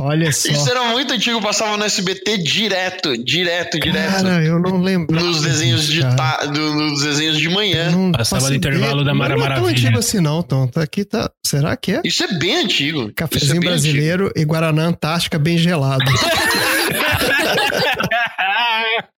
[0.00, 0.50] olha só.
[0.52, 4.12] Isso era muito antigo, passava no SBT direto, direto, direto.
[4.24, 5.14] Cara, eu não lembro.
[5.18, 6.44] nos desenhos de ta...
[6.46, 7.90] do- nos desenhos de manhã.
[7.90, 9.04] Não Passava no intervalo ideia.
[9.04, 9.86] da Mara Não é tão Maravilha.
[9.88, 10.66] antigo assim, não, Tom.
[10.66, 11.30] Tá aqui, tá.
[11.44, 12.00] Será que é?
[12.04, 13.08] Isso é bem antigo.
[13.08, 16.04] É Cafezinho bem brasileiro e Guaraná Antártica bem gelado.